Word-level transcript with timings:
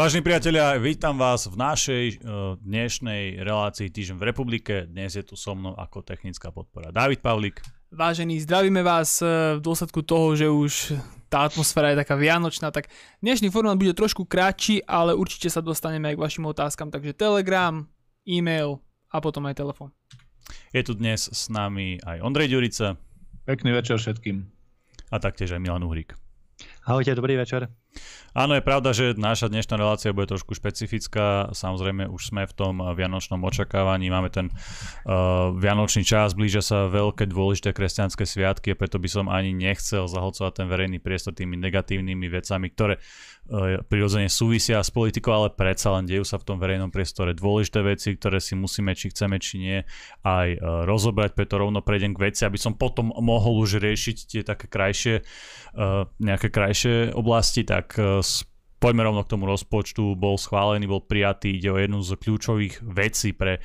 Vážení 0.00 0.24
priatelia, 0.24 0.80
vítam 0.80 1.20
vás 1.20 1.44
v 1.44 1.60
našej 1.60 2.04
uh, 2.24 2.56
dnešnej 2.64 3.44
relácii 3.44 3.92
Týždeň 3.92 4.16
v 4.16 4.24
republike. 4.32 4.88
Dnes 4.88 5.12
je 5.12 5.20
tu 5.20 5.36
so 5.36 5.52
mnou 5.52 5.76
ako 5.76 6.00
technická 6.00 6.48
podpora 6.48 6.88
David 6.88 7.20
Pavlik. 7.20 7.60
Vážení, 7.92 8.40
zdravíme 8.40 8.80
vás 8.80 9.20
uh, 9.20 9.60
v 9.60 9.60
dôsledku 9.60 10.00
toho, 10.00 10.32
že 10.32 10.48
už 10.48 10.96
tá 11.28 11.44
atmosféra 11.44 11.92
je 11.92 12.00
taká 12.00 12.16
vianočná, 12.16 12.72
tak 12.72 12.88
dnešný 13.20 13.52
formát 13.52 13.76
bude 13.76 13.92
trošku 13.92 14.24
kratší, 14.24 14.88
ale 14.88 15.12
určite 15.12 15.52
sa 15.52 15.60
dostaneme 15.60 16.08
aj 16.08 16.16
k 16.16 16.24
vašim 16.24 16.48
otázkam, 16.48 16.88
takže 16.88 17.12
Telegram, 17.12 17.84
e-mail 18.24 18.80
a 19.12 19.20
potom 19.20 19.44
aj 19.52 19.60
telefón. 19.60 19.92
Je 20.72 20.80
tu 20.80 20.96
dnes 20.96 21.20
s 21.20 21.52
nami 21.52 22.00
aj 22.00 22.24
Ondrej 22.24 22.56
Ďurica. 22.56 22.96
Pekný 23.44 23.76
večer 23.76 24.00
všetkým. 24.00 24.48
A 25.12 25.20
taktiež 25.20 25.52
aj 25.52 25.60
Milan 25.60 25.84
Uhrík. 25.84 26.16
Ahojte, 26.88 27.12
dobrý 27.12 27.36
večer. 27.36 27.68
Áno, 28.30 28.54
je 28.54 28.62
pravda, 28.62 28.94
že 28.94 29.18
naša 29.18 29.50
dnešná 29.50 29.74
relácia 29.74 30.14
bude 30.14 30.30
trošku 30.30 30.54
špecifická. 30.54 31.50
Samozrejme, 31.50 32.06
už 32.06 32.30
sme 32.30 32.46
v 32.46 32.54
tom 32.54 32.78
vianočnom 32.78 33.42
očakávaní, 33.42 34.06
máme 34.06 34.30
ten 34.30 34.54
uh, 34.54 35.50
vianočný 35.50 36.06
čas, 36.06 36.38
blížia 36.38 36.62
sa 36.62 36.86
veľké 36.86 37.26
dôležité 37.26 37.74
kresťanské 37.74 38.22
sviatky 38.22 38.72
a 38.72 38.78
preto 38.78 39.02
by 39.02 39.08
som 39.10 39.26
ani 39.26 39.50
nechcel 39.50 40.06
zahlcovať 40.06 40.62
ten 40.62 40.66
verejný 40.70 41.02
priestor 41.02 41.34
tými 41.34 41.58
negatívnymi 41.58 42.30
vecami, 42.30 42.70
ktoré 42.70 43.02
prirodzene 43.90 44.30
súvisia 44.30 44.78
s 44.78 44.94
politikou, 44.94 45.34
ale 45.34 45.48
predsa 45.50 45.90
len 45.98 46.06
dejú 46.06 46.22
sa 46.22 46.38
v 46.38 46.46
tom 46.46 46.58
verejnom 46.62 46.94
priestore 46.94 47.34
dôležité 47.34 47.82
veci, 47.82 48.14
ktoré 48.14 48.38
si 48.38 48.54
musíme, 48.54 48.94
či 48.94 49.10
chceme, 49.10 49.42
či 49.42 49.58
nie, 49.58 49.78
aj 50.22 50.48
uh, 50.54 50.86
rozobrať, 50.86 51.34
preto 51.34 51.58
rovno 51.58 51.82
prejdem 51.82 52.14
k 52.14 52.30
veci, 52.30 52.46
aby 52.46 52.58
som 52.60 52.78
potom 52.78 53.10
mohol 53.10 53.58
už 53.58 53.82
riešiť 53.82 54.16
tie 54.30 54.42
také 54.46 54.70
krajšie, 54.70 55.26
uh, 55.26 56.06
nejaké 56.22 56.46
krajšie 56.52 57.10
oblasti, 57.10 57.66
tak 57.66 57.98
poďme 58.80 59.02
rovno 59.04 59.22
k 59.22 59.32
tomu 59.36 59.44
rozpočtu, 59.44 60.16
bol 60.16 60.40
schválený, 60.40 60.88
bol 60.88 61.04
prijatý, 61.04 61.60
ide 61.60 61.68
o 61.68 61.76
jednu 61.76 62.00
z 62.00 62.16
kľúčových 62.16 62.80
vecí 62.80 63.36
pre, 63.36 63.60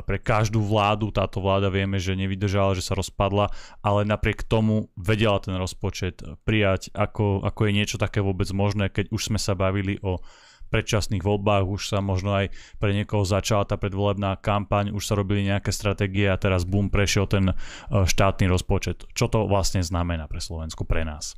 pre 0.00 0.16
každú 0.16 0.64
vládu. 0.64 1.12
Táto 1.12 1.44
vláda 1.44 1.68
vieme, 1.68 2.00
že 2.00 2.16
nevydržala, 2.16 2.72
že 2.72 2.80
sa 2.80 2.96
rozpadla, 2.96 3.52
ale 3.84 4.08
napriek 4.08 4.48
tomu 4.48 4.88
vedela 4.96 5.36
ten 5.44 5.52
rozpočet 5.60 6.24
prijať, 6.48 6.88
ako, 6.96 7.44
ako 7.44 7.60
je 7.68 7.72
niečo 7.76 7.96
také 8.00 8.24
vôbec 8.24 8.48
možné, 8.56 8.88
keď 8.88 9.12
už 9.12 9.28
sme 9.28 9.36
sa 9.36 9.52
bavili 9.52 10.00
o 10.00 10.24
predčasných 10.72 11.20
voľbách, 11.20 11.68
už 11.68 11.92
sa 11.92 12.00
možno 12.00 12.32
aj 12.32 12.48
pre 12.80 12.96
niekoho 12.96 13.28
začala 13.28 13.68
tá 13.68 13.76
predvolebná 13.76 14.40
kampaň, 14.40 14.96
už 14.96 15.04
sa 15.04 15.12
robili 15.12 15.44
nejaké 15.44 15.68
stratégie 15.68 16.24
a 16.32 16.40
teraz 16.40 16.64
bum, 16.64 16.88
prešiel 16.88 17.28
ten 17.28 17.52
eh, 17.52 17.54
štátny 17.92 18.48
rozpočet. 18.48 19.04
Čo 19.12 19.28
to 19.28 19.44
vlastne 19.44 19.84
znamená 19.84 20.24
pre 20.24 20.40
Slovensku, 20.40 20.88
pre 20.88 21.04
nás? 21.04 21.36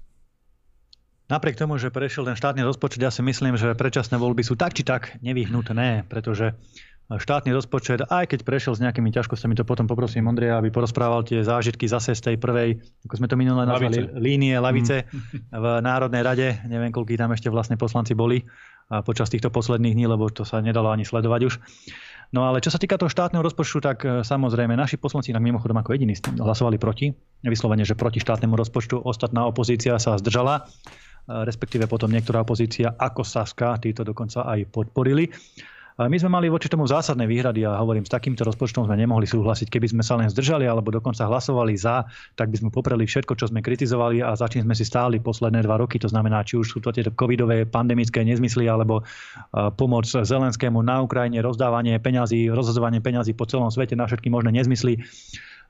Napriek 1.25 1.57
tomu, 1.57 1.81
že 1.81 1.89
prešiel 1.89 2.29
ten 2.29 2.37
štátny 2.37 2.61
rozpočet, 2.63 3.01
ja 3.01 3.09
si 3.09 3.25
myslím, 3.25 3.57
že 3.57 3.73
predčasné 3.73 4.21
voľby 4.21 4.45
sú 4.45 4.61
tak 4.61 4.77
či 4.77 4.85
tak 4.85 5.17
nevyhnutné, 5.25 6.05
pretože 6.07 6.53
štátny 7.13 7.53
rozpočet, 7.53 8.01
aj 8.09 8.33
keď 8.33 8.41
prešiel 8.49 8.73
s 8.73 8.81
nejakými 8.81 9.13
ťažkosťami, 9.13 9.53
to 9.61 9.69
potom 9.69 9.85
poprosím 9.85 10.25
Ondreja, 10.25 10.57
aby 10.57 10.73
porozprával 10.73 11.21
tie 11.21 11.45
zážitky 11.45 11.85
zase 11.85 12.17
z 12.17 12.33
tej 12.33 12.37
prvej, 12.41 12.81
ako 13.05 13.15
sme 13.21 13.29
to 13.29 13.37
minulé 13.37 13.69
nazvali, 13.69 14.09
lavice. 14.09 14.17
línie, 14.17 14.55
lavice 14.57 14.97
mm. 15.05 15.53
v 15.53 15.65
Národnej 15.85 16.23
rade. 16.25 16.49
Neviem, 16.65 16.89
koľký 16.89 17.21
tam 17.21 17.37
ešte 17.37 17.53
vlastne 17.53 17.77
poslanci 17.77 18.17
boli 18.17 18.41
počas 19.05 19.33
týchto 19.33 19.49
posledných 19.49 19.97
dní, 19.97 20.05
lebo 20.09 20.29
to 20.29 20.45
sa 20.45 20.61
nedalo 20.61 20.93
ani 20.93 21.09
sledovať 21.09 21.41
už. 21.45 21.55
No 22.37 22.49
ale 22.49 22.61
čo 22.61 22.73
sa 22.73 22.81
týka 22.81 22.99
toho 23.01 23.13
štátneho 23.13 23.47
rozpočtu, 23.47 23.79
tak 23.79 24.03
e, 24.03 24.27
samozrejme 24.27 24.75
naši 24.75 24.99
poslanci, 24.99 25.31
tak 25.31 25.39
mimochodom 25.39 25.79
ako 25.79 25.95
jediní 25.95 26.19
hlasovali 26.19 26.83
proti, 26.83 27.15
vyslovene, 27.47 27.87
že 27.87 27.95
proti 27.95 28.19
štátnemu 28.19 28.59
rozpočtu, 28.59 28.99
ostatná 29.07 29.47
opozícia 29.47 29.97
sa 30.03 30.19
zdržala 30.19 30.67
respektíve 31.25 31.89
potom 31.89 32.13
niektorá 32.13 32.45
opozícia 32.45 32.93
ako 32.93 33.25
Saska, 33.25 33.81
títo 33.81 34.05
dokonca 34.05 34.45
aj 34.45 34.69
podporili. 34.69 35.33
My 35.95 36.19
sme 36.19 36.27
mali 36.27 36.51
voči 36.51 36.67
tomu 36.67 36.91
zásadné 36.91 37.23
výhrady 37.31 37.63
a 37.63 37.79
hovorím, 37.79 38.03
s 38.03 38.11
takýmto 38.11 38.43
rozpočtom 38.43 38.91
sme 38.91 38.99
nemohli 38.99 39.31
súhlasiť. 39.31 39.71
Keby 39.71 39.95
sme 39.95 40.03
sa 40.03 40.19
len 40.19 40.27
zdržali 40.27 40.67
alebo 40.67 40.91
dokonca 40.91 41.23
hlasovali 41.23 41.79
za, 41.79 42.03
tak 42.35 42.51
by 42.51 42.59
sme 42.59 42.75
popreli 42.75 43.07
všetko, 43.07 43.39
čo 43.39 43.47
sme 43.47 43.63
kritizovali 43.63 44.19
a 44.19 44.35
za 44.35 44.51
čím 44.51 44.67
sme 44.67 44.75
si 44.75 44.83
stáli 44.83 45.23
posledné 45.23 45.63
dva 45.63 45.79
roky. 45.79 46.03
To 46.03 46.11
znamená, 46.11 46.43
či 46.43 46.59
už 46.59 46.67
sú 46.67 46.79
to 46.83 46.91
tieto 46.91 47.15
covidové 47.15 47.63
pandemické 47.63 48.27
nezmysly 48.27 48.67
alebo 48.67 49.07
pomoc 49.79 50.11
Zelenskému 50.11 50.83
na 50.83 50.99
Ukrajine, 50.99 51.39
rozdávanie 51.39 52.03
peňazí, 52.03 52.51
rozhazovanie 52.51 52.99
peňazí 52.99 53.31
po 53.39 53.47
celom 53.47 53.71
svete 53.71 53.95
na 53.95 54.11
všetky 54.11 54.35
možné 54.35 54.51
nezmysly 54.51 54.99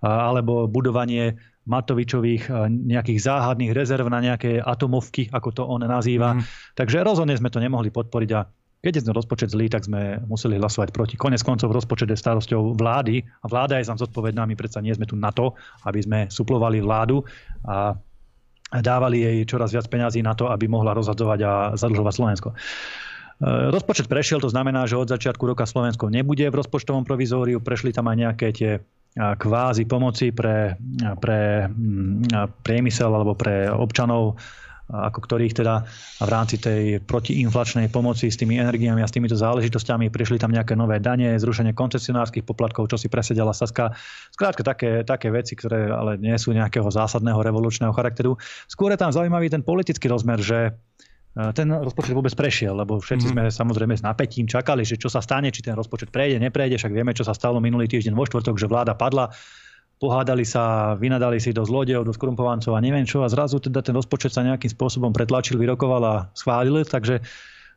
alebo 0.01 0.65
budovanie 0.73 1.37
Matovičových 1.69 2.49
nejakých 2.69 3.21
záhadných 3.25 3.77
rezerv 3.77 4.09
na 4.09 4.25
nejaké 4.25 4.57
atomovky, 4.57 5.29
ako 5.33 5.49
to 5.53 5.63
on 5.69 5.85
nazýva. 5.85 6.37
Mm. 6.37 6.45
Takže 6.77 7.05
rozhodne 7.05 7.37
sme 7.37 7.53
to 7.53 7.61
nemohli 7.61 7.93
podporiť 7.93 8.31
a 8.37 8.45
keď 8.85 9.01
je 9.01 9.05
ten 9.09 9.17
rozpočet 9.17 9.49
zlý, 9.49 9.73
tak 9.73 9.89
sme 9.89 10.21
museli 10.29 10.61
hlasovať 10.61 10.93
proti. 10.93 11.17
Konec 11.17 11.41
koncov 11.41 11.73
rozpočet 11.73 12.13
je 12.13 12.21
starosťou 12.21 12.77
vlády 12.77 13.25
a 13.41 13.47
vláda 13.49 13.81
je 13.81 13.89
za 13.89 13.97
zodpovedná. 13.97 14.45
My 14.45 14.53
predsa 14.53 14.85
nie 14.85 14.93
sme 14.93 15.09
tu 15.09 15.17
na 15.17 15.33
to, 15.33 15.57
aby 15.89 16.05
sme 16.05 16.19
suplovali 16.29 16.85
vládu 16.85 17.25
a 17.65 17.97
dávali 18.69 19.25
jej 19.25 19.39
čoraz 19.49 19.73
viac 19.73 19.89
peňazí 19.89 20.21
na 20.21 20.37
to, 20.37 20.53
aby 20.53 20.69
mohla 20.69 20.93
rozhadzovať 20.93 21.41
a 21.41 21.53
zadlžovať 21.81 22.13
Slovensko. 22.13 22.49
E, 22.53 22.57
rozpočet 23.73 24.05
prešiel, 24.05 24.45
to 24.45 24.53
znamená, 24.53 24.85
že 24.85 25.01
od 25.01 25.09
začiatku 25.09 25.49
roka 25.49 25.65
Slovensko 25.65 26.13
nebude 26.13 26.45
v 26.45 26.59
rozpočtovom 26.61 27.09
provizóriu. 27.09 27.65
Prešli 27.65 27.97
tam 27.97 28.13
aj 28.13 28.17
nejaké 28.21 28.49
tie 28.53 28.73
kvázi 29.15 29.87
pomoci 29.87 30.35
pre, 30.35 30.75
pre 31.23 31.71
mm, 31.71 32.67
priemysel 32.67 33.15
alebo 33.15 33.39
pre 33.39 33.71
občanov, 33.71 34.35
ako 34.85 35.19
ktorých 35.25 35.65
teda 35.65 35.89
v 36.21 36.29
rámci 36.29 36.61
tej 36.61 37.01
protiinflačnej 37.01 37.89
pomoci 37.89 38.29
s 38.29 38.37
tými 38.37 38.61
energiami 38.61 39.01
a 39.01 39.09
s 39.09 39.15
týmito 39.17 39.33
záležitosťami 39.33 40.13
prišli 40.13 40.37
tam 40.37 40.53
nejaké 40.53 40.77
nové 40.77 41.01
dane, 41.01 41.41
zrušenie 41.41 41.73
koncesionárskych 41.73 42.45
poplatkov, 42.45 42.93
čo 42.93 43.01
si 43.01 43.09
presedela 43.09 43.57
Saska. 43.57 43.97
Skrátka 44.29 44.61
také, 44.61 45.01
také 45.09 45.33
veci, 45.33 45.57
ktoré 45.57 45.89
ale 45.89 46.21
nie 46.21 46.37
sú 46.37 46.53
nejakého 46.53 46.87
zásadného 46.93 47.41
revolučného 47.41 47.97
charakteru. 47.97 48.37
Skôr 48.69 48.93
je 48.93 49.01
tam 49.01 49.09
zaujímavý 49.09 49.49
ten 49.49 49.65
politický 49.65 50.13
rozmer, 50.13 50.45
že 50.45 50.77
ten 51.35 51.67
rozpočet 51.67 52.15
vôbec 52.15 52.31
prešiel, 52.39 52.79
lebo 52.79 53.03
všetci 53.03 53.35
mm-hmm. 53.35 53.51
sme 53.51 53.59
samozrejme 53.59 53.95
s 53.99 54.07
napätím 54.07 54.47
čakali, 54.47 54.87
že 54.87 54.95
čo 54.95 55.11
sa 55.11 55.19
stane, 55.19 55.51
či 55.51 55.67
ten 55.67 55.75
rozpočet 55.75 56.15
prejde, 56.15 56.39
neprejde, 56.39 56.79
však 56.79 56.95
vieme, 56.95 57.11
čo 57.11 57.27
sa 57.27 57.35
stalo 57.35 57.59
minulý 57.59 57.91
týždeň 57.91 58.15
vo 58.15 58.23
štvrtok, 58.23 58.55
že 58.55 58.71
vláda 58.71 58.95
padla, 58.95 59.35
pohádali 59.99 60.43
sa, 60.43 60.95
vynadali 60.99 61.39
si 61.39 61.55
do 61.55 61.63
zlodejov, 61.63 62.05
do 62.05 62.13
skorumpovancov 62.13 62.75
a 62.75 62.85
neviem 62.85 63.07
čo 63.07 63.23
a 63.23 63.31
zrazu 63.31 63.63
teda 63.63 63.81
ten 63.81 63.95
rozpočet 63.95 64.35
sa 64.35 64.45
nejakým 64.45 64.71
spôsobom 64.73 65.15
pretlačil, 65.15 65.57
vyrokoval 65.57 66.03
a 66.03 66.15
schválil, 66.35 66.83
takže, 66.85 67.23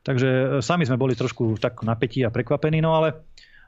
takže 0.02 0.60
sami 0.60 0.84
sme 0.84 1.00
boli 1.00 1.14
trošku 1.14 1.62
tak 1.62 1.82
napätí 1.86 2.26
a 2.26 2.34
prekvapení, 2.34 2.82
no 2.82 2.98
ale 2.98 3.22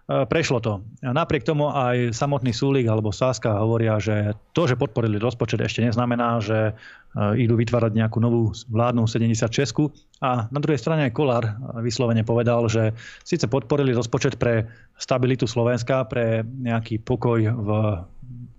E, 0.09 0.25
prešlo 0.25 0.57
to. 0.57 0.81
Napriek 1.05 1.45
tomu 1.45 1.69
aj 1.69 2.17
samotný 2.17 2.49
Súlik 2.49 2.89
alebo 2.89 3.13
Sáska 3.13 3.61
hovoria, 3.61 4.01
že 4.01 4.33
to, 4.57 4.65
že 4.65 4.73
podporili 4.73 5.21
rozpočet 5.21 5.61
ešte 5.61 5.85
neznamená, 5.85 6.41
že 6.41 6.73
e, 6.73 7.45
idú 7.45 7.53
vytvárať 7.53 7.93
nejakú 7.93 8.17
novú 8.17 8.49
vládnu 8.73 9.05
76. 9.05 9.93
A 10.25 10.49
na 10.49 10.59
druhej 10.59 10.81
strane 10.81 11.05
aj 11.05 11.13
Kolár 11.13 11.45
vyslovene 11.85 12.25
povedal, 12.25 12.65
že 12.65 12.97
síce 13.21 13.45
podporili 13.45 13.93
rozpočet 13.93 14.41
pre 14.41 14.65
stabilitu 14.97 15.45
Slovenska, 15.45 16.09
pre 16.09 16.41
nejaký 16.41 17.05
pokoj 17.05 17.39
v 17.45 17.69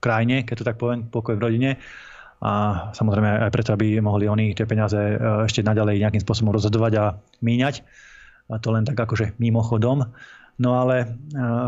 krajine, 0.01 0.43
keď 0.43 0.55
to 0.61 0.69
tak 0.69 0.81
poviem, 0.81 1.07
pokoj 1.07 1.37
v 1.37 1.45
rodine, 1.45 1.71
a 2.41 2.53
samozrejme 2.97 3.45
aj 3.45 3.53
preto, 3.53 3.77
aby 3.77 4.01
mohli 4.01 4.25
oni 4.25 4.57
tie 4.57 4.65
peniaze 4.65 4.97
e, 4.97 5.17
ešte 5.45 5.61
naďalej 5.61 6.01
nejakým 6.01 6.25
spôsobom 6.25 6.57
rozhodovať 6.57 6.93
a 6.97 7.05
míňať. 7.45 7.85
A 8.49 8.57
to 8.57 8.73
len 8.73 8.89
tak 8.89 8.97
akože 8.97 9.37
mimochodom. 9.37 10.09
No 10.57 10.71
ale 10.81 11.05
e, 11.05 11.07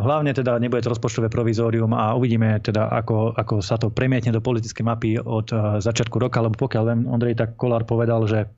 hlavne 0.00 0.32
teda 0.32 0.56
nebude 0.56 0.81
to 0.81 0.97
rozpočtové 0.97 1.28
provizórium 1.28 1.93
a 1.93 2.16
uvidíme 2.16 2.56
teda, 2.65 2.88
ako, 2.88 3.37
ako 3.37 3.60
sa 3.60 3.76
to 3.76 3.93
premietne 3.93 4.32
do 4.32 4.41
politickej 4.41 4.84
mapy 4.84 5.20
od 5.20 5.53
e, 5.53 5.56
začiatku 5.84 6.16
roka, 6.16 6.41
lebo 6.41 6.56
pokiaľ 6.56 6.84
viem, 6.88 7.00
Ondrej 7.04 7.37
tak 7.37 7.60
Kolár 7.60 7.84
povedal, 7.84 8.25
že 8.25 8.49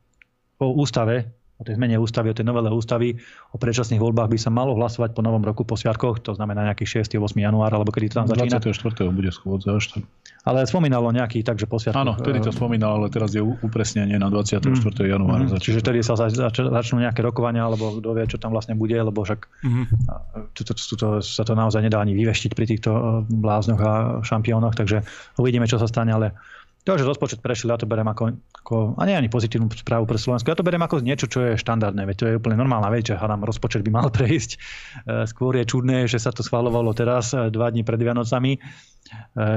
o 0.62 0.71
ústave 0.71 1.35
o 1.55 1.63
tej 1.63 1.79
zmene 1.79 1.95
ústavy, 2.03 2.35
o 2.35 2.37
tej 2.37 2.47
novele 2.47 2.67
ústavy, 2.75 3.15
o 3.55 3.57
predčasných 3.57 4.03
voľbách 4.03 4.27
by 4.27 4.39
sa 4.39 4.51
malo 4.51 4.75
hlasovať 4.75 5.15
po 5.15 5.23
novom 5.23 5.39
roku 5.39 5.62
po 5.62 5.79
sviatkoch, 5.79 6.19
to 6.19 6.35
znamená 6.35 6.67
nejaký 6.67 6.83
6. 6.83 7.15
8. 7.15 7.31
január, 7.39 7.71
alebo 7.71 7.95
kedy 7.95 8.11
to 8.11 8.15
tam 8.23 8.27
začína. 8.27 8.59
24. 8.59 9.15
bude 9.15 9.31
schôdza 9.31 9.79
až 9.79 9.85
tak. 9.95 10.03
Ale 10.45 10.67
spomínalo 10.67 11.09
nejaký, 11.15 11.47
takže 11.47 11.65
po 11.71 11.79
sviatkoch. 11.79 12.05
Áno, 12.05 12.12
vtedy 12.19 12.43
to 12.43 12.51
spomínal, 12.51 13.01
ale 13.01 13.09
teraz 13.09 13.33
je 13.33 13.41
upresnenie 13.41 14.19
na 14.19 14.29
24. 14.29 14.67
Mm. 14.67 15.09
januára. 15.09 15.45
Mm. 15.47 15.62
Čiže 15.62 15.79
vtedy 15.81 16.03
sa 16.03 16.19
zač- 16.19 16.37
začnú 16.59 17.01
nejaké 17.01 17.23
rokovania, 17.23 17.65
alebo 17.65 18.03
kto 18.03 18.11
vie, 18.12 18.27
čo 18.27 18.37
tam 18.43 18.50
vlastne 18.50 18.75
bude, 18.75 18.99
lebo 18.99 19.23
však 19.23 19.41
mm. 19.62 19.85
to, 20.59 20.61
to, 20.67 20.73
to, 20.75 20.95
to, 20.99 21.09
sa 21.23 21.47
to 21.47 21.55
naozaj 21.55 21.81
nedá 21.81 22.03
ani 22.03 22.19
vyveštiť 22.19 22.53
pri 22.53 22.67
týchto 22.67 22.91
bláznoch 23.31 23.81
a 23.81 23.93
šampiónoch, 24.27 24.75
takže 24.75 25.07
uvidíme, 25.39 25.71
čo 25.71 25.79
sa 25.79 25.87
stane, 25.87 26.12
ale 26.12 26.35
To, 26.85 27.01
že 27.01 27.09
rozpočet 27.09 27.41
prešiel, 27.41 27.73
ja 27.73 27.81
to 27.81 27.89
beriem 27.89 28.05
ako, 28.05 28.37
ako 28.61 28.77
a 29.01 29.09
nie 29.09 29.17
ani 29.17 29.33
pozitívnu 29.33 29.73
správu 29.73 30.05
pre 30.05 30.21
Slovensko, 30.21 30.53
ja 30.53 30.59
to 30.61 30.67
beriem 30.69 30.85
ako 30.85 31.01
niečo, 31.01 31.25
čo 31.33 31.41
je 31.41 31.53
štandardné, 31.57 32.05
veď 32.05 32.17
to 32.21 32.25
je 32.29 32.37
úplne 32.37 32.61
normálna 32.61 32.93
vec, 32.93 33.09
že 33.09 33.17
hádam, 33.17 33.41
rozpočet 33.41 33.81
by 33.81 33.89
mal 33.89 34.13
prejsť. 34.21 34.51
E, 34.53 34.59
skôr 35.25 35.57
je 35.57 35.65
čudné, 35.65 36.05
že 36.05 36.21
sa 36.21 36.29
to 36.29 36.45
schvalovalo 36.45 36.93
teraz, 36.93 37.33
e, 37.33 37.49
dva 37.49 37.73
dní 37.73 37.89
pred 37.89 37.97
Vianocami, 37.97 38.53
e, 38.53 38.59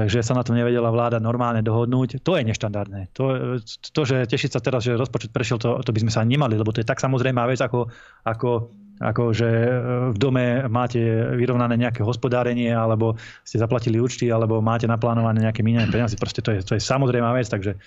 že 0.08 0.24
sa 0.24 0.32
na 0.32 0.40
tom 0.40 0.56
nevedela 0.56 0.88
vláda 0.88 1.20
normálne 1.20 1.60
dohodnúť. 1.60 2.24
To 2.24 2.32
je 2.40 2.48
neštandardné. 2.48 3.12
To, 3.12 3.60
to 3.60 4.00
že 4.08 4.24
tešiť 4.24 4.56
sa 4.56 4.64
teraz, 4.64 4.88
že 4.88 4.96
rozpočet 4.96 5.28
prešiel, 5.28 5.60
to, 5.60 5.84
to 5.84 5.92
by 5.92 6.00
sme 6.08 6.12
sa 6.12 6.24
nemali, 6.24 6.56
lebo 6.56 6.72
to 6.72 6.80
je 6.80 6.88
tak 6.88 6.96
samozrejmá 6.96 7.44
vec, 7.44 7.60
ako, 7.60 7.92
ako 8.24 8.72
ako 8.98 9.30
že 9.30 9.46
e, 9.46 9.70
v 10.10 10.18
dome 10.18 10.66
máte 10.66 10.98
vyrovnané 11.34 11.78
nejaké 11.78 12.02
hospodárenie, 12.02 12.70
alebo 12.74 13.14
ste 13.46 13.62
zaplatili 13.62 14.02
účty, 14.02 14.30
alebo 14.30 14.58
máte 14.58 14.90
naplánované 14.90 15.46
nejaké 15.46 15.62
mínené 15.62 15.86
peniaze. 15.88 16.18
Proste 16.18 16.42
to 16.42 16.54
je, 16.54 16.60
to 16.66 16.74
je 16.74 16.82
samozrejmá 16.82 17.30
vec, 17.34 17.46
takže, 17.46 17.78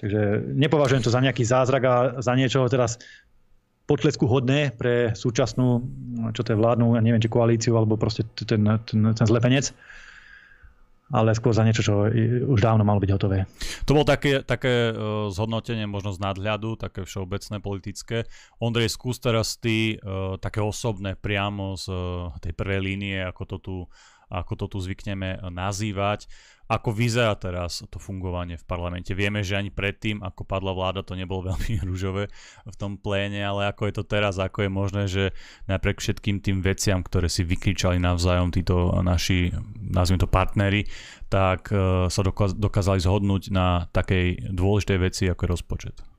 takže 0.00 0.20
nepovažujem 0.54 1.04
to 1.04 1.10
za 1.12 1.20
nejaký 1.20 1.42
zázrak 1.44 1.82
a 1.84 1.94
za 2.20 2.32
niečo 2.36 2.64
teraz 2.68 3.00
potlesku 3.88 4.30
hodné 4.30 4.70
pre 4.70 5.16
súčasnú, 5.18 5.82
čo 6.30 6.46
to 6.46 6.54
je 6.54 6.60
vládnu, 6.60 6.94
ja 6.94 7.02
neviem, 7.02 7.18
či 7.18 7.26
koalíciu, 7.26 7.74
alebo 7.74 7.98
proste 7.98 8.22
ten, 8.38 8.62
ten, 8.86 9.00
ten 9.10 9.26
zlepenec 9.26 9.74
ale 11.10 11.34
skôr 11.34 11.50
za 11.50 11.66
niečo, 11.66 11.82
čo 11.82 12.06
už 12.46 12.60
dávno 12.62 12.86
malo 12.86 13.02
byť 13.02 13.10
hotové. 13.10 13.44
To 13.84 13.98
bolo 13.98 14.06
také, 14.06 14.46
také 14.46 14.94
uh, 14.94 15.26
zhodnotenie 15.28 15.90
možno 15.90 16.14
z 16.14 16.22
nadhľadu, 16.22 16.78
také 16.78 17.02
všeobecné 17.02 17.58
politické. 17.58 18.16
Ondrej, 18.62 18.94
skús 18.94 19.18
teraz 19.18 19.58
ty 19.58 19.98
uh, 19.98 20.38
také 20.38 20.62
osobné 20.62 21.18
priamo 21.18 21.74
z 21.74 21.90
uh, 21.90 22.30
tej 22.38 22.54
prvej 22.54 22.80
línie, 22.80 23.18
ako 23.26 23.42
to 23.42 23.56
tu, 23.58 23.76
ako 24.30 24.52
to 24.54 24.66
tu 24.72 24.78
zvykneme 24.78 25.42
nazývať. 25.50 26.30
Ako 26.70 26.94
vyzerá 26.94 27.34
teraz 27.34 27.82
to 27.90 27.98
fungovanie 27.98 28.54
v 28.54 28.62
parlamente? 28.62 29.10
Vieme, 29.10 29.42
že 29.42 29.58
ani 29.58 29.74
predtým, 29.74 30.22
ako 30.22 30.46
padla 30.46 30.70
vláda, 30.70 31.02
to 31.02 31.18
nebolo 31.18 31.42
veľmi 31.50 31.82
rúžové 31.82 32.30
v 32.62 32.76
tom 32.78 32.94
pléne, 32.94 33.42
ale 33.42 33.66
ako 33.74 33.90
je 33.90 33.94
to 33.98 34.04
teraz, 34.06 34.38
ako 34.38 34.64
je 34.64 34.70
možné, 34.70 35.02
že 35.10 35.24
napriek 35.66 35.98
všetkým 35.98 36.38
tým 36.38 36.62
veciam, 36.62 37.02
ktoré 37.02 37.26
si 37.26 37.42
vykričali 37.42 37.98
navzájom 37.98 38.54
títo 38.54 38.94
naši, 39.02 39.50
nazvime 39.82 40.22
to 40.22 40.30
partnery, 40.30 40.86
tak 41.26 41.74
uh, 41.74 42.06
sa 42.06 42.22
dokázali 42.54 43.02
zhodnúť 43.02 43.50
na 43.50 43.90
takej 43.90 44.54
dôležitej 44.54 44.98
veci, 45.02 45.22
ako 45.26 45.42
je 45.42 45.52
rozpočet. 45.58 46.09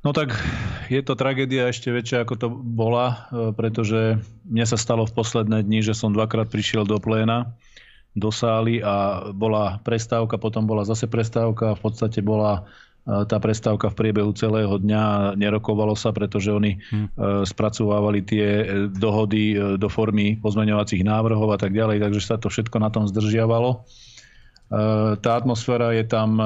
No 0.00 0.16
tak 0.16 0.32
je 0.88 1.00
to 1.04 1.12
tragédia 1.12 1.68
ešte 1.68 1.92
väčšia, 1.92 2.24
ako 2.24 2.34
to 2.40 2.48
bola, 2.50 3.28
e, 3.28 3.52
pretože 3.52 4.16
mne 4.48 4.64
sa 4.64 4.80
stalo 4.80 5.04
v 5.04 5.12
posledné 5.12 5.60
dni, 5.60 5.84
že 5.84 5.92
som 5.92 6.16
dvakrát 6.16 6.48
prišiel 6.48 6.88
do 6.88 6.96
pléna 6.96 7.52
do 8.16 8.32
sály 8.32 8.82
a 8.82 9.28
bola 9.30 9.78
prestávka, 9.86 10.40
potom 10.40 10.66
bola 10.66 10.82
zase 10.82 11.06
prestávka 11.06 11.70
a 11.70 11.78
v 11.78 11.82
podstate 11.84 12.24
bola 12.24 12.64
e, 13.04 13.28
tá 13.28 13.36
prestávka 13.36 13.92
v 13.92 13.98
priebehu 14.00 14.32
celého 14.32 14.80
dňa 14.80 15.36
nerokovalo 15.36 15.92
sa, 15.92 16.16
pretože 16.16 16.48
oni 16.48 16.80
hmm. 16.80 17.44
spracovávali 17.44 18.24
tie 18.24 18.46
dohody 18.88 19.76
do 19.76 19.88
formy 19.92 20.40
pozmeňovacích 20.40 21.04
návrhov 21.04 21.54
a 21.54 21.58
tak 21.60 21.76
ďalej, 21.76 22.08
takže 22.08 22.20
sa 22.24 22.40
to 22.40 22.48
všetko 22.48 22.80
na 22.80 22.88
tom 22.88 23.04
zdržiavalo. 23.04 23.84
Tá 24.70 25.30
atmosféra 25.34 25.90
je 25.98 26.06
tam 26.06 26.38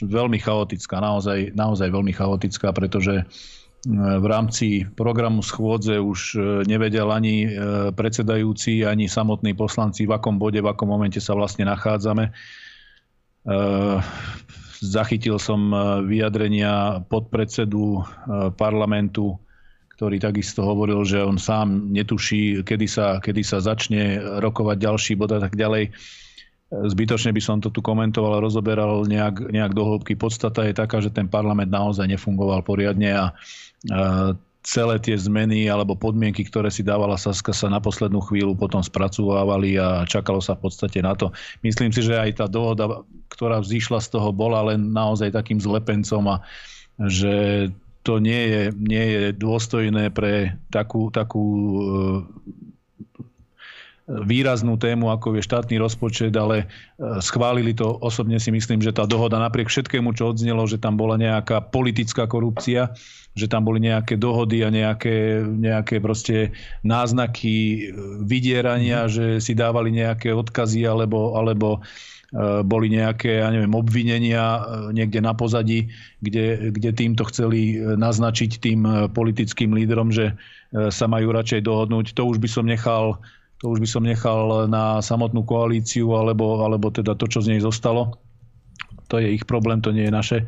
veľmi 0.00 0.40
chaotická, 0.40 0.96
naozaj, 0.96 1.52
naozaj 1.52 1.92
veľmi 1.92 2.12
chaotická, 2.16 2.72
pretože 2.72 3.28
v 3.86 4.26
rámci 4.26 4.88
programu 4.96 5.44
schôdze 5.44 6.00
už 6.00 6.40
nevedel 6.64 7.12
ani 7.12 7.46
predsedajúci, 7.94 8.82
ani 8.88 9.06
samotní 9.12 9.52
poslanci, 9.52 10.08
v 10.08 10.16
akom 10.16 10.40
bode, 10.40 10.58
v 10.58 10.72
akom 10.72 10.88
momente 10.88 11.20
sa 11.20 11.36
vlastne 11.36 11.68
nachádzame. 11.68 12.32
Zachytil 14.80 15.36
som 15.36 15.68
vyjadrenia 16.08 17.04
podpredsedu 17.12 18.08
parlamentu, 18.56 19.36
ktorý 20.00 20.16
takisto 20.16 20.64
hovoril, 20.64 21.04
že 21.04 21.20
on 21.20 21.36
sám 21.36 21.92
netuší, 21.92 22.64
kedy 22.64 22.86
sa, 22.88 23.20
kedy 23.20 23.42
sa 23.44 23.60
začne 23.60 24.16
rokovať 24.40 24.76
ďalší 24.80 25.12
bod 25.18 25.36
a 25.36 25.42
tak 25.44 25.58
ďalej. 25.58 25.92
Zbytočne 26.68 27.32
by 27.32 27.40
som 27.40 27.64
to 27.64 27.72
tu 27.72 27.80
komentoval 27.80 28.36
a 28.36 28.44
rozoberal 28.44 29.08
nejak, 29.08 29.48
nejak 29.48 29.72
do 29.72 29.88
hĺbky. 29.88 30.20
Podstata 30.20 30.68
je 30.68 30.76
taká, 30.76 31.00
že 31.00 31.08
ten 31.08 31.24
parlament 31.24 31.72
naozaj 31.72 32.04
nefungoval 32.04 32.60
poriadne 32.60 33.08
a 33.16 33.24
celé 34.68 35.00
tie 35.00 35.16
zmeny 35.16 35.64
alebo 35.72 35.96
podmienky, 35.96 36.44
ktoré 36.44 36.68
si 36.68 36.84
dávala 36.84 37.16
Saska, 37.16 37.56
sa 37.56 37.72
na 37.72 37.80
poslednú 37.80 38.20
chvíľu 38.20 38.52
potom 38.52 38.84
spracovávali 38.84 39.80
a 39.80 40.04
čakalo 40.04 40.44
sa 40.44 40.60
v 40.60 40.68
podstate 40.68 41.00
na 41.00 41.16
to. 41.16 41.32
Myslím 41.64 41.88
si, 41.88 42.04
že 42.04 42.20
aj 42.20 42.44
tá 42.44 42.46
dohoda, 42.50 43.00
ktorá 43.32 43.64
vzýšla 43.64 44.04
z 44.04 44.20
toho, 44.20 44.28
bola 44.28 44.60
len 44.68 44.92
naozaj 44.92 45.32
takým 45.32 45.56
zlepencom 45.56 46.36
a 46.36 46.36
že 47.00 47.68
to 48.04 48.20
nie 48.20 48.44
je, 48.44 48.62
nie 48.76 49.04
je 49.08 49.22
dôstojné 49.40 50.12
pre 50.12 50.60
takú, 50.68 51.08
takú 51.08 51.44
výraznú 54.08 54.80
tému, 54.80 55.12
ako 55.12 55.36
je 55.36 55.44
štátny 55.44 55.76
rozpočet, 55.76 56.32
ale 56.32 56.64
e, 56.64 56.66
schválili 57.20 57.76
to. 57.76 58.00
Osobne 58.00 58.40
si 58.40 58.48
myslím, 58.48 58.80
že 58.80 58.96
tá 58.96 59.04
dohoda 59.04 59.36
napriek 59.36 59.68
všetkému, 59.68 60.16
čo 60.16 60.32
odznelo, 60.32 60.64
že 60.64 60.80
tam 60.80 60.96
bola 60.96 61.20
nejaká 61.20 61.68
politická 61.68 62.24
korupcia, 62.24 62.96
že 63.36 63.46
tam 63.46 63.68
boli 63.68 63.84
nejaké 63.84 64.16
dohody 64.16 64.64
a 64.64 64.72
nejaké, 64.72 65.44
nejaké 65.44 66.00
proste 66.00 66.56
náznaky 66.80 67.56
e, 67.56 67.78
vydierania, 68.24 69.04
mm. 69.06 69.10
že 69.12 69.24
si 69.44 69.52
dávali 69.52 69.92
nejaké 69.92 70.32
odkazy 70.32 70.88
alebo, 70.88 71.36
alebo 71.36 71.84
e, 72.32 72.64
boli 72.64 72.88
nejaké, 72.88 73.44
ja 73.44 73.52
neviem, 73.52 73.76
obvinenia 73.76 74.64
niekde 74.88 75.20
na 75.20 75.36
pozadí, 75.36 75.92
kde, 76.24 76.72
kde 76.72 76.96
týmto 76.96 77.28
chceli 77.28 77.76
naznačiť 77.76 78.56
tým 78.56 78.80
politickým 79.12 79.76
lídrom, 79.76 80.08
že 80.08 80.32
sa 80.68 81.08
majú 81.08 81.32
radšej 81.32 81.64
dohodnúť. 81.64 82.12
To 82.12 82.28
už 82.28 82.40
by 82.44 82.48
som 82.48 82.68
nechal 82.68 83.16
to 83.58 83.74
už 83.74 83.82
by 83.82 83.88
som 83.90 84.06
nechal 84.06 84.70
na 84.70 85.02
samotnú 85.02 85.42
koalíciu, 85.42 86.14
alebo, 86.14 86.62
alebo 86.62 86.94
teda 86.94 87.18
to, 87.18 87.26
čo 87.26 87.42
z 87.42 87.54
nej 87.54 87.60
zostalo. 87.60 88.14
To 89.10 89.18
je 89.18 89.34
ich 89.34 89.44
problém, 89.44 89.82
to 89.82 89.90
nie 89.90 90.06
je 90.06 90.14
naše, 90.14 90.38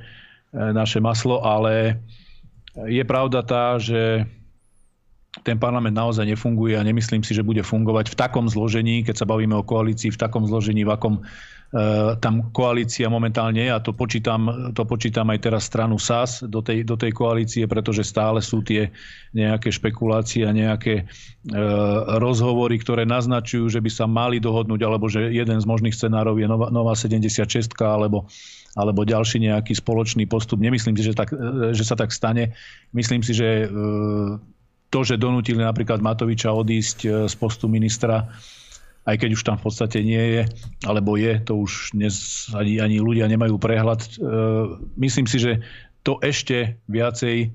e, 0.55 0.71
naše 0.71 1.03
maslo, 1.03 1.43
ale 1.43 1.99
je 2.87 3.03
pravda 3.03 3.43
tá, 3.43 3.77
že 3.83 4.23
ten 5.43 5.59
parlament 5.59 5.95
naozaj 5.95 6.27
nefunguje 6.27 6.75
a 6.79 6.87
nemyslím 6.87 7.23
si, 7.23 7.35
že 7.35 7.47
bude 7.47 7.63
fungovať 7.63 8.15
v 8.15 8.19
takom 8.19 8.47
zložení, 8.51 9.03
keď 9.07 9.23
sa 9.23 9.27
bavíme 9.27 9.55
o 9.59 9.67
koalícii, 9.67 10.11
v 10.11 10.21
takom 10.21 10.47
zložení, 10.47 10.83
v 10.83 10.91
akom 10.95 11.15
Eh, 11.23 11.27
tam 12.19 12.51
koalícia 12.51 13.07
momentálne 13.07 13.71
a 13.71 13.79
to 13.79 13.95
počítam, 13.95 14.75
to 14.75 14.83
počítam 14.83 15.31
aj 15.31 15.39
teraz 15.39 15.71
stranu 15.71 16.03
SAS 16.03 16.43
do 16.43 16.59
tej, 16.59 16.83
do 16.83 16.99
tej 16.99 17.15
koalície, 17.15 17.63
pretože 17.71 18.03
stále 18.03 18.43
sú 18.43 18.59
tie 18.59 18.91
nejaké 19.31 19.71
špekulácie 19.71 20.43
a 20.43 20.51
nejaké 20.51 20.95
e, 20.99 21.05
rozhovory, 22.19 22.75
ktoré 22.75 23.07
naznačujú, 23.07 23.71
že 23.71 23.79
by 23.79 23.87
sa 23.87 24.11
mali 24.11 24.43
dohodnúť, 24.43 24.81
alebo 24.83 25.07
že 25.07 25.31
jeden 25.31 25.63
z 25.63 25.67
možných 25.71 25.95
scenárov 25.95 26.43
je 26.43 26.51
nová, 26.51 26.75
nová 26.75 26.99
76 26.99 27.47
alebo 27.87 28.27
alebo 28.79 29.03
ďalší 29.03 29.51
nejaký 29.51 29.75
spoločný 29.75 30.31
postup. 30.31 30.63
Nemyslím 30.63 30.95
si, 30.95 31.03
že, 31.03 31.15
tak, 31.15 31.35
eh, 31.35 31.71
že 31.71 31.87
sa 31.87 31.95
tak 31.95 32.11
stane. 32.11 32.55
Myslím 32.91 33.23
si, 33.23 33.31
že 33.31 33.71
to, 34.91 35.07
že 35.07 35.23
donútili 35.23 35.63
napríklad 35.63 36.03
Matoviča 36.03 36.51
odísť 36.51 37.31
z 37.31 37.35
postu 37.39 37.71
ministra 37.71 38.27
aj 39.09 39.17
keď 39.17 39.31
už 39.33 39.43
tam 39.43 39.57
v 39.57 39.65
podstate 39.65 40.05
nie 40.05 40.25
je, 40.39 40.43
alebo 40.85 41.17
je, 41.17 41.41
to 41.41 41.57
už 41.57 41.97
dnes 41.97 42.47
ani, 42.53 42.79
ani 42.81 43.01
ľudia 43.01 43.27
nemajú 43.33 43.57
prehľad. 43.57 44.01
E, 44.05 44.09
myslím 45.01 45.25
si, 45.25 45.41
že 45.41 45.53
to 46.05 46.21
ešte 46.21 46.77
viacej 46.89 47.37
e, 47.45 47.49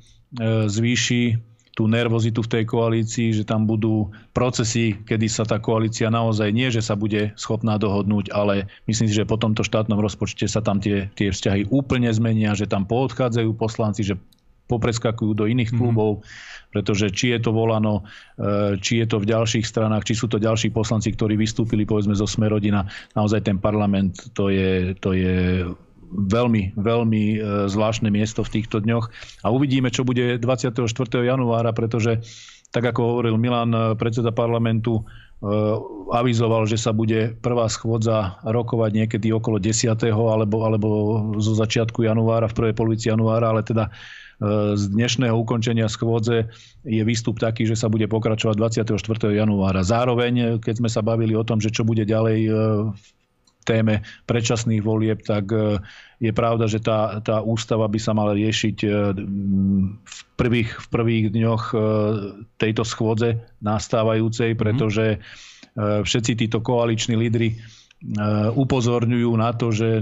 zvýši 0.65 1.37
tú 1.75 1.91
nervozitu 1.91 2.39
v 2.39 2.51
tej 2.55 2.63
koalícii, 2.71 3.35
že 3.35 3.43
tam 3.43 3.67
budú 3.67 4.07
procesy, 4.31 4.95
kedy 4.95 5.27
sa 5.27 5.43
tá 5.43 5.59
koalícia 5.59 6.07
naozaj 6.07 6.49
nie, 6.55 6.71
že 6.71 6.79
sa 6.79 6.95
bude 6.95 7.35
schopná 7.35 7.75
dohodnúť, 7.75 8.31
ale 8.31 8.71
myslím 8.87 9.11
si, 9.11 9.13
že 9.19 9.27
po 9.27 9.35
tomto 9.35 9.61
štátnom 9.61 9.99
rozpočte 9.99 10.47
sa 10.47 10.63
tam 10.63 10.79
tie, 10.79 11.11
tie 11.19 11.35
vzťahy 11.35 11.67
úplne 11.75 12.07
zmenia, 12.15 12.55
že 12.55 12.71
tam 12.71 12.87
poodchádzajú 12.87 13.51
poslanci, 13.59 14.07
že 14.07 14.15
popreskakujú 14.65 15.31
do 15.37 15.45
iných 15.45 15.71
mhm. 15.73 15.77
klubov. 15.77 16.11
Mm-hmm 16.21 16.53
pretože 16.75 17.07
či 17.07 17.31
je 17.31 17.39
to 17.39 17.55
volano, 17.55 18.03
e, 18.35 18.75
či 18.83 18.99
je 18.99 19.07
to 19.07 19.23
v 19.23 19.31
ďalších 19.31 19.63
stranách, 19.63 20.03
či 20.03 20.19
sú 20.19 20.27
to 20.27 20.35
ďalší 20.35 20.75
poslanci, 20.75 21.15
ktorí 21.15 21.39
vystúpili 21.39 21.87
povedzme 21.87 22.11
zo 22.11 22.27
Smerodina, 22.27 22.83
naozaj 23.15 23.47
ten 23.47 23.55
parlament 23.55 24.35
to 24.35 24.51
je, 24.51 24.91
to 24.99 25.15
je 25.15 25.63
veľmi, 26.11 26.75
veľmi 26.75 27.23
e, 27.31 27.37
zvláštne 27.71 28.11
miesto 28.11 28.43
v 28.43 28.59
týchto 28.59 28.83
dňoch. 28.83 29.07
A 29.47 29.55
uvidíme, 29.55 29.87
čo 29.87 30.03
bude 30.03 30.35
24. 30.35 30.83
januára, 31.23 31.71
pretože 31.71 32.19
tak 32.75 32.83
ako 32.91 33.15
hovoril 33.15 33.39
Milan, 33.39 33.71
e, 33.71 33.95
predseda 33.95 34.35
parlamentu, 34.35 35.07
avizoval, 36.15 36.65
že 36.65 36.79
sa 36.79 36.95
bude 36.95 37.37
prvá 37.43 37.69
schôdza 37.69 38.39
rokovať 38.47 38.91
niekedy 39.03 39.29
okolo 39.35 39.61
10. 39.61 39.93
alebo, 40.09 40.65
alebo 40.65 40.87
zo 41.37 41.53
začiatku 41.53 42.01
januára, 42.01 42.49
v 42.49 42.57
prvej 42.57 42.73
polovici 42.73 43.11
januára, 43.13 43.53
ale 43.53 43.61
teda 43.61 43.93
z 44.75 44.83
dnešného 44.91 45.35
ukončenia 45.35 45.87
schôdze 45.87 46.51
je 46.83 47.03
výstup 47.07 47.39
taký, 47.39 47.63
že 47.63 47.79
sa 47.79 47.87
bude 47.87 48.03
pokračovať 48.11 48.55
24. 48.83 49.31
januára. 49.31 49.79
Zároveň, 49.85 50.59
keď 50.59 50.83
sme 50.83 50.89
sa 50.91 50.99
bavili 50.99 51.35
o 51.35 51.47
tom, 51.47 51.63
že 51.63 51.71
čo 51.71 51.87
bude 51.87 52.03
ďalej 52.03 52.39
e, 52.43 52.51
téme 53.63 54.03
predčasných 54.29 54.85
volieb, 54.85 55.25
tak 55.25 55.49
je 56.21 56.31
pravda, 56.35 56.69
že 56.69 56.85
tá, 56.85 57.17
tá 57.25 57.41
ústava 57.41 57.89
by 57.89 57.97
sa 57.97 58.13
mala 58.13 58.37
riešiť 58.37 58.77
v 60.05 60.19
prvých, 60.37 60.69
v 60.85 60.87
prvých 60.93 61.25
dňoch 61.33 61.63
tejto 62.61 62.85
schôdze 62.85 63.41
nastávajúcej, 63.65 64.53
mhm. 64.53 64.57
pretože 64.61 65.05
všetci 65.75 66.45
títo 66.45 66.61
koaliční 66.61 67.17
lídry 67.17 67.57
upozorňujú 68.53 69.31
na 69.33 69.49
to, 69.57 69.73
že 69.73 69.97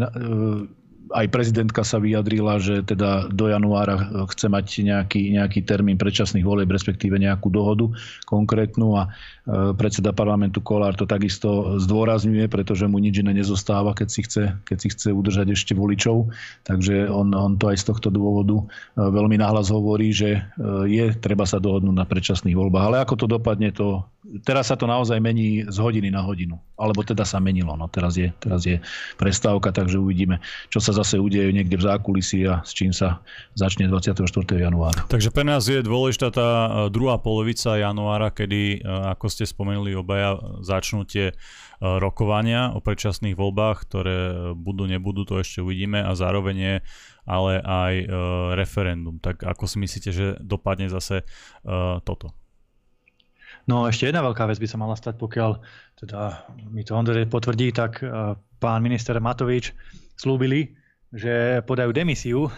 aj 1.12 1.28
prezidentka 1.28 1.84
sa 1.84 2.00
vyjadrila, 2.00 2.64
že 2.64 2.80
teda 2.86 3.28
do 3.28 3.52
januára 3.52 4.28
chce 4.32 4.48
mať 4.48 4.66
nejaký, 4.88 5.36
nejaký 5.36 5.60
termín 5.68 6.00
predčasných 6.00 6.48
volieb, 6.48 6.72
respektíve 6.72 7.20
nejakú 7.20 7.52
dohodu 7.52 7.92
konkrétnu 8.24 8.96
a 8.96 9.10
e, 9.10 9.76
predseda 9.76 10.16
parlamentu 10.16 10.64
Kolár 10.64 10.96
to 10.96 11.04
takisto 11.04 11.76
zdôrazňuje, 11.84 12.48
pretože 12.48 12.88
mu 12.88 13.04
nič 13.04 13.20
iné 13.20 13.36
nezostáva, 13.36 13.92
keď 13.92 14.08
si 14.08 14.22
chce, 14.24 14.44
keď 14.64 14.78
si 14.80 14.88
chce 14.96 15.10
udržať 15.12 15.52
ešte 15.52 15.74
voličov. 15.76 16.32
Takže 16.64 17.12
on, 17.12 17.36
on 17.36 17.60
to 17.60 17.68
aj 17.74 17.84
z 17.84 17.86
tohto 17.92 18.08
dôvodu 18.08 18.64
e, 18.64 18.66
veľmi 19.04 19.36
nahlas 19.36 19.68
hovorí, 19.74 20.16
že 20.16 20.40
e, 20.40 20.42
je 20.88 21.06
treba 21.20 21.44
sa 21.44 21.60
dohodnúť 21.60 21.96
na 21.96 22.08
predčasných 22.08 22.56
voľbách. 22.56 22.86
Ale 22.88 22.98
ako 23.04 23.14
to 23.20 23.26
dopadne, 23.28 23.76
to 23.76 24.08
teraz 24.44 24.72
sa 24.72 24.76
to 24.80 24.88
naozaj 24.88 25.20
mení 25.20 25.68
z 25.68 25.78
hodiny 25.78 26.08
na 26.08 26.24
hodinu. 26.24 26.56
Alebo 26.80 27.04
teda 27.04 27.28
sa 27.28 27.38
menilo. 27.44 27.76
No 27.76 27.92
teraz 27.92 28.16
je, 28.16 28.32
teraz 28.40 28.64
je 28.64 28.80
prestávka, 29.20 29.70
takže 29.76 30.00
uvidíme, 30.00 30.40
čo 30.72 30.80
sa 30.80 30.96
zase 30.96 31.20
udeje 31.20 31.52
niekde 31.52 31.76
v 31.78 31.84
zákulisí 31.86 32.48
a 32.48 32.64
s 32.64 32.72
čím 32.74 32.96
sa 32.96 33.22
začne 33.54 33.86
24. 33.92 34.26
januára. 34.58 35.06
Takže 35.12 35.30
pre 35.30 35.46
nás 35.46 35.68
je 35.68 35.84
dôležitá 35.84 36.32
tá 36.34 36.50
e, 36.50 36.70
druhá 36.90 37.20
polovica 37.20 37.76
januára, 37.76 38.32
kedy, 38.32 38.80
e, 38.82 38.88
ako 38.88 39.26
ste 39.28 39.44
spomenuli 39.44 39.94
obaja, 39.94 40.40
začnú 40.64 41.04
tie 41.06 41.32
e, 41.32 41.34
rokovania 41.80 42.74
o 42.74 42.80
predčasných 42.80 43.38
voľbách, 43.38 43.78
ktoré 43.86 44.18
budú, 44.56 44.88
nebudú, 44.88 45.28
to 45.28 45.38
ešte 45.44 45.60
uvidíme 45.62 46.00
a 46.00 46.16
zároveň 46.16 46.56
je 46.58 46.76
ale 47.24 47.64
aj 47.64 47.94
referendum. 48.60 49.16
Tak 49.16 49.48
ako 49.48 49.64
si 49.64 49.80
myslíte, 49.80 50.12
že 50.12 50.36
dopadne 50.44 50.92
zase 50.92 51.24
toto? 52.04 52.36
No 53.64 53.88
ešte 53.88 54.12
jedna 54.12 54.20
veľká 54.24 54.44
vec 54.50 54.60
by 54.60 54.68
sa 54.68 54.78
mala 54.78 54.96
stať, 54.96 55.16
pokiaľ 55.20 55.52
teda 56.04 56.52
mi 56.68 56.84
to 56.84 57.00
Ondrej 57.00 57.32
potvrdí, 57.32 57.72
tak 57.72 58.04
pán 58.60 58.80
minister 58.84 59.16
Matovič 59.20 59.72
slúbili, 60.20 60.76
že 61.14 61.62
podajú 61.70 61.94
demisiu 61.94 62.50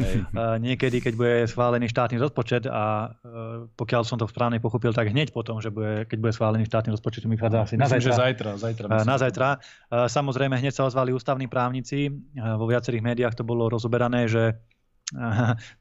niekedy, 0.66 1.00
keď 1.00 1.12
bude 1.16 1.34
schválený 1.48 1.88
štátny 1.88 2.20
rozpočet 2.20 2.68
a 2.68 3.08
e, 3.08 3.64
pokiaľ 3.72 4.02
som 4.04 4.20
to 4.20 4.28
správne 4.28 4.60
pochopil, 4.60 4.92
tak 4.92 5.08
hneď 5.08 5.32
potom, 5.32 5.56
že 5.64 5.72
bude, 5.72 6.04
keď 6.04 6.18
bude 6.20 6.36
schválený 6.36 6.68
štátny 6.68 6.92
rozpočet, 6.92 7.24
mi 7.24 7.40
vychádza 7.40 7.64
asi 7.64 7.74
na 7.80 7.88
zajtra. 7.88 8.04
Že 8.04 8.12
zajtra, 8.12 8.50
zajtra 8.60 8.84
myslím. 8.92 9.08
na 9.08 9.16
zajtra. 9.16 9.48
Samozrejme, 9.88 10.54
hneď 10.60 10.76
sa 10.76 10.84
ozvali 10.84 11.16
ústavní 11.16 11.48
právnici, 11.48 12.12
vo 12.36 12.68
viacerých 12.68 13.00
médiách 13.00 13.40
to 13.40 13.44
bolo 13.48 13.72
rozoberané, 13.72 14.28
že 14.28 14.52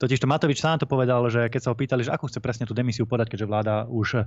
Totiž 0.01 0.19
to 0.19 0.27
Matovič 0.27 0.59
sám 0.59 0.83
to 0.83 0.87
povedal, 0.89 1.23
že 1.31 1.47
keď 1.47 1.61
sa 1.63 1.71
ho 1.71 1.79
pýtali, 1.79 2.03
že 2.03 2.11
ako 2.11 2.27
chce 2.27 2.43
presne 2.43 2.65
tú 2.67 2.75
demisiu 2.75 3.07
podať, 3.07 3.31
keďže 3.31 3.49
vláda 3.49 3.75
už 3.87 4.19
e, 4.19 4.23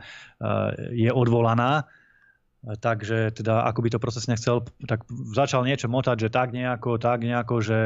je 0.97 1.11
odvolaná, 1.13 1.85
takže 2.67 3.31
teda 3.31 3.63
ako 3.63 3.79
by 3.85 3.89
to 3.95 4.03
procesne 4.03 4.35
chcel, 4.35 4.67
tak 4.91 5.07
začal 5.37 5.63
niečo 5.63 5.87
motať, 5.87 6.27
že 6.27 6.29
tak 6.35 6.51
nejako, 6.51 6.99
tak 6.99 7.23
nejako, 7.23 7.55
že 7.63 7.79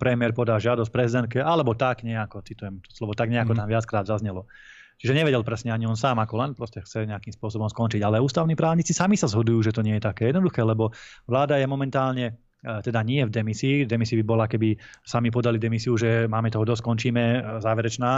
premiér 0.00 0.32
podá 0.32 0.56
žiadosť 0.56 0.88
prezidentke, 0.88 1.38
alebo 1.44 1.76
tak 1.76 2.06
nejako, 2.06 2.40
citujem 2.40 2.80
to 2.80 2.90
slovo, 2.94 3.12
tak 3.12 3.28
nejako 3.28 3.52
mm. 3.52 3.58
tam 3.60 3.68
viackrát 3.68 4.04
zaznelo. 4.08 4.48
Čiže 4.94 5.12
nevedel 5.12 5.42
presne 5.42 5.74
ani 5.74 5.90
on 5.90 5.98
sám, 5.98 6.22
ako 6.22 6.34
len 6.38 6.50
proste 6.54 6.78
chce 6.80 7.04
nejakým 7.04 7.34
spôsobom 7.34 7.66
skončiť. 7.66 8.00
Ale 8.06 8.22
ústavní 8.22 8.54
právnici 8.54 8.94
sami 8.94 9.18
sa 9.18 9.26
zhodujú, 9.26 9.60
že 9.66 9.74
to 9.74 9.82
nie 9.82 9.98
je 9.98 10.06
také 10.06 10.30
jednoduché, 10.30 10.62
lebo 10.62 10.94
vláda 11.26 11.58
je 11.58 11.66
momentálne 11.66 12.38
teda 12.64 13.04
nie 13.04 13.20
v 13.24 13.30
demisii. 13.30 13.84
Demisii 13.84 14.20
by 14.20 14.24
bola, 14.24 14.44
keby 14.48 14.74
sami 15.04 15.28
podali 15.28 15.60
demisiu, 15.60 15.94
že 16.00 16.24
máme 16.24 16.48
toho 16.48 16.64
dosť, 16.64 16.82
končíme, 16.82 17.24
e, 17.24 17.40
záverečná 17.60 18.12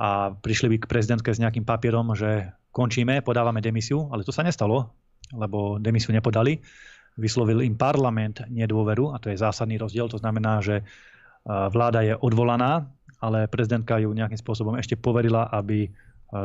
a 0.00 0.08
prišli 0.32 0.76
by 0.76 0.76
k 0.84 0.90
prezidentke 0.90 1.32
s 1.32 1.40
nejakým 1.40 1.64
papierom, 1.64 2.12
že 2.12 2.52
končíme, 2.70 3.24
podávame 3.24 3.64
demisiu, 3.64 4.08
ale 4.12 4.22
to 4.22 4.32
sa 4.32 4.44
nestalo, 4.44 4.92
lebo 5.32 5.80
demisiu 5.80 6.12
nepodali. 6.12 6.60
Vyslovil 7.18 7.66
im 7.66 7.74
parlament 7.74 8.46
nedôveru 8.46 9.12
a 9.12 9.18
to 9.18 9.32
je 9.32 9.40
zásadný 9.40 9.76
rozdiel. 9.80 10.06
To 10.12 10.20
znamená, 10.20 10.60
že 10.60 10.80
e, 10.80 10.84
vláda 11.48 12.04
je 12.04 12.14
odvolaná, 12.20 12.84
ale 13.20 13.48
prezidentka 13.48 14.00
ju 14.00 14.12
nejakým 14.12 14.40
spôsobom 14.40 14.76
ešte 14.76 14.96
poverila, 14.96 15.48
aby 15.52 15.88
e, 15.88 15.90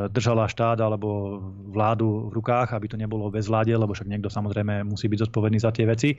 držala 0.08 0.48
štát 0.48 0.80
alebo 0.80 1.40
vládu 1.68 2.32
v 2.32 2.40
rukách, 2.40 2.72
aby 2.72 2.86
to 2.88 3.00
nebolo 3.00 3.28
bez 3.28 3.48
vláde, 3.48 3.76
lebo 3.76 3.92
však 3.92 4.08
niekto 4.08 4.32
samozrejme 4.32 4.88
musí 4.88 5.08
byť 5.08 5.28
zodpovedný 5.28 5.60
za 5.60 5.72
tie 5.72 5.84
veci. 5.84 6.16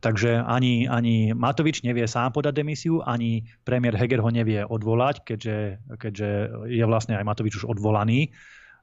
Takže 0.00 0.40
ani, 0.40 0.88
ani 0.88 1.36
Matovič 1.36 1.84
nevie 1.84 2.08
sám 2.08 2.32
podať 2.32 2.64
demisiu, 2.64 3.04
ani 3.04 3.44
premiér 3.68 4.00
Heger 4.00 4.24
ho 4.24 4.32
nevie 4.32 4.64
odvolať, 4.64 5.28
keďže, 5.28 5.76
keďže 6.00 6.28
je 6.72 6.84
vlastne 6.88 7.20
aj 7.20 7.24
Matovič 7.28 7.60
už 7.60 7.68
odvolaný, 7.68 8.32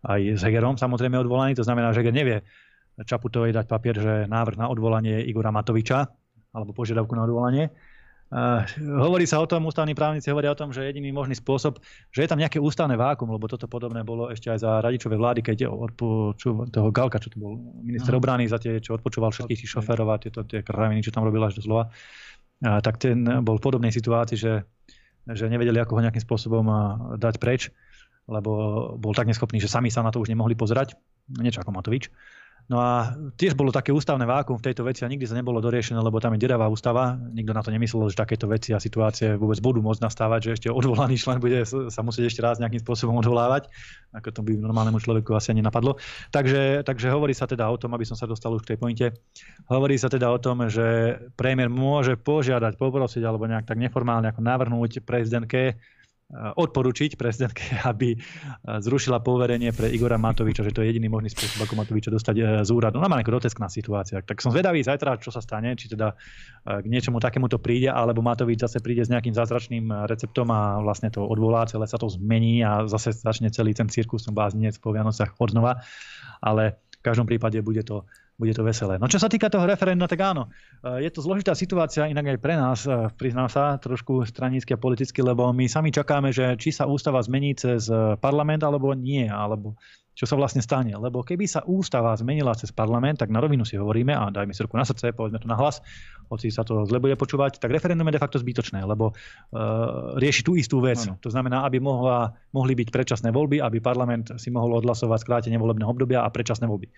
aj 0.06 0.38
s 0.38 0.42
Hegerom 0.46 0.78
samozrejme 0.78 1.18
odvolaný. 1.18 1.58
To 1.58 1.66
znamená, 1.66 1.90
že 1.90 2.06
Heger 2.06 2.14
nevie 2.14 2.38
Čaputovej 3.02 3.54
dať 3.54 3.66
papier, 3.66 3.98
že 3.98 4.14
návrh 4.30 4.62
na 4.62 4.70
odvolanie 4.70 5.26
Igora 5.26 5.50
Matoviča 5.50 6.06
alebo 6.54 6.74
požiadavku 6.74 7.14
na 7.14 7.26
odvolanie. 7.26 7.70
Uh, 8.28 8.60
hovorí 9.00 9.24
sa 9.24 9.40
o 9.40 9.48
tom, 9.48 9.64
ústavní 9.72 9.96
právnici 9.96 10.28
hovoria 10.28 10.52
o 10.52 10.60
tom, 10.60 10.76
že 10.76 10.84
jediný 10.84 11.16
možný 11.16 11.40
spôsob, 11.40 11.80
že 12.12 12.28
je 12.28 12.30
tam 12.30 12.36
nejaké 12.36 12.60
ústavné 12.60 13.00
vákum, 13.00 13.32
lebo 13.32 13.48
toto 13.48 13.72
podobné 13.72 14.04
bolo 14.04 14.28
ešte 14.28 14.52
aj 14.52 14.60
za 14.60 14.72
radičové 14.84 15.16
vlády, 15.16 15.40
keď 15.40 15.72
odpoču, 15.72 16.68
toho 16.68 16.92
Galka, 16.92 17.24
čo 17.24 17.32
to 17.32 17.40
bol 17.40 17.56
minister 17.80 18.12
no. 18.12 18.20
obrany, 18.20 18.44
za 18.52 18.60
tie, 18.60 18.84
čo 18.84 19.00
odpočúval 19.00 19.32
všetkých 19.32 19.64
tých 19.64 19.72
šoférov 19.72 20.12
a 20.12 20.20
tieto 20.20 20.44
tie 20.44 20.60
kraviny, 20.60 21.00
čo 21.00 21.16
tam 21.16 21.24
robil 21.24 21.40
až 21.40 21.56
do 21.56 21.64
slova, 21.64 21.88
uh, 21.88 22.80
tak 22.84 23.00
ten 23.00 23.24
bol 23.48 23.56
v 23.60 23.64
podobnej 23.64 23.96
situácii, 23.96 24.36
že, 24.36 24.68
že 25.24 25.48
nevedeli, 25.48 25.80
ako 25.80 25.96
ho 25.96 26.04
nejakým 26.04 26.24
spôsobom 26.28 26.68
dať 27.16 27.40
preč, 27.40 27.72
lebo 28.28 28.52
bol 29.00 29.16
tak 29.16 29.32
neschopný, 29.32 29.64
že 29.64 29.72
sami 29.72 29.88
sa 29.88 30.04
na 30.04 30.12
to 30.12 30.20
už 30.20 30.28
nemohli 30.28 30.52
pozerať, 30.52 31.00
niečo 31.32 31.64
ako 31.64 31.72
Matovič. 31.72 32.12
No 32.68 32.84
a 32.84 33.16
tiež 33.40 33.56
bolo 33.56 33.72
také 33.72 33.96
ústavné 33.96 34.28
vákum 34.28 34.60
v 34.60 34.68
tejto 34.68 34.84
veci 34.84 35.08
a 35.08 35.08
nikdy 35.08 35.24
sa 35.24 35.40
nebolo 35.40 35.64
doriešené, 35.64 36.04
lebo 36.04 36.20
tam 36.20 36.36
je 36.36 36.44
deravá 36.44 36.68
ústava. 36.68 37.16
Nikto 37.16 37.56
na 37.56 37.64
to 37.64 37.72
nemyslel, 37.72 38.12
že 38.12 38.20
takéto 38.20 38.44
veci 38.52 38.76
a 38.76 38.84
situácie 38.84 39.40
vôbec 39.40 39.56
budú 39.64 39.80
môcť 39.80 40.04
nastávať, 40.04 40.52
že 40.52 40.52
ešte 40.60 40.68
odvolaný 40.68 41.16
člen 41.16 41.40
bude 41.40 41.64
sa 41.64 42.02
musieť 42.04 42.28
ešte 42.28 42.44
raz 42.44 42.60
nejakým 42.60 42.84
spôsobom 42.84 43.16
odvolávať. 43.24 43.72
Ako 44.12 44.36
to 44.36 44.44
by 44.44 44.60
normálnemu 44.60 45.00
človeku 45.00 45.32
asi 45.32 45.56
ani 45.56 45.64
napadlo. 45.64 45.96
Takže, 46.36 46.84
takže 46.84 47.08
hovorí 47.08 47.32
sa 47.32 47.48
teda 47.48 47.72
o 47.72 47.80
tom, 47.80 47.96
aby 47.96 48.04
som 48.04 48.20
sa 48.20 48.28
dostal 48.28 48.52
už 48.52 48.68
k 48.68 48.76
tej 48.76 48.78
pointe, 48.84 49.08
hovorí 49.72 49.96
sa 49.96 50.12
teda 50.12 50.28
o 50.28 50.36
tom, 50.36 50.68
že 50.68 51.16
premiér 51.40 51.72
môže 51.72 52.20
požiadať, 52.20 52.76
poprosiť 52.76 53.24
alebo 53.24 53.48
nejak 53.48 53.64
tak 53.64 53.80
neformálne 53.80 54.28
ako 54.28 54.44
navrhnúť 54.44 55.08
prezidentke 55.08 55.80
odporučiť 56.36 57.16
prezidentke, 57.16 57.64
aby 57.92 58.12
e, 58.12 58.18
zrušila 58.84 59.24
poverenie 59.24 59.72
pre 59.72 59.88
Igora 59.88 60.20
Matoviča, 60.20 60.68
že 60.68 60.76
to 60.76 60.84
je 60.84 60.92
jediný 60.92 61.08
možný 61.08 61.32
spôsob, 61.32 61.64
ako 61.64 61.80
Matoviča 61.80 62.12
dostať 62.12 62.36
e, 62.36 62.44
z 62.68 62.70
úradu. 62.76 63.00
No, 63.00 63.08
ako 63.08 63.24
groteskná 63.24 63.72
situácia. 63.72 64.20
Tak 64.20 64.44
som 64.44 64.52
zvedavý 64.52 64.84
zajtra, 64.84 65.24
čo 65.24 65.32
sa 65.32 65.40
stane, 65.40 65.72
či 65.80 65.88
teda 65.88 66.12
k 66.68 66.84
niečomu 66.84 67.24
takému 67.24 67.48
to 67.48 67.64
príde, 67.64 67.88
alebo 67.88 68.20
Matovič 68.20 68.60
zase 68.60 68.84
príde 68.84 69.08
s 69.08 69.12
nejakým 69.12 69.32
zázračným 69.32 69.88
receptom 70.04 70.52
a 70.52 70.84
vlastne 70.84 71.08
to 71.08 71.24
odvolá, 71.24 71.64
celé 71.64 71.88
sa 71.88 71.96
to 71.96 72.12
zmení 72.12 72.60
a 72.60 72.84
zase 72.92 73.16
začne 73.16 73.48
celý 73.48 73.72
ten 73.72 73.88
cirkus, 73.88 74.28
som 74.28 74.36
báznec 74.36 74.76
po 74.84 74.92
Vianocach 74.92 75.32
odnova. 75.40 75.80
Ale 76.44 76.76
v 77.00 77.04
každom 77.08 77.24
prípade 77.24 77.56
bude 77.64 77.88
to 77.88 78.04
bude 78.38 78.54
to 78.54 78.62
veselé. 78.62 79.02
No 79.02 79.10
čo 79.10 79.18
sa 79.18 79.28
týka 79.28 79.50
toho 79.50 79.66
referenda, 79.66 80.06
tak 80.06 80.22
áno, 80.22 80.54
eh, 80.86 81.02
je 81.04 81.10
to 81.10 81.26
zložitá 81.26 81.58
situácia 81.58 82.06
inak 82.06 82.38
aj 82.38 82.40
pre 82.40 82.54
nás, 82.54 82.86
eh, 82.86 83.10
priznám 83.18 83.50
sa, 83.50 83.82
trošku 83.82 84.30
stranícky 84.30 84.78
a 84.78 84.80
politicky, 84.80 85.26
lebo 85.26 85.50
my 85.50 85.66
sami 85.66 85.90
čakáme, 85.90 86.30
že 86.30 86.54
či 86.62 86.70
sa 86.70 86.86
ústava 86.86 87.18
zmení 87.26 87.58
cez 87.58 87.90
eh, 87.90 88.14
parlament 88.22 88.62
alebo 88.62 88.94
nie, 88.94 89.26
alebo 89.26 89.74
čo 90.18 90.26
sa 90.26 90.34
vlastne 90.34 90.66
stane. 90.66 90.98
Lebo 90.98 91.22
keby 91.22 91.46
sa 91.46 91.62
ústava 91.66 92.10
zmenila 92.18 92.58
cez 92.58 92.74
parlament, 92.74 93.22
tak 93.22 93.30
na 93.30 93.38
rovinu 93.38 93.62
si 93.62 93.78
hovoríme, 93.78 94.18
a 94.18 94.34
dajme 94.34 94.50
si 94.50 94.66
ruku 94.66 94.74
na 94.74 94.86
srdce, 94.86 95.14
povedzme 95.14 95.38
to 95.38 95.46
na 95.46 95.54
hlas, 95.54 95.78
hoci 96.26 96.50
sa 96.50 96.66
to 96.66 96.90
zle 96.90 96.98
bude 96.98 97.14
počúvať, 97.14 97.62
tak 97.62 97.70
referendum 97.70 98.10
je 98.10 98.18
de 98.18 98.24
facto 98.26 98.42
zbytočné, 98.42 98.82
lebo 98.82 99.14
uh, 99.14 100.18
rieši 100.18 100.42
tú 100.42 100.58
istú 100.58 100.82
vec. 100.82 101.06
Ano. 101.06 101.22
To 101.22 101.30
znamená, 101.30 101.70
aby 101.70 101.78
mohla, 101.78 102.34
mohli 102.50 102.74
byť 102.74 102.90
predčasné 102.90 103.30
voľby, 103.30 103.62
aby 103.62 103.78
parlament 103.78 104.42
si 104.42 104.50
mohol 104.50 104.82
odhlasovať 104.82 105.22
skrátenie 105.22 105.62
volebného 105.62 105.94
obdobia 105.94 106.26
a 106.26 106.34
predčasné 106.34 106.66
voľby. 106.66 106.90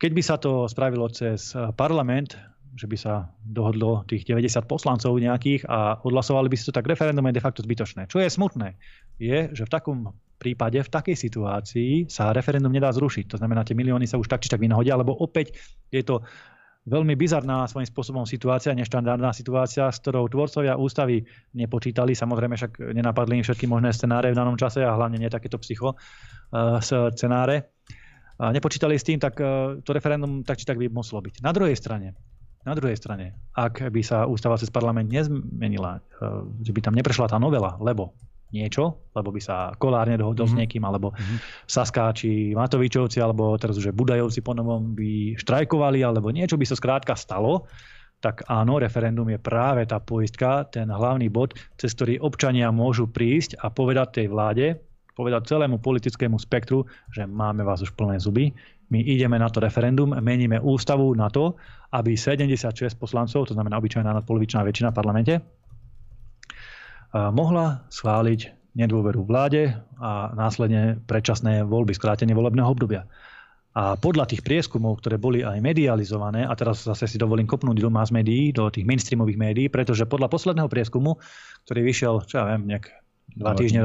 Keď 0.00 0.10
by 0.16 0.22
sa 0.24 0.36
to 0.40 0.64
spravilo 0.64 1.12
cez 1.12 1.52
eh, 1.52 1.68
parlament, 1.76 2.32
že 2.72 2.88
by 2.88 2.96
sa 2.96 3.28
dohodlo 3.44 4.06
tých 4.08 4.24
90 4.24 4.64
poslancov 4.64 5.12
nejakých 5.18 5.68
a 5.68 6.00
odhlasovali 6.00 6.48
by 6.48 6.56
si 6.56 6.64
to, 6.70 6.72
tak 6.72 6.88
referendum 6.88 7.26
je 7.28 7.36
de 7.36 7.44
facto 7.44 7.60
zbytočné. 7.60 8.08
Čo 8.08 8.22
je 8.24 8.30
smutné, 8.30 8.78
je, 9.20 9.52
že 9.52 9.66
v 9.66 9.70
takom 9.70 10.16
prípade, 10.40 10.80
v 10.80 10.88
takej 10.88 11.16
situácii 11.18 12.08
sa 12.08 12.32
referendum 12.32 12.72
nedá 12.72 12.88
zrušiť. 12.88 13.28
To 13.34 13.36
znamená, 13.36 13.66
tie 13.66 13.76
milióny 13.76 14.08
sa 14.08 14.16
už 14.16 14.30
tak 14.30 14.40
či 14.40 14.48
tak 14.48 14.62
vynahodia, 14.64 14.96
lebo 14.96 15.12
opäť 15.12 15.52
je 15.92 16.00
to 16.00 16.24
veľmi 16.88 17.12
bizarná 17.12 17.68
svojím 17.68 17.90
spôsobom 17.92 18.24
situácia, 18.24 18.72
neštandardná 18.72 19.36
situácia, 19.36 19.92
s 19.92 20.00
ktorou 20.00 20.32
tvorcovia 20.32 20.80
ústavy 20.80 21.20
nepočítali. 21.52 22.16
Samozrejme 22.16 22.56
však 22.56 22.96
nenapadli 22.96 23.36
im 23.36 23.44
všetky 23.44 23.68
možné 23.68 23.92
scenáre 23.92 24.32
v 24.32 24.38
danom 24.40 24.56
čase 24.56 24.80
a 24.80 24.96
hlavne 24.96 25.20
nie 25.20 25.28
takéto 25.28 25.60
psycho 25.60 25.92
uh, 25.92 26.80
scenáre 26.80 27.68
nepočítali 28.48 28.96
s 28.96 29.04
tým, 29.04 29.20
tak 29.20 29.36
e, 29.36 29.84
to 29.84 29.92
referendum 29.92 30.40
tak 30.40 30.56
či 30.56 30.64
tak 30.64 30.80
by 30.80 30.88
muselo 30.88 31.20
byť. 31.20 31.44
Na 31.44 31.52
druhej 31.52 31.76
strane, 31.76 32.16
Na 32.60 32.76
druhej 32.76 32.96
strane, 33.00 33.40
ak 33.56 33.88
by 33.88 34.04
sa 34.04 34.28
ústava 34.28 34.60
cez 34.60 34.68
parlament 34.68 35.08
nezmenila, 35.08 36.04
že 36.60 36.76
by 36.76 36.80
tam 36.84 36.92
neprešla 36.92 37.32
tá 37.32 37.40
novela, 37.40 37.80
lebo 37.80 38.12
niečo, 38.52 39.00
lebo 39.14 39.30
by 39.30 39.40
sa 39.40 39.72
Kolár 39.78 40.10
nedohodol 40.10 40.44
mm-hmm. 40.44 40.52
s 40.52 40.58
mhm. 40.58 40.60
niekým, 40.60 40.82
alebo 40.84 41.08
mm-hmm. 41.14 41.38
Saska 41.70 42.12
či 42.12 42.52
Matovičovci, 42.52 43.22
alebo 43.22 43.56
teraz 43.56 43.78
už 43.78 43.94
Budajovci 43.94 44.42
po 44.42 44.52
novom 44.52 44.92
by 44.92 45.38
štrajkovali, 45.38 46.02
alebo 46.02 46.34
niečo 46.34 46.58
by 46.58 46.66
sa 46.66 46.76
skrátka 46.76 47.14
stalo, 47.16 47.70
tak 48.20 48.44
áno, 48.52 48.76
referendum 48.76 49.24
je 49.32 49.40
práve 49.40 49.88
tá 49.88 49.96
poistka, 49.96 50.68
ten 50.68 50.92
hlavný 50.92 51.32
bod, 51.32 51.56
cez 51.80 51.96
ktorý 51.96 52.20
občania 52.20 52.68
môžu 52.68 53.08
prísť 53.08 53.56
a 53.56 53.72
povedať 53.72 54.20
tej 54.20 54.26
vláde, 54.28 54.66
povedať 55.14 55.50
celému 55.50 55.82
politickému 55.82 56.38
spektru, 56.38 56.86
že 57.10 57.26
máme 57.26 57.66
vás 57.66 57.82
už 57.82 57.94
plné 57.94 58.18
zuby, 58.22 58.54
my 58.90 58.98
ideme 59.06 59.38
na 59.38 59.46
to 59.46 59.62
referendum, 59.62 60.10
meníme 60.18 60.58
ústavu 60.58 61.14
na 61.14 61.30
to, 61.30 61.54
aby 61.94 62.18
76 62.18 62.98
poslancov, 62.98 63.46
to 63.46 63.54
znamená 63.54 63.78
obyčajná 63.78 64.10
nadpolovičná 64.10 64.66
väčšina 64.66 64.90
v 64.90 64.96
parlamente, 64.98 65.34
mohla 67.14 67.86
schváliť 67.90 68.74
nedôveru 68.74 69.26
vláde 69.26 69.74
a 69.98 70.30
následne 70.34 70.98
predčasné 71.06 71.66
voľby, 71.66 71.94
skrátenie 71.94 72.34
volebného 72.34 72.70
obdobia. 72.70 73.06
A 73.70 73.94
podľa 73.94 74.26
tých 74.26 74.42
prieskumov, 74.42 74.98
ktoré 74.98 75.14
boli 75.14 75.46
aj 75.46 75.62
medializované, 75.62 76.42
a 76.42 76.50
teraz 76.58 76.82
zase 76.82 77.06
si 77.06 77.18
dovolím 77.18 77.46
kopnúť 77.46 77.78
do 77.78 77.90
mass 77.90 78.10
médií, 78.10 78.50
do 78.50 78.66
tých 78.66 78.82
mainstreamových 78.82 79.38
médií, 79.38 79.66
pretože 79.70 80.10
podľa 80.10 80.26
posledného 80.26 80.66
prieskumu, 80.66 81.22
ktorý 81.66 81.86
vyšiel, 81.86 82.14
čo 82.26 82.42
ja 82.42 82.44
viem, 82.50 82.66
nejak 82.66 82.90
dva 83.36 83.52
týždne, 83.54 83.80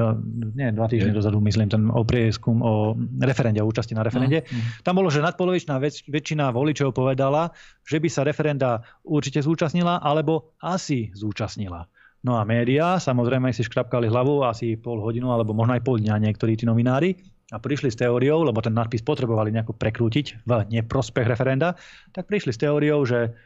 nie, 0.58 0.70
dva 0.74 0.88
týždne 0.90 1.14
dozadu, 1.14 1.38
myslím, 1.42 1.68
ten 1.70 1.84
o 1.90 2.02
prieskum 2.02 2.62
o 2.66 2.94
referende, 3.22 3.62
o 3.62 3.70
účasti 3.70 3.94
na 3.94 4.02
referende. 4.02 4.42
Uh-huh. 4.42 4.82
Tam 4.82 4.98
bolo, 4.98 5.14
že 5.14 5.22
nadpolovičná 5.22 5.78
väč- 5.78 6.06
väčšina 6.10 6.50
voličov 6.50 6.96
povedala, 6.96 7.54
že 7.86 8.02
by 8.02 8.10
sa 8.10 8.26
referenda 8.26 8.82
určite 9.06 9.42
zúčastnila, 9.46 10.02
alebo 10.02 10.58
asi 10.62 11.14
zúčastnila. 11.14 11.86
No 12.26 12.42
a 12.42 12.48
médiá, 12.48 12.98
samozrejme 12.98 13.54
si 13.54 13.62
škrapkali 13.62 14.10
hlavu 14.10 14.42
asi 14.42 14.74
pol 14.82 14.98
hodinu, 14.98 15.30
alebo 15.30 15.54
možno 15.54 15.78
aj 15.78 15.86
pol 15.86 16.02
dňa 16.02 16.18
niektorí 16.26 16.58
tí 16.58 16.66
nominári, 16.66 17.14
a 17.54 17.62
prišli 17.62 17.94
s 17.94 18.02
teóriou, 18.02 18.42
lebo 18.42 18.58
ten 18.58 18.74
nadpis 18.74 19.06
potrebovali 19.06 19.54
nejako 19.54 19.78
prekrútiť 19.78 20.50
v 20.50 20.52
neprospech 20.66 21.30
referenda, 21.30 21.78
tak 22.10 22.26
prišli 22.26 22.50
s 22.50 22.58
teóriou, 22.58 23.06
že 23.06 23.38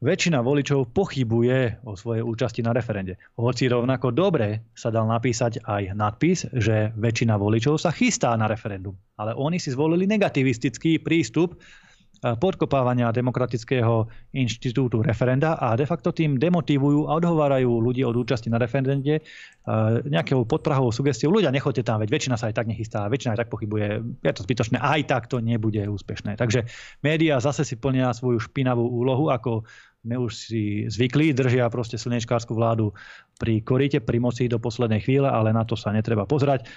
väčšina 0.00 0.40
voličov 0.42 0.90
pochybuje 0.90 1.84
o 1.86 1.94
svojej 1.94 2.24
účasti 2.24 2.64
na 2.64 2.72
referende. 2.74 3.20
Hoci 3.38 3.70
rovnako 3.70 4.10
dobre 4.10 4.72
sa 4.74 4.90
dal 4.90 5.06
napísať 5.06 5.62
aj 5.62 5.94
nadpis, 5.94 6.48
že 6.50 6.90
väčšina 6.96 7.38
voličov 7.38 7.78
sa 7.78 7.94
chystá 7.94 8.34
na 8.34 8.50
referendum. 8.50 8.96
Ale 9.20 9.36
oni 9.36 9.62
si 9.62 9.70
zvolili 9.70 10.08
negativistický 10.10 10.98
prístup 11.04 11.60
podkopávania 12.24 13.12
demokratického 13.12 14.08
inštitútu 14.32 15.04
referenda 15.04 15.60
a 15.60 15.76
de 15.76 15.84
facto 15.84 16.08
tým 16.08 16.40
demotivujú 16.40 17.04
a 17.12 17.20
odhovárajú 17.20 17.68
ľudí 17.84 18.00
od 18.00 18.16
účasti 18.16 18.48
na 18.48 18.56
referende 18.56 19.20
nejakou 20.08 20.48
podprahovou 20.48 20.88
sugestiou. 20.88 21.28
Ľudia, 21.28 21.52
nechoďte 21.52 21.84
tam, 21.84 22.00
veď 22.00 22.08
väčšina 22.08 22.40
sa 22.40 22.48
aj 22.48 22.56
tak 22.56 22.66
nechystá, 22.72 23.04
väčšina 23.12 23.36
aj 23.36 23.40
tak 23.44 23.52
pochybuje, 23.52 23.86
je 24.24 24.32
to 24.32 24.44
zbytočné, 24.48 24.80
aj 24.80 25.00
tak 25.04 25.28
to 25.28 25.44
nebude 25.44 25.84
úspešné. 25.84 26.40
Takže 26.40 26.64
médiá 27.04 27.36
zase 27.44 27.68
si 27.68 27.76
plnia 27.76 28.16
svoju 28.16 28.40
špinavú 28.40 28.88
úlohu, 28.88 29.28
ako 29.28 29.68
sme 30.04 30.20
už 30.20 30.32
si 30.32 30.62
zvykli, 30.88 31.32
držia 31.32 31.68
proste 31.72 31.96
slnečkárskú 31.96 32.52
vládu 32.52 32.92
pri 33.40 33.64
korite, 33.64 34.04
pri 34.04 34.20
moci 34.20 34.48
do 34.52 34.60
poslednej 34.60 35.00
chvíle, 35.00 35.28
ale 35.28 35.52
na 35.52 35.64
to 35.64 35.80
sa 35.80 35.92
netreba 35.92 36.28
pozerať. 36.28 36.68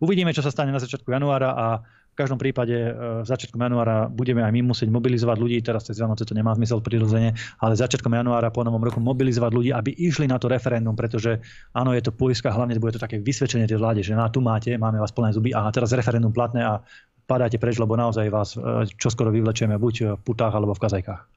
Uvidíme, 0.00 0.32
čo 0.32 0.44
sa 0.44 0.52
stane 0.52 0.72
na 0.72 0.80
začiatku 0.80 1.08
januára 1.08 1.56
a 1.56 1.66
v 2.16 2.24
každom 2.24 2.40
prípade 2.40 2.72
e, 2.72 2.90
v 3.20 3.28
začiatkom 3.28 3.60
januára 3.60 4.08
budeme 4.08 4.40
aj 4.40 4.48
my 4.48 4.72
musieť 4.72 4.88
mobilizovať 4.88 5.36
ľudí, 5.36 5.60
teraz 5.60 5.84
cez 5.84 6.00
Vianoce 6.00 6.24
to 6.24 6.32
nemá 6.32 6.56
zmysel 6.56 6.80
prirodzene, 6.80 7.36
ale 7.60 7.76
začiatkom 7.76 8.08
januára 8.08 8.48
po 8.48 8.64
novom 8.64 8.80
roku 8.80 9.04
mobilizovať 9.04 9.52
ľudí, 9.52 9.70
aby 9.76 9.92
išli 9.92 10.24
na 10.24 10.40
to 10.40 10.48
referendum, 10.48 10.96
pretože 10.96 11.44
áno, 11.76 11.92
je 11.92 12.00
to 12.00 12.16
poiska, 12.16 12.48
hlavne 12.48 12.72
bude 12.80 12.96
to 12.96 13.04
také 13.04 13.20
vysvedčenie 13.20 13.68
tej 13.68 13.76
vláde, 13.76 14.00
že 14.00 14.16
na 14.16 14.32
tu 14.32 14.40
máte, 14.40 14.80
máme 14.80 14.96
vás 14.96 15.12
plné 15.12 15.36
zuby 15.36 15.52
a 15.52 15.68
teraz 15.68 15.92
referendum 15.92 16.32
platné 16.32 16.64
a 16.64 16.80
padáte 17.28 17.60
preč, 17.60 17.76
lebo 17.76 18.00
naozaj 18.00 18.32
vás 18.32 18.56
e, 18.56 18.88
čoskoro 18.96 19.28
vyvlečieme 19.28 19.76
buď 19.76 20.16
v 20.16 20.20
putách 20.24 20.56
alebo 20.56 20.72
v 20.72 20.88
kazajkách. 20.88 21.35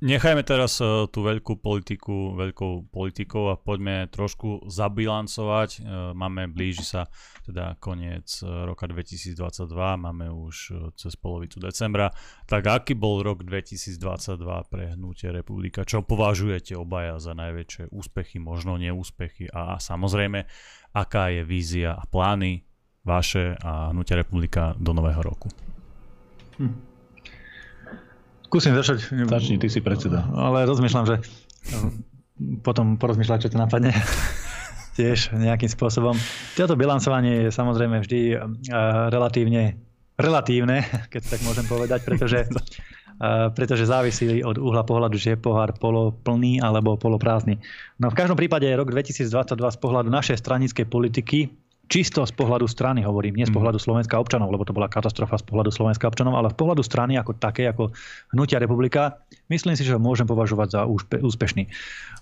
Nechajme 0.00 0.40
teraz 0.48 0.80
uh, 0.80 1.04
tú 1.12 1.20
veľkú 1.20 1.60
politiku 1.60 2.32
veľkou 2.32 2.88
politikou 2.88 3.52
a 3.52 3.60
poďme 3.60 4.08
trošku 4.08 4.64
zabilancovať. 4.64 5.70
Uh, 5.76 6.16
máme, 6.16 6.48
blíži 6.48 6.80
sa 6.80 7.04
teda 7.44 7.76
koniec 7.76 8.24
uh, 8.40 8.64
roka 8.64 8.88
2022, 8.88 9.36
máme 10.00 10.32
už 10.32 10.72
cez 10.96 11.12
polovicu 11.20 11.60
decembra. 11.60 12.08
Tak 12.48 12.64
aký 12.64 12.96
bol 12.96 13.20
rok 13.20 13.44
2022 13.44 14.40
pre 14.72 14.96
Hnutie 14.96 15.36
republika? 15.36 15.84
Čo 15.84 16.00
považujete 16.00 16.80
obaja 16.80 17.20
za 17.20 17.36
najväčšie 17.36 17.92
úspechy, 17.92 18.40
možno 18.40 18.80
neúspechy 18.80 19.52
a, 19.52 19.76
samozrejme, 19.76 20.48
aká 20.96 21.28
je 21.28 21.44
vízia 21.44 21.92
a 21.92 22.08
plány 22.08 22.64
vaše 23.04 23.52
a 23.60 23.92
Hnutia 23.92 24.16
republika 24.16 24.72
do 24.80 24.96
nového 24.96 25.20
roku? 25.20 25.52
Hm. 26.56 26.89
Skúsim 28.50 28.74
začať. 28.74 29.06
Začni, 29.30 29.62
ty 29.62 29.70
si 29.70 29.78
predseda. 29.78 30.26
Ale 30.34 30.66
rozmýšľam, 30.66 31.06
že 31.06 31.16
potom 32.66 32.98
porozmýšľať, 32.98 33.46
čo 33.46 33.50
to 33.54 33.62
napadne 33.62 33.94
tiež 34.98 35.30
nejakým 35.38 35.70
spôsobom. 35.70 36.18
Toto 36.58 36.74
bilancovanie 36.74 37.46
je 37.46 37.54
samozrejme 37.54 38.02
vždy 38.02 38.20
uh, 38.34 38.42
relatívne 39.14 39.78
relatívne, 40.20 40.84
keď 41.08 41.22
tak 41.32 41.40
môžem 41.46 41.64
povedať, 41.64 42.02
pretože, 42.02 42.50
uh, 42.50 43.48
pretože 43.56 43.86
závisí 43.86 44.42
od 44.42 44.58
uhla 44.58 44.82
pohľadu, 44.82 45.14
že 45.14 45.38
je 45.38 45.38
pohár 45.38 45.70
poloplný 45.78 46.58
alebo 46.58 46.98
poloprázdny. 46.98 47.62
No 48.02 48.10
v 48.10 48.18
každom 48.18 48.34
prípade 48.34 48.66
rok 48.74 48.90
2022 48.90 49.30
z 49.30 49.78
pohľadu 49.78 50.10
našej 50.10 50.42
stranickej 50.42 50.90
politiky 50.90 51.54
čisto 51.90 52.22
z 52.22 52.30
pohľadu 52.30 52.70
strany 52.70 53.02
hovorím, 53.02 53.34
nie 53.34 53.44
z 53.44 53.50
mhm. 53.50 53.58
pohľadu 53.58 53.82
Slovenska 53.82 54.14
občanov, 54.22 54.54
lebo 54.54 54.62
to 54.62 54.70
bola 54.70 54.86
katastrofa 54.86 55.42
z 55.42 55.44
pohľadu 55.50 55.74
Slovenska 55.74 56.06
občanov, 56.06 56.38
ale 56.38 56.54
z 56.54 56.56
pohľadu 56.56 56.86
strany 56.86 57.18
ako 57.18 57.34
také, 57.34 57.66
ako 57.66 57.90
Hnutia 58.30 58.62
republika, 58.62 59.18
myslím 59.50 59.74
si, 59.74 59.82
že 59.82 59.98
ho 59.98 60.00
môžem 60.00 60.30
považovať 60.30 60.68
za 60.70 60.80
úspe, 60.86 61.18
úspešný. 61.18 61.66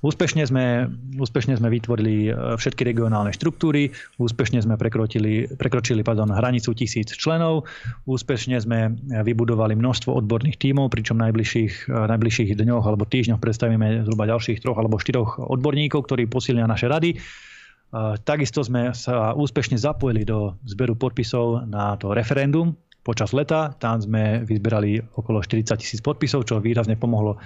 Úspešne 0.01 0.49
sme, 0.49 0.89
úspešne 1.21 1.61
sme 1.61 1.69
vytvorili 1.69 2.33
e, 2.33 2.57
všetky 2.57 2.87
regionálne 2.89 3.35
štruktúry, 3.35 3.93
úspešne 4.17 4.65
sme 4.65 4.81
prekročili, 4.81 5.53
prekročili 5.61 6.01
pardon, 6.01 6.33
hranicu 6.33 6.73
tisíc 6.73 7.13
členov, 7.13 7.69
úspešne 8.09 8.57
sme 8.63 8.97
vybudovali 9.11 9.77
množstvo 9.77 10.17
odborných 10.17 10.57
tímov, 10.57 10.89
pričom 10.89 11.21
najbližších, 11.21 11.93
e, 11.93 12.09
najbližších 12.09 12.57
dňoch 12.57 12.85
alebo 12.89 13.05
týždňoch 13.05 13.43
predstavíme 13.43 14.09
zhruba 14.09 14.25
ďalších 14.31 14.65
troch 14.65 14.81
alebo 14.81 14.97
štyroch 14.97 15.43
odborníkov, 15.43 16.09
ktorí 16.09 16.31
posilnia 16.31 16.65
naše 16.65 16.89
rady 16.89 17.21
Takisto 18.25 18.61
sme 18.61 18.93
sa 18.93 19.33
úspešne 19.33 19.81
zapojili 19.81 20.29
do 20.29 20.61
zberu 20.69 20.93
podpisov 20.93 21.65
na 21.65 21.97
to 21.97 22.13
referendum 22.13 22.77
počas 23.01 23.33
leta. 23.33 23.73
Tam 23.81 23.97
sme 23.97 24.45
vyzberali 24.45 25.01
okolo 25.17 25.41
40 25.41 25.81
tisíc 25.81 26.01
podpisov, 26.05 26.45
čo 26.45 26.61
výrazne 26.61 27.01
pomohlo 27.01 27.41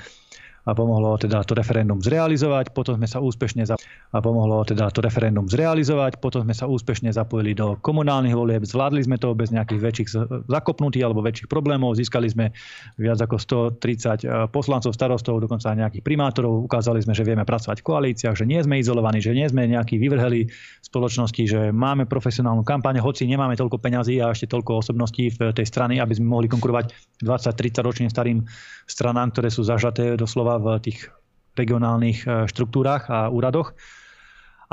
a 0.62 0.70
pomohlo 0.78 1.18
teda 1.18 1.42
to 1.42 1.58
referendum 1.58 1.98
zrealizovať. 1.98 2.70
Potom 2.70 2.94
sme 2.94 3.10
sa 3.10 3.18
úspešne 3.18 3.66
za... 3.66 3.74
a 4.14 4.18
pomohlo 4.22 4.62
teda 4.62 4.94
to 4.94 5.02
referendum 5.02 5.50
zrealizovať. 5.50 6.22
Potom 6.22 6.46
sme 6.46 6.54
sa 6.54 6.70
úspešne 6.70 7.10
zapojili 7.10 7.58
do 7.58 7.74
komunálnych 7.82 8.36
volieb. 8.38 8.62
Zvládli 8.62 9.02
sme 9.02 9.18
to 9.18 9.34
bez 9.34 9.50
nejakých 9.50 9.80
väčších 9.82 10.08
zakopnutí 10.46 11.02
alebo 11.02 11.18
väčších 11.18 11.50
problémov. 11.50 11.98
Získali 11.98 12.30
sme 12.30 12.54
viac 12.94 13.18
ako 13.18 13.42
130 13.82 14.22
e, 14.22 14.46
poslancov, 14.54 14.94
starostov, 14.94 15.42
dokonca 15.42 15.74
aj 15.74 15.78
nejakých 15.82 16.04
primátorov. 16.06 16.62
Ukázali 16.62 17.02
sme, 17.02 17.10
že 17.10 17.26
vieme 17.26 17.42
pracovať 17.42 17.82
v 17.82 17.86
koalíciách, 17.90 18.38
že 18.38 18.46
nie 18.46 18.62
sme 18.62 18.78
izolovaní, 18.78 19.18
že 19.18 19.34
nie 19.34 19.50
sme 19.50 19.66
nejakí 19.66 19.98
vyvrheli 19.98 20.46
spoločnosti, 20.86 21.42
že 21.42 21.60
máme 21.74 22.06
profesionálnu 22.06 22.62
kampaň, 22.62 23.02
hoci 23.02 23.26
nemáme 23.26 23.58
toľko 23.58 23.82
peňazí 23.82 24.22
a 24.22 24.30
ešte 24.30 24.46
toľko 24.46 24.84
osobností 24.84 25.34
v 25.34 25.50
tej 25.50 25.66
strany, 25.66 25.98
aby 25.98 26.14
sme 26.14 26.30
mohli 26.30 26.46
konkurovať 26.46 27.18
20-30 27.24 27.82
ročným 27.82 28.10
starým 28.12 28.44
stranám, 28.86 29.32
ktoré 29.32 29.48
sú 29.48 29.64
zažaté 29.64 30.14
doslova 30.20 30.51
v 30.58 30.66
tých 30.82 31.12
regionálnych 31.56 32.18
e, 32.24 32.28
štruktúrach 32.48 33.08
a 33.12 33.28
úradoch. 33.28 33.76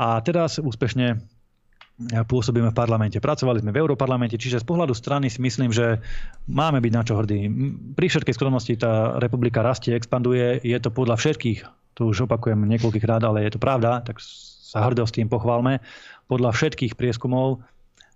A 0.00 0.20
teraz 0.24 0.56
úspešne 0.56 1.06
e, 1.12 1.16
pôsobíme 2.24 2.72
v 2.72 2.78
parlamente. 2.78 3.20
Pracovali 3.20 3.60
sme 3.60 3.72
v 3.72 3.80
Európarlamente, 3.84 4.40
čiže 4.40 4.64
z 4.64 4.68
pohľadu 4.68 4.96
strany 4.96 5.28
si 5.28 5.44
myslím, 5.44 5.70
že 5.70 6.00
máme 6.48 6.80
byť 6.80 6.92
na 6.92 7.02
čo 7.04 7.20
hrdí. 7.20 7.40
Pri 7.92 8.06
všetkej 8.08 8.36
skromnosti 8.36 8.74
tá 8.80 9.20
republika 9.20 9.60
rastie, 9.60 9.92
expanduje, 9.92 10.60
je 10.64 10.78
to 10.80 10.88
podľa 10.88 11.20
všetkých, 11.20 11.60
to 11.96 12.08
už 12.08 12.24
opakujem 12.24 12.64
niekoľkýkrát, 12.64 13.20
ale 13.20 13.44
je 13.44 13.52
to 13.52 13.60
pravda, 13.60 14.00
tak 14.00 14.22
sa 14.70 14.86
hrdo 14.88 15.04
s 15.04 15.12
tým 15.12 15.28
pochválme. 15.28 15.84
Podľa 16.30 16.54
všetkých 16.54 16.96
prieskumov 16.96 17.60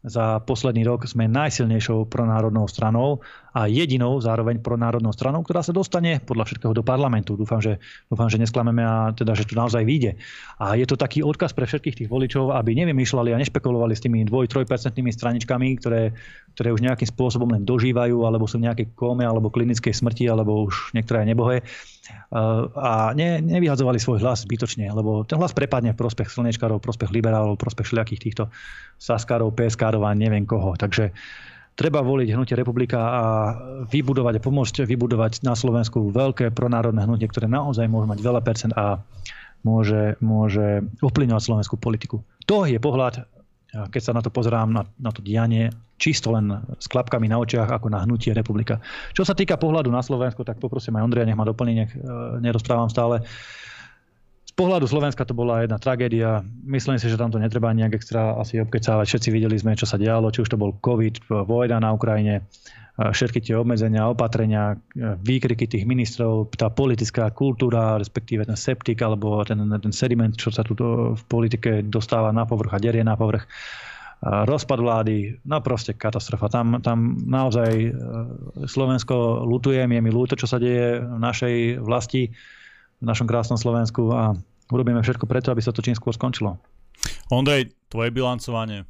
za 0.04 0.38
posledný 0.44 0.84
rok 0.84 1.08
sme 1.08 1.26
najsilnejšou 1.26 2.06
pronárodnou 2.12 2.68
stranou 2.68 3.24
a 3.54 3.70
jedinou 3.70 4.18
zároveň 4.18 4.58
pronárodnou 4.58 5.14
stranou, 5.14 5.46
ktorá 5.46 5.62
sa 5.62 5.70
dostane 5.70 6.18
podľa 6.18 6.50
všetkého 6.50 6.74
do 6.74 6.82
parlamentu. 6.82 7.38
Dúfam, 7.38 7.62
že, 7.62 7.78
dúfam, 8.10 8.26
že 8.26 8.42
nesklameme 8.42 8.82
a 8.82 9.14
teda, 9.14 9.38
že 9.38 9.46
to 9.46 9.54
naozaj 9.54 9.86
vyjde. 9.86 10.18
A 10.58 10.74
je 10.74 10.82
to 10.82 10.98
taký 10.98 11.22
odkaz 11.22 11.54
pre 11.54 11.62
všetkých 11.62 12.02
tých 12.02 12.10
voličov, 12.10 12.50
aby 12.50 12.74
nevymýšľali 12.82 13.30
a 13.30 13.38
nešpekulovali 13.38 13.94
s 13.94 14.02
tými 14.02 14.26
2-3% 14.26 14.98
straničkami, 14.98 15.78
ktoré, 15.78 16.10
ktoré 16.58 16.74
už 16.74 16.82
nejakým 16.82 17.06
spôsobom 17.06 17.54
len 17.54 17.62
dožívajú, 17.62 18.26
alebo 18.26 18.50
sú 18.50 18.58
v 18.58 18.66
nejakej 18.66 18.90
kóme, 18.98 19.22
alebo 19.22 19.54
klinickej 19.54 19.94
smrti, 19.94 20.26
alebo 20.26 20.66
už 20.66 20.90
niektoré 20.90 21.22
aj. 21.22 21.62
A 22.74 23.14
ne, 23.14 23.38
nevyhadzovali 23.38 24.02
svoj 24.02 24.18
hlas 24.18 24.42
zbytočne, 24.42 24.90
lebo 24.90 25.22
ten 25.22 25.38
hlas 25.38 25.54
prepadne 25.54 25.94
v 25.94 26.00
prospech 26.02 26.26
slnečkárov, 26.26 26.82
v 26.82 26.86
prospech 26.90 27.14
liberálov, 27.14 27.54
prospech 27.56 27.86
všelijakých 27.86 28.20
týchto 28.20 28.44
saskárov, 28.98 29.54
PSK 29.54 29.94
a 29.94 30.10
neviem 30.12 30.42
koho. 30.42 30.74
Takže 30.74 31.14
treba 31.74 32.00
voliť 32.06 32.30
hnutie 32.30 32.54
republika 32.54 32.98
a 32.98 33.24
vybudovať 33.90 34.38
a 34.38 34.44
pomôcť 34.44 34.86
vybudovať 34.86 35.42
na 35.42 35.58
Slovensku 35.58 36.10
veľké 36.14 36.54
pronárodné 36.54 37.02
hnutie, 37.02 37.26
ktoré 37.26 37.50
naozaj 37.50 37.90
môže 37.90 38.06
mať 38.06 38.18
veľa 38.22 38.40
percent 38.46 38.72
a 38.78 39.02
môže, 39.66 40.14
môže 40.22 40.86
ovplyvňovať 41.02 41.42
slovenskú 41.42 41.74
politiku. 41.76 42.22
To 42.46 42.62
je 42.68 42.78
pohľad, 42.78 43.26
keď 43.90 44.02
sa 44.02 44.14
na 44.14 44.22
to 44.22 44.30
pozerám, 44.30 44.70
na, 44.70 44.86
na 45.02 45.10
to 45.10 45.18
dianie, 45.18 45.74
čisto 45.98 46.30
len 46.30 46.62
s 46.78 46.86
klapkami 46.86 47.26
na 47.26 47.42
očiach, 47.42 47.70
ako 47.70 47.90
na 47.90 48.06
hnutie 48.06 48.30
republika. 48.30 48.78
Čo 49.10 49.26
sa 49.26 49.34
týka 49.34 49.58
pohľadu 49.58 49.90
na 49.90 50.02
Slovensko, 50.04 50.46
tak 50.46 50.62
poprosím 50.62 50.98
aj 51.00 51.06
Ondreja, 51.10 51.26
nech 51.26 51.38
ma 51.38 51.46
doplní, 51.48 51.72
nech 51.74 51.90
nerozprávam 52.38 52.86
stále 52.86 53.26
pohľadu 54.54 54.86
Slovenska 54.86 55.26
to 55.26 55.34
bola 55.34 55.62
jedna 55.66 55.78
tragédia. 55.82 56.42
Myslím 56.62 56.98
si, 56.98 57.10
že 57.10 57.18
tam 57.18 57.30
to 57.30 57.42
netreba 57.42 57.74
nejak 57.74 57.98
extra 57.98 58.38
asi 58.38 58.62
obkecávať. 58.62 59.06
Všetci 59.06 59.28
videli 59.34 59.58
sme, 59.58 59.74
čo 59.74 59.86
sa 59.86 59.98
dialo, 59.98 60.30
či 60.30 60.46
už 60.46 60.54
to 60.54 60.60
bol 60.60 60.74
COVID, 60.78 61.26
vojna 61.46 61.82
na 61.82 61.90
Ukrajine, 61.90 62.46
všetky 62.94 63.42
tie 63.42 63.58
obmedzenia, 63.58 64.06
opatrenia, 64.06 64.78
výkriky 65.26 65.66
tých 65.66 65.82
ministrov, 65.82 66.54
tá 66.54 66.70
politická 66.70 67.26
kultúra, 67.34 67.98
respektíve 67.98 68.46
ten 68.46 68.54
septik 68.54 69.02
alebo 69.02 69.42
ten, 69.42 69.58
ten 69.58 69.90
sediment, 69.90 70.30
čo 70.30 70.54
sa 70.54 70.62
tu 70.62 70.78
v 71.18 71.22
politike 71.26 71.82
dostáva 71.82 72.30
na 72.30 72.46
povrch 72.46 72.70
a 72.70 72.78
derie 72.78 73.02
na 73.02 73.18
povrch 73.18 73.50
rozpad 74.24 74.78
vlády, 74.80 75.44
no 75.44 75.60
proste 75.60 75.92
katastrofa. 75.92 76.48
Tam, 76.48 76.80
tam 76.80 77.20
naozaj 77.28 77.70
e, 77.76 77.90
Slovensko 78.64 79.44
lutujem, 79.44 79.92
je 79.92 80.00
mi 80.00 80.08
ľúto, 80.08 80.32
čo 80.32 80.48
sa 80.48 80.56
deje 80.56 81.04
v 81.04 81.18
našej 81.20 81.56
vlasti 81.84 82.32
v 83.04 83.10
našom 83.12 83.28
krásnom 83.28 83.60
Slovensku 83.60 84.08
a 84.16 84.32
urobíme 84.72 85.04
všetko 85.04 85.28
preto, 85.28 85.52
aby 85.52 85.60
sa 85.60 85.76
to 85.76 85.84
čím 85.84 85.92
skôr 85.92 86.16
skončilo. 86.16 86.56
Ondrej, 87.28 87.76
tvoje 87.92 88.08
bilancovanie. 88.08 88.88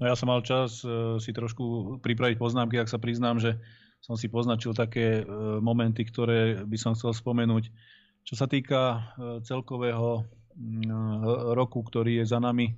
No 0.00 0.08
ja 0.08 0.16
som 0.16 0.32
mal 0.32 0.40
čas 0.40 0.80
uh, 0.80 1.20
si 1.20 1.36
trošku 1.36 2.00
pripraviť 2.00 2.40
poznámky, 2.40 2.80
ak 2.80 2.88
sa 2.88 2.96
priznám, 2.96 3.36
že 3.36 3.60
som 4.00 4.16
si 4.16 4.32
poznačil 4.32 4.72
také 4.72 5.20
uh, 5.20 5.60
momenty, 5.60 6.08
ktoré 6.08 6.64
by 6.64 6.76
som 6.80 6.96
chcel 6.96 7.12
spomenúť. 7.12 7.68
Čo 8.24 8.34
sa 8.40 8.48
týka 8.48 8.80
uh, 8.96 9.44
celkového 9.44 10.24
roku, 11.56 11.80
ktorý 11.80 12.20
je 12.20 12.26
za 12.26 12.42
nami, 12.42 12.74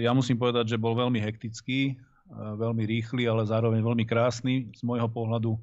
ja 0.00 0.10
musím 0.10 0.40
povedať, 0.40 0.74
že 0.74 0.80
bol 0.80 0.96
veľmi 0.96 1.22
hektický, 1.22 1.94
veľmi 2.34 2.82
rýchly, 2.82 3.30
ale 3.30 3.46
zároveň 3.46 3.84
veľmi 3.84 4.02
krásny 4.08 4.72
z 4.74 4.82
môjho 4.82 5.06
pohľadu 5.06 5.54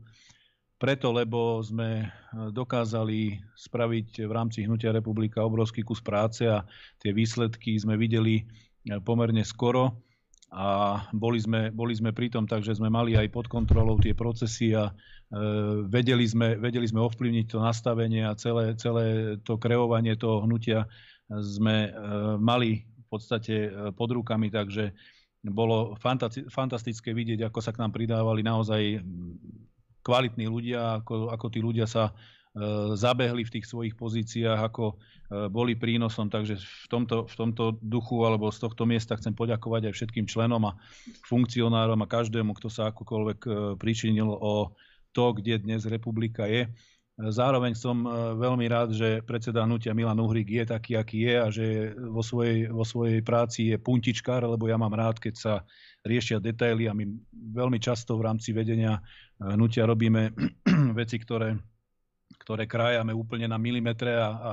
preto, 0.81 1.13
lebo 1.13 1.61
sme 1.61 2.01
e, 2.01 2.05
dokázali 2.49 3.37
spraviť 3.53 4.25
v 4.25 4.31
rámci 4.33 4.65
Hnutia 4.65 4.89
republika 4.89 5.45
obrovský 5.45 5.85
kus 5.85 6.01
práce 6.01 6.49
a 6.49 6.65
tie 6.97 7.13
výsledky 7.13 7.77
sme 7.77 8.01
videli 8.01 8.41
e, 8.41 8.43
pomerne 9.05 9.45
skoro. 9.45 10.01
A 10.51 10.99
boli 11.15 11.39
sme, 11.39 11.71
boli 11.71 11.95
sme 11.95 12.11
pri 12.11 12.27
tom, 12.27 12.43
takže 12.43 12.75
sme 12.75 12.91
mali 12.91 13.15
aj 13.15 13.31
pod 13.31 13.47
kontrolou 13.47 13.95
tie 14.01 14.11
procesy 14.11 14.75
a 14.75 14.89
e, 14.89 14.93
vedeli, 15.85 16.25
sme, 16.25 16.59
vedeli 16.59 16.89
sme 16.89 17.05
ovplyvniť 17.05 17.45
to 17.45 17.61
nastavenie 17.61 18.25
a 18.25 18.35
celé, 18.35 18.75
celé 18.75 19.37
to 19.45 19.55
kreovanie 19.55 20.17
toho 20.19 20.43
hnutia 20.43 20.89
sme 21.39 21.87
e, 21.87 21.89
mali 22.35 22.83
v 22.83 23.07
podstate 23.07 23.55
e, 23.55 23.69
pod 23.95 24.11
rukami, 24.11 24.51
takže 24.51 24.91
bolo 25.47 25.95
fantastické 26.51 27.15
vidieť, 27.15 27.47
ako 27.47 27.59
sa 27.63 27.71
k 27.71 27.81
nám 27.81 27.95
pridávali 27.95 28.45
naozaj 28.45 29.01
kvalitní 30.01 30.45
ľudia, 30.49 31.01
ako, 31.01 31.29
ako 31.29 31.45
tí 31.49 31.59
ľudia 31.61 31.85
sa 31.85 32.09
e, 32.09 32.13
zabehli 32.97 33.45
v 33.45 33.53
tých 33.57 33.65
svojich 33.69 33.95
pozíciách, 33.97 34.59
ako 34.59 34.85
e, 34.91 34.95
boli 35.47 35.77
prínosom. 35.77 36.29
Takže 36.29 36.57
v 36.57 36.87
tomto, 36.89 37.29
v 37.29 37.35
tomto 37.37 37.63
duchu 37.81 38.25
alebo 38.25 38.49
z 38.49 38.59
tohto 38.61 38.83
miesta 38.89 39.17
chcem 39.17 39.33
poďakovať 39.33 39.89
aj 39.89 39.93
všetkým 39.93 40.25
členom 40.25 40.61
a 40.69 40.77
funkcionárom 41.25 42.01
a 42.01 42.09
každému, 42.09 42.57
kto 42.57 42.67
sa 42.69 42.89
akokoľvek 42.89 43.39
e, 43.45 43.49
pričinil 43.77 44.29
o 44.29 44.73
to, 45.11 45.25
kde 45.37 45.61
dnes 45.61 45.85
republika 45.85 46.47
je. 46.47 46.71
Zároveň 47.29 47.77
som 47.77 48.01
veľmi 48.39 48.65
rád, 48.65 48.97
že 48.97 49.21
predseda 49.21 49.61
hnutia 49.61 49.93
Milan 49.93 50.17
Uhrik 50.17 50.49
je 50.49 50.65
taký, 50.65 50.97
aký 50.97 51.29
je 51.29 51.35
a 51.37 51.47
že 51.53 51.65
vo 51.93 52.25
svojej, 52.25 52.65
vo 52.65 52.81
svojej 52.81 53.21
práci 53.21 53.69
je 53.69 53.77
puntičkár, 53.77 54.41
lebo 54.41 54.65
ja 54.65 54.73
mám 54.73 54.97
rád, 54.97 55.21
keď 55.21 55.35
sa 55.37 55.53
riešia 56.01 56.41
detaily 56.41 56.89
a 56.89 56.97
my 56.97 57.05
veľmi 57.53 57.77
často 57.77 58.17
v 58.17 58.25
rámci 58.25 58.57
vedenia 58.57 58.97
eh, 58.97 59.53
hnutia 59.53 59.85
robíme 59.85 60.33
veci, 60.99 61.21
ktoré, 61.21 61.61
ktoré 62.41 62.65
krájame 62.65 63.13
úplne 63.13 63.45
na 63.45 63.61
milimetre 63.61 64.17
a, 64.17 64.29
a 64.33 64.51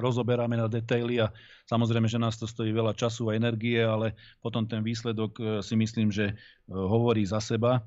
rozoberáme 0.00 0.56
na 0.56 0.72
detaily 0.72 1.20
a 1.20 1.28
samozrejme, 1.68 2.08
že 2.08 2.22
nás 2.22 2.40
to 2.40 2.48
stojí 2.48 2.72
veľa 2.72 2.96
času 2.96 3.28
a 3.28 3.36
energie, 3.36 3.84
ale 3.84 4.16
potom 4.40 4.64
ten 4.64 4.80
výsledok 4.80 5.32
eh, 5.36 5.44
si 5.60 5.76
myslím, 5.76 6.08
že 6.08 6.32
hovorí 6.72 7.28
za 7.28 7.44
seba. 7.44 7.84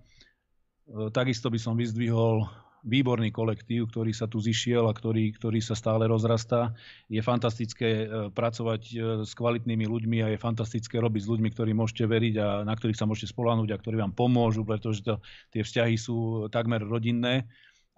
Takisto 0.89 1.54
by 1.54 1.60
som 1.62 1.78
vyzdvihol 1.78 2.50
výborný 2.84 3.36
kolektív, 3.36 3.92
ktorý 3.92 4.15
sa 4.15 4.28
tu 4.28 4.39
zišiel 4.39 4.88
a 4.88 4.96
ktorý, 4.96 5.36
ktorý 5.36 5.60
sa 5.60 5.76
stále 5.76 6.08
rozrastá. 6.08 6.72
Je 7.12 7.20
fantastické 7.20 8.08
e, 8.08 8.32
pracovať 8.32 8.82
e, 8.89 8.94
s 9.28 9.32
kvalitnými 9.36 9.84
ľuďmi 9.84 10.18
a 10.24 10.32
je 10.32 10.39
fantastické 10.39 11.00
robiť 11.00 11.22
s 11.28 11.32
ľuďmi, 11.32 11.50
ktorým 11.52 11.78
môžete 11.80 12.08
veriť 12.08 12.36
a 12.39 12.48
na 12.63 12.74
ktorých 12.76 13.00
sa 13.00 13.08
môžete 13.08 13.36
spolahnuť 13.36 13.70
a 13.76 13.80
ktorí 13.80 14.00
vám 14.00 14.15
pomôžu, 14.15 14.63
pretože 14.63 15.04
to, 15.04 15.20
tie 15.52 15.63
vzťahy 15.63 15.96
sú 16.00 16.48
takmer 16.48 16.80
rodinné 16.84 17.48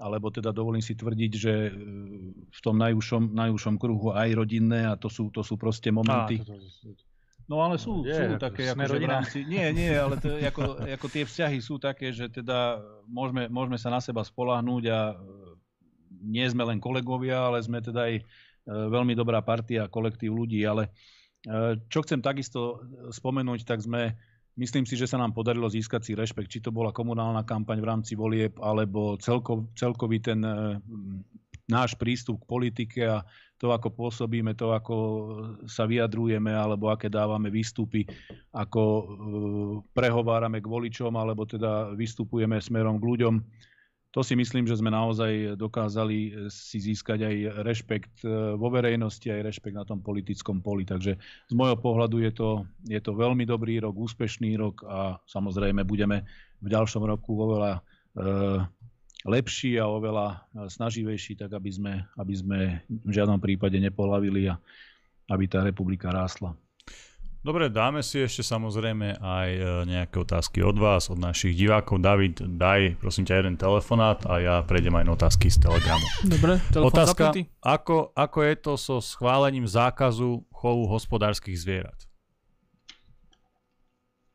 alebo 0.02 0.34
teda 0.34 0.50
dovolím 0.50 0.82
si 0.82 0.98
tvrdiť, 0.98 1.32
že 1.38 1.54
e, 1.70 1.72
v 2.50 2.60
tom 2.66 2.82
najúžšom, 2.82 3.38
najúžšom 3.38 3.76
kruhu 3.78 4.18
aj 4.18 4.34
rodinné 4.34 4.90
a 4.90 4.98
to 4.98 5.14
sú, 5.14 5.30
to 5.30 5.46
sú 5.46 5.62
proste 5.62 5.94
momenty. 5.94 6.42
Á, 6.42 6.46
to, 6.50 6.58
to, 6.58 6.90
to, 6.98 7.11
No 7.52 7.60
ale 7.60 7.76
sú, 7.76 8.08
je, 8.08 8.16
sú 8.16 8.40
také, 8.40 8.72
ako, 8.72 8.80
že 8.88 8.96
v 8.96 9.12
rámci, 9.12 9.38
nie, 9.44 9.68
nie, 9.76 9.92
ale 9.92 10.16
to, 10.16 10.40
ako, 10.40 10.88
ako 10.88 11.08
tie 11.12 11.28
vzťahy 11.28 11.60
sú 11.60 11.76
také, 11.84 12.16
že 12.16 12.32
teda 12.32 12.80
môžeme, 13.12 13.52
môžeme 13.52 13.76
sa 13.76 13.92
na 13.92 14.00
seba 14.00 14.24
spolahnúť 14.24 14.84
a 14.88 15.00
e, 15.12 15.16
nie 16.32 16.48
sme 16.48 16.64
len 16.64 16.80
kolegovia, 16.80 17.52
ale 17.52 17.60
sme 17.60 17.84
teda 17.84 18.08
aj 18.08 18.14
e, 18.16 18.24
veľmi 18.64 19.20
dobrá 19.20 19.44
partia, 19.44 19.92
kolektív 19.92 20.32
ľudí, 20.32 20.64
ale 20.64 20.96
e, 21.44 21.76
čo 21.92 22.00
chcem 22.08 22.24
takisto 22.24 22.88
spomenúť, 23.12 23.68
tak 23.68 23.84
sme, 23.84 24.16
myslím 24.56 24.88
si, 24.88 24.96
že 24.96 25.12
sa 25.12 25.20
nám 25.20 25.36
podarilo 25.36 25.68
získať 25.68 26.08
si 26.08 26.16
rešpekt, 26.16 26.48
či 26.48 26.64
to 26.64 26.72
bola 26.72 26.96
komunálna 26.96 27.44
kampaň 27.44 27.84
v 27.84 27.90
rámci 27.92 28.16
volieb, 28.16 28.56
alebo 28.64 29.20
celko, 29.20 29.68
celkový 29.76 30.24
ten 30.24 30.40
náš 31.70 31.98
prístup 31.98 32.42
k 32.42 32.50
politike 32.50 33.02
a 33.06 33.26
to, 33.62 33.70
ako 33.70 33.94
pôsobíme, 33.94 34.58
to, 34.58 34.74
ako 34.74 34.96
sa 35.70 35.86
vyjadrujeme, 35.86 36.50
alebo 36.50 36.90
aké 36.90 37.14
dávame 37.14 37.54
výstupy, 37.54 38.10
ako 38.50 38.82
e, 38.82 39.04
prehovárame 39.94 40.58
k 40.58 40.66
voličom, 40.66 41.14
alebo 41.14 41.46
teda 41.46 41.94
vystupujeme 41.94 42.58
smerom 42.58 42.98
k 42.98 43.06
ľuďom. 43.06 43.36
To 44.12 44.26
si 44.26 44.36
myslím, 44.36 44.68
že 44.68 44.76
sme 44.76 44.92
naozaj 44.92 45.56
dokázali 45.56 46.50
si 46.52 46.82
získať 46.82 47.22
aj 47.22 47.36
rešpekt 47.64 48.26
e, 48.26 48.58
vo 48.58 48.74
verejnosti, 48.74 49.30
aj 49.30 49.54
rešpekt 49.54 49.78
na 49.78 49.86
tom 49.86 50.02
politickom 50.02 50.66
poli. 50.66 50.82
Takže 50.82 51.16
z 51.22 51.54
môjho 51.54 51.78
pohľadu 51.78 52.18
je 52.18 52.32
to, 52.34 52.50
je 52.90 52.98
to 52.98 53.14
veľmi 53.14 53.46
dobrý 53.46 53.78
rok, 53.78 53.94
úspešný 53.94 54.58
rok 54.58 54.82
a 54.90 55.22
samozrejme 55.30 55.86
budeme 55.86 56.26
v 56.60 56.68
ďalšom 56.68 57.06
roku 57.06 57.38
oveľa 57.38 57.78
e, 57.78 57.82
lepší 59.26 59.78
a 59.78 59.86
oveľa 59.90 60.28
e, 60.34 60.38
snaživejší, 60.70 61.38
tak 61.38 61.54
aby 61.54 61.72
sme, 61.72 61.94
aby 62.18 62.34
sme 62.34 62.60
v 62.90 63.12
žiadnom 63.12 63.38
prípade 63.38 63.78
nepolavili 63.78 64.50
a 64.50 64.58
aby 65.30 65.46
tá 65.48 65.62
republika 65.62 66.10
rástla. 66.10 66.58
Dobre, 67.42 67.74
dáme 67.74 68.06
si 68.06 68.22
ešte 68.22 68.46
samozrejme 68.46 69.18
aj 69.18 69.50
e, 69.50 69.62
nejaké 69.90 70.14
otázky 70.22 70.62
od 70.62 70.78
vás, 70.78 71.10
od 71.10 71.18
našich 71.18 71.58
divákov. 71.58 71.98
David, 71.98 72.38
daj 72.38 73.02
prosím 73.02 73.26
ťa 73.26 73.42
jeden 73.42 73.58
telefonát 73.58 74.22
a 74.30 74.38
ja 74.38 74.56
prejdem 74.62 74.94
aj 74.94 75.06
na 75.10 75.14
otázky 75.18 75.50
z 75.50 75.58
Telegramu. 75.58 76.06
Dobre, 76.22 76.62
telefón 76.70 76.94
Otázka, 76.94 77.24
ako, 77.66 78.14
ako 78.14 78.40
je 78.46 78.56
to 78.62 78.74
so 78.78 79.02
schválením 79.02 79.66
zákazu 79.66 80.46
chovu 80.54 80.86
hospodárskych 80.86 81.58
zvierat? 81.58 82.11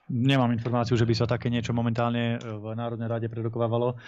Nemám 0.06 0.54
informáciu, 0.54 0.94
že 0.94 1.02
by 1.02 1.14
sa 1.18 1.26
také 1.26 1.50
niečo 1.50 1.74
momentálne 1.74 2.38
v 2.38 2.64
Národnej 2.78 3.10
rade 3.10 3.26
prerokovávalo. 3.26 3.98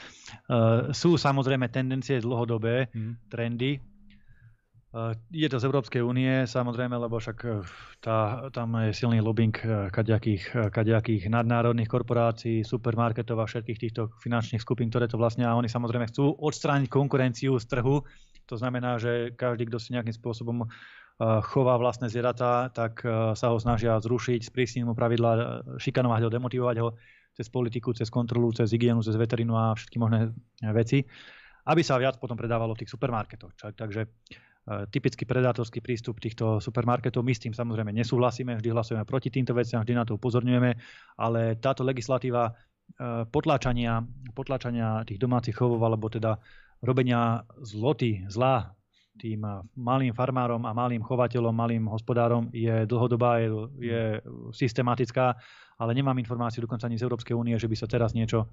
Uh, 0.46 0.94
sú 0.94 1.18
samozrejme 1.18 1.66
tendencie 1.74 2.22
dlhodobé, 2.22 2.86
mm. 2.94 3.26
trendy. 3.26 3.82
Je 5.28 5.44
to 5.52 5.60
z 5.60 5.68
Európskej 5.68 6.00
únie, 6.00 6.48
samozrejme, 6.48 6.96
lebo 6.96 7.20
však 7.20 7.38
tá, 8.00 8.48
tam 8.48 8.72
je 8.88 8.96
silný 8.96 9.20
lobbying 9.20 9.52
kaďakých, 9.92 10.72
kaďakých 10.72 11.28
nadnárodných 11.28 11.92
korporácií, 11.92 12.64
supermarketov 12.64 13.36
a 13.36 13.44
všetkých 13.44 13.78
týchto 13.84 14.16
finančných 14.24 14.64
skupín, 14.64 14.88
ktoré 14.88 15.04
to 15.04 15.20
vlastne, 15.20 15.44
a 15.44 15.52
oni 15.60 15.68
samozrejme 15.68 16.08
chcú 16.08 16.32
odstrániť 16.40 16.88
konkurenciu 16.88 17.60
z 17.60 17.68
trhu. 17.68 18.00
To 18.48 18.56
znamená, 18.56 18.96
že 18.96 19.36
každý, 19.36 19.68
kto 19.68 19.76
si 19.76 19.92
nejakým 19.92 20.16
spôsobom 20.16 20.64
chová 21.18 21.74
vlastné 21.74 22.06
zvieratá, 22.06 22.70
tak 22.70 23.02
sa 23.34 23.46
ho 23.50 23.58
snažia 23.58 23.98
zrušiť, 23.98 24.46
sprísniť 24.46 24.86
mu 24.86 24.94
pravidla, 24.94 25.66
šikanovať 25.82 26.20
ho, 26.22 26.30
demotivovať 26.30 26.76
ho 26.78 26.94
cez 27.34 27.50
politiku, 27.50 27.90
cez 27.90 28.06
kontrolu, 28.06 28.54
cez 28.54 28.70
hygienu, 28.70 29.02
cez 29.02 29.18
veterinu 29.18 29.58
a 29.58 29.74
všetky 29.74 29.98
možné 29.98 30.30
veci, 30.70 31.02
aby 31.66 31.82
sa 31.82 31.98
viac 31.98 32.22
potom 32.22 32.38
predávalo 32.38 32.78
v 32.78 32.86
tých 32.86 32.94
supermarketoch. 32.94 33.50
Takže 33.74 34.06
typický 34.94 35.26
predátorský 35.26 35.82
prístup 35.82 36.22
týchto 36.22 36.62
supermarketov. 36.62 37.26
My 37.26 37.34
s 37.34 37.42
tým 37.42 37.56
samozrejme 37.56 37.90
nesúhlasíme, 37.90 38.54
vždy 38.54 38.70
hlasujeme 38.70 39.02
proti 39.02 39.32
týmto 39.32 39.58
veciam, 39.58 39.82
vždy 39.82 39.96
na 39.96 40.04
to 40.06 40.20
upozorňujeme, 40.20 40.70
ale 41.18 41.58
táto 41.58 41.82
legislatíva 41.82 42.54
potláčania, 43.34 44.06
potláčania 44.38 45.02
tých 45.02 45.18
domácich 45.18 45.56
chovov, 45.58 45.82
alebo 45.82 46.06
teda 46.08 46.38
robenia 46.78 47.42
zloty, 47.58 48.22
zlá 48.30 48.77
tým 49.18 49.42
malým 49.74 50.14
farmárom 50.14 50.62
a 50.62 50.70
malým 50.70 51.02
chovateľom, 51.02 51.50
malým 51.50 51.84
hospodárom 51.90 52.48
je 52.54 52.86
dlhodobá, 52.86 53.42
je, 53.42 53.50
je 53.82 54.02
systematická, 54.54 55.34
ale 55.76 55.90
nemám 55.92 56.16
informáciu 56.22 56.62
dokonca 56.62 56.86
ani 56.86 56.96
z 56.96 57.04
Európskej 57.04 57.34
únie, 57.34 57.58
že 57.58 57.66
by 57.66 57.76
sa 57.76 57.90
teraz 57.90 58.14
niečo 58.14 58.46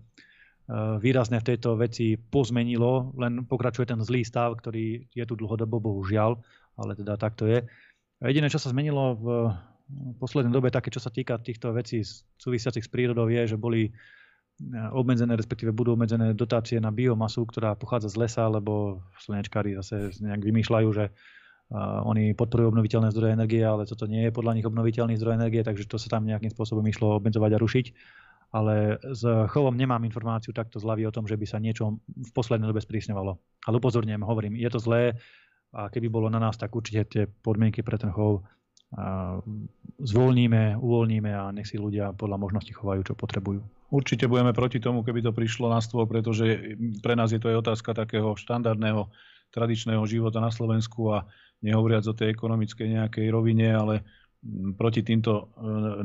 Eh, 0.66 0.98
výrazne 0.98 1.38
v 1.38 1.54
tejto 1.54 1.78
veci 1.78 2.18
pozmenilo, 2.18 3.14
len 3.22 3.46
pokračuje 3.46 3.86
ten 3.86 4.02
zlý 4.02 4.26
stav, 4.26 4.58
ktorý 4.58 5.06
je 5.14 5.26
tu 5.30 5.38
dlhodobo, 5.38 5.78
bohužiaľ, 5.78 6.42
ale 6.82 6.98
teda 6.98 7.22
tak 7.22 7.38
to 7.38 7.46
je. 7.46 7.62
Jediné, 8.18 8.50
čo 8.50 8.58
sa 8.58 8.74
zmenilo 8.74 9.14
v 9.14 9.26
poslednej 10.18 10.50
dobe, 10.50 10.74
také, 10.74 10.90
čo 10.90 10.98
sa 10.98 11.14
týka 11.14 11.38
týchto 11.38 11.70
vecí 11.70 12.02
súvisiacich 12.42 12.82
s 12.82 12.90
prírodou, 12.90 13.30
je, 13.30 13.54
že 13.54 13.62
boli 13.62 13.94
eh, 13.94 13.94
obmedzené, 14.96 15.36
respektíve 15.36 15.76
budú 15.76 16.00
obmedzené 16.00 16.32
dotácie 16.32 16.80
na 16.80 16.88
biomasu, 16.88 17.44
ktorá 17.44 17.76
pochádza 17.76 18.16
z 18.16 18.20
lesa, 18.24 18.48
lebo 18.48 19.04
slnečkári 19.20 19.76
zase 19.76 20.16
nejak 20.24 20.42
vymýšľajú, 20.48 20.88
že 20.96 21.12
oni 22.06 22.38
podporujú 22.38 22.72
obnoviteľné 22.72 23.10
zdroje 23.12 23.36
energie, 23.36 23.60
ale 23.66 23.90
toto 23.90 24.08
nie 24.08 24.30
je 24.30 24.32
podľa 24.32 24.56
nich 24.56 24.68
obnoviteľný 24.70 25.18
zdroj 25.18 25.34
energie, 25.36 25.66
takže 25.66 25.90
to 25.90 26.00
sa 26.00 26.08
tam 26.08 26.24
nejakým 26.24 26.54
spôsobom 26.54 26.86
išlo 26.88 27.20
obmedzovať 27.20 27.52
a 27.52 27.62
rušiť 27.62 27.86
ale 28.56 28.96
s 29.02 29.24
chovom 29.52 29.76
nemám 29.76 30.00
informáciu 30.08 30.56
takto 30.56 30.80
zľavy 30.80 31.04
o 31.04 31.12
tom, 31.12 31.28
že 31.28 31.36
by 31.36 31.44
sa 31.44 31.60
niečo 31.60 32.00
v 32.08 32.32
poslednej 32.32 32.72
dobe 32.72 32.80
sprísňovalo. 32.80 33.36
Ale 33.68 33.76
upozorňujem, 33.84 34.24
hovorím, 34.24 34.56
je 34.56 34.70
to 34.72 34.80
zlé 34.80 35.20
a 35.76 35.92
keby 35.92 36.08
bolo 36.08 36.32
na 36.32 36.40
nás, 36.40 36.56
tak 36.56 36.72
určite 36.72 37.02
tie 37.12 37.24
podmienky 37.28 37.84
pre 37.84 38.00
ten 38.00 38.16
chov 38.16 38.48
zvolníme, 40.00 40.80
uvoľníme 40.80 41.32
a 41.36 41.52
nech 41.52 41.68
si 41.68 41.76
ľudia 41.76 42.16
podľa 42.16 42.40
možnosti 42.40 42.72
chovajú, 42.72 43.12
čo 43.12 43.14
potrebujú. 43.18 43.60
Určite 43.94 44.26
budeme 44.26 44.52
proti 44.52 44.82
tomu, 44.82 45.06
keby 45.06 45.22
to 45.22 45.32
prišlo 45.32 45.70
na 45.70 45.78
stôl, 45.78 46.10
pretože 46.10 46.78
pre 47.06 47.14
nás 47.14 47.30
je 47.30 47.38
to 47.38 47.54
aj 47.54 47.62
otázka 47.62 47.94
takého 47.94 48.34
štandardného 48.34 49.14
tradičného 49.54 50.02
života 50.10 50.42
na 50.42 50.50
Slovensku 50.50 51.14
a 51.14 51.30
nehovoriac 51.62 52.04
o 52.10 52.18
tej 52.18 52.34
ekonomickej 52.34 52.88
nejakej 52.98 53.26
rovine, 53.30 53.72
ale 53.72 53.96
proti 54.78 55.02
týmto 55.02 55.32
e, 55.34 55.44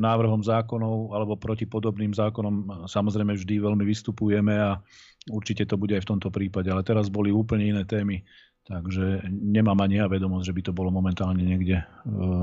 návrhom 0.00 0.40
zákonov 0.40 1.12
alebo 1.12 1.36
proti 1.36 1.68
podobným 1.68 2.16
zákonom 2.16 2.86
samozrejme 2.88 3.36
vždy 3.36 3.60
veľmi 3.60 3.84
vystupujeme 3.84 4.54
a 4.56 4.80
určite 5.28 5.68
to 5.68 5.76
bude 5.76 5.92
aj 5.92 6.04
v 6.04 6.10
tomto 6.16 6.32
prípade. 6.32 6.72
Ale 6.72 6.80
teraz 6.80 7.12
boli 7.12 7.28
úplne 7.28 7.68
iné 7.68 7.82
témy, 7.84 8.24
takže 8.64 9.28
nemám 9.28 9.76
ani 9.84 10.00
ja 10.00 10.08
vedomosť, 10.08 10.46
že 10.48 10.56
by 10.56 10.62
to 10.64 10.72
bolo 10.72 10.88
momentálne 10.88 11.42
niekde 11.44 11.84
e, 11.84 11.84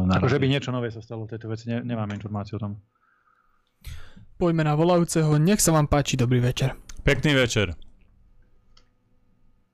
na 0.05 0.21
že 0.21 0.37
by 0.37 0.47
niečo 0.49 0.69
nové 0.69 0.93
sa 0.93 1.01
stalo 1.01 1.25
v 1.25 1.33
tejto 1.33 1.49
veci, 1.49 1.65
ne, 1.73 1.81
nemám 1.81 2.13
informáciu 2.13 2.61
o 2.61 2.63
tom. 2.69 2.73
Poďme 4.37 4.69
na 4.69 4.77
volajúceho, 4.77 5.41
nech 5.41 5.57
sa 5.57 5.73
vám 5.73 5.89
páči, 5.89 6.13
dobrý 6.13 6.37
večer. 6.37 6.77
Pekný 7.01 7.33
večer. 7.33 7.73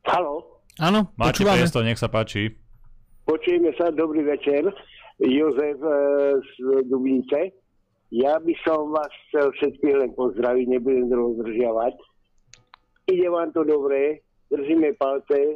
Halo. 0.07 0.63
Áno, 0.79 1.11
Máte 1.19 1.43
priestor, 1.43 1.83
nech 1.83 1.99
sa 1.99 2.07
páči. 2.07 2.55
Počujeme 3.27 3.75
sa, 3.75 3.91
dobrý 3.91 4.23
večer. 4.23 4.63
Jozef 5.19 5.83
e, 5.83 5.91
z 6.39 6.87
Dubnice. 6.87 7.51
Ja 8.15 8.39
by 8.39 8.55
som 8.63 8.95
vás 8.95 9.11
chcel 9.27 9.51
všetkých 9.51 9.99
len 9.99 10.11
pozdraviť, 10.15 10.65
nebudem 10.71 11.11
dlho 11.11 11.43
zdržiavať. 11.43 11.99
Ide 13.11 13.27
vám 13.27 13.51
to 13.51 13.67
dobre, 13.67 14.23
držíme 14.47 14.95
palce, 14.95 15.39
e, 15.43 15.55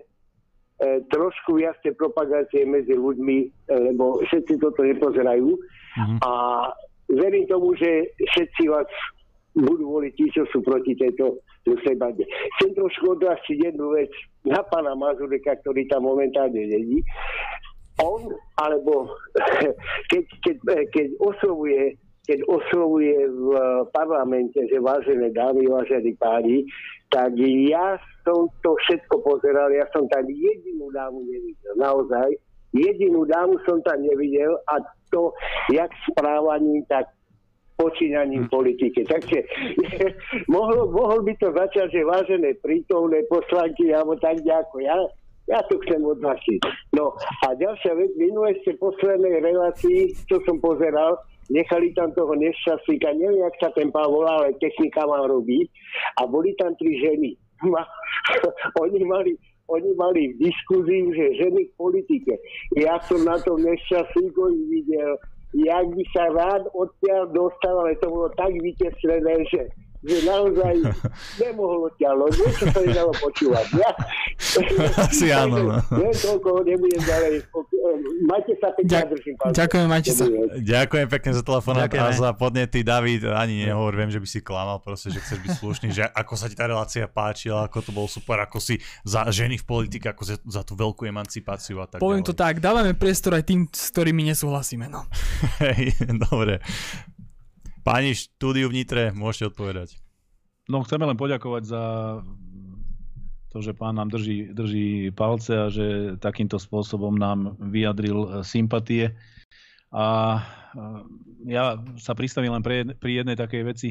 trošku 1.07 1.63
viac 1.63 1.79
tej 1.79 1.95
propagácie 1.95 2.67
medzi 2.67 2.91
ľuďmi, 2.91 3.37
e, 3.39 3.47
lebo 3.71 4.19
všetci 4.19 4.59
toto 4.59 4.83
nepozerajú. 4.83 5.55
Mm-hmm. 5.95 6.19
A 6.27 6.31
verím 7.11 7.45
tomu, 7.47 7.75
že 7.75 8.11
všetci 8.35 8.63
vás 8.71 8.87
budú 9.57 9.97
voliť 9.97 10.13
tí, 10.13 10.25
čo 10.31 10.45
sú 10.53 10.61
proti 10.61 10.93
tejto 10.93 11.41
ľudskej 11.65 11.95
bande. 11.97 12.23
Chcem 12.59 12.71
trošku 12.77 13.17
odrastiť 13.17 13.57
jednu 13.73 13.91
vec 13.97 14.11
na 14.45 14.61
pána 14.69 14.93
Mazureka, 14.93 15.57
ktorý 15.65 15.89
tam 15.89 16.05
momentálne 16.05 16.61
není 16.61 17.01
on, 17.97 18.29
alebo 18.61 19.09
keď, 20.13 20.23
keď, 20.45 20.57
keď 20.93 21.07
oslovuje 21.17 21.97
keď 22.27 22.43
oslovuje 22.43 23.15
v 23.23 23.49
parlamente, 23.95 24.59
že 24.67 24.83
vážené 24.83 25.31
dámy, 25.31 25.63
vážení 25.71 26.11
páni, 26.19 26.67
tak 27.07 27.31
ja 27.39 27.95
som 28.27 28.51
to 28.59 28.75
všetko 28.83 29.23
pozeral, 29.23 29.71
ja 29.71 29.87
som 29.95 30.03
tam 30.11 30.27
jedinú 30.27 30.91
dámu 30.91 31.23
nevidel, 31.23 31.73
naozaj. 31.79 32.35
Jedinú 32.75 33.23
dámu 33.23 33.55
som 33.63 33.79
tam 33.83 34.03
nevidel 34.03 34.59
a 34.67 34.83
to 35.11 35.31
jak 35.71 35.91
správaním, 36.11 36.83
tak 36.91 37.07
počínaním 37.77 38.49
hm. 38.49 38.49
politike. 38.49 39.05
Takže 39.05 39.39
mohol, 40.55 40.89
mohol 40.89 41.21
by 41.21 41.33
to 41.37 41.53
začať, 41.53 41.93
že 41.93 42.09
vážené 42.09 42.57
prítomné 42.59 43.23
poslanky, 43.29 43.93
alebo 43.93 44.17
tak 44.17 44.41
nejako. 44.41 44.81
Ja, 44.81 44.97
ja 45.47 45.61
to 45.69 45.77
chcem 45.85 46.01
odhasiť. 46.01 46.59
No 46.97 47.13
a 47.45 47.53
ďalšia 47.53 47.93
vec, 47.95 48.11
minule 48.17 48.57
ste 48.65 48.75
poslednej 48.81 49.39
relácii, 49.39 50.11
čo 50.25 50.41
som 50.43 50.57
pozeral, 50.59 51.21
nechali 51.53 51.93
tam 51.95 52.11
toho 52.17 52.35
nešťastníka, 52.35 53.15
neviem, 53.15 53.45
jak 53.45 53.55
sa 53.61 53.69
ten 53.71 53.93
pán 53.93 54.09
volá, 54.11 54.43
ale 54.43 54.59
technika 54.59 55.07
má 55.07 55.23
robiť. 55.23 55.69
A 56.19 56.27
boli 56.27 56.51
tam 56.57 56.73
tri 56.75 56.97
ženy. 56.99 57.31
oni 58.83 59.01
mali 59.05 59.31
oni 59.67 59.91
mali 59.99 60.21
v 60.33 60.47
diskuzii, 60.47 61.11
že 61.11 61.25
ženy 61.43 61.61
v 61.67 61.73
politike. 61.75 62.33
Ja 62.79 62.99
som 63.03 63.23
na 63.27 63.35
tom 63.43 63.59
nešťastníkovi 63.59 64.59
videl, 64.71 65.11
jak 65.55 65.85
by 65.91 66.03
sa 66.15 66.23
rád 66.31 66.63
odtiaľ 66.71 67.31
dostal, 67.31 67.75
ale 67.83 67.99
to 67.99 68.07
bolo 68.07 68.27
tak 68.35 68.51
vyteslené, 68.51 69.43
že 69.51 69.67
že 70.05 70.29
naozaj 70.29 70.77
nemohlo 71.41 71.89
ťalo, 71.97 72.29
niečo 72.29 72.69
sa 72.69 72.79
nedalo 72.85 73.11
počúvať. 73.17 73.65
Ja, 73.81 73.91
Asi 75.09 75.27
áno. 75.33 75.57
No. 75.57 75.75
Len 76.01 76.13
toľko, 76.13 76.61
nebudem 76.63 77.01
ďalej. 77.01 77.43
Majte 78.27 78.53
sa 78.59 78.67
pekne, 78.75 78.89
Ďak, 78.89 79.05
držím 79.13 79.35
Ďakujem, 79.53 79.85
majte 79.87 80.11
sa. 80.11 80.25
Ďakujem 80.57 81.07
pekne 81.07 81.31
za 81.33 81.43
telefonát 81.43 81.89
a 81.89 82.11
za 82.11 82.31
podnety, 82.35 82.83
David. 82.83 83.23
Ani 83.27 83.63
nehovor, 83.63 83.95
viem, 83.95 84.11
že 84.11 84.19
by 84.19 84.27
si 84.27 84.39
klamal, 84.43 84.83
proste, 84.83 85.13
že 85.13 85.23
chceš 85.23 85.39
byť 85.43 85.51
slušný, 85.57 85.87
že 85.93 86.03
ako 86.05 86.33
sa 86.35 86.51
ti 86.51 86.55
tá 86.57 86.67
relácia 86.67 87.07
páčila, 87.07 87.65
ako 87.65 87.77
to 87.83 87.91
bolo 87.95 88.07
super, 88.09 88.41
ako 88.43 88.59
si 88.59 88.77
za 89.07 89.25
ženy 89.31 89.61
v 89.61 89.65
politike, 89.65 90.11
ako 90.11 90.23
za, 90.27 90.35
za 90.43 90.61
tú 90.67 90.75
veľkú 90.75 91.07
emancipáciu 91.07 91.79
a 91.79 91.87
tak 91.87 92.03
Poviem 92.03 92.25
ďalej. 92.25 92.29
to 92.31 92.33
tak, 92.35 92.53
dávame 92.59 92.91
priestor 92.97 93.37
aj 93.37 93.47
tým, 93.47 93.67
s 93.71 93.89
ktorými 93.95 94.27
nesúhlasíme. 94.27 94.91
No. 94.91 95.07
Hej, 95.63 95.95
dobre. 96.27 96.59
Páni 97.87 98.11
štúdiu 98.13 98.67
v 98.67 98.83
Nitre, 98.83 99.15
môžete 99.15 99.55
odpovedať. 99.55 99.95
No 100.67 100.83
chceme 100.83 101.07
len 101.07 101.15
poďakovať 101.15 101.63
za 101.63 101.81
to, 103.57 103.65
že 103.65 103.73
pán 103.73 103.97
nám 103.97 104.13
drží, 104.13 104.53
drží 104.53 105.09
palce 105.17 105.57
a 105.57 105.67
že 105.73 106.13
takýmto 106.21 106.61
spôsobom 106.61 107.17
nám 107.17 107.57
vyjadril 107.57 108.19
e, 108.21 108.29
sympatie. 108.45 109.17
A 109.89 110.37
e, 110.37 110.39
ja 111.49 111.81
sa 111.97 112.13
pristavím 112.13 112.53
len 112.53 112.61
pri, 112.61 112.93
pri 112.93 113.25
jednej 113.25 113.33
takej 113.33 113.63
veci, 113.65 113.89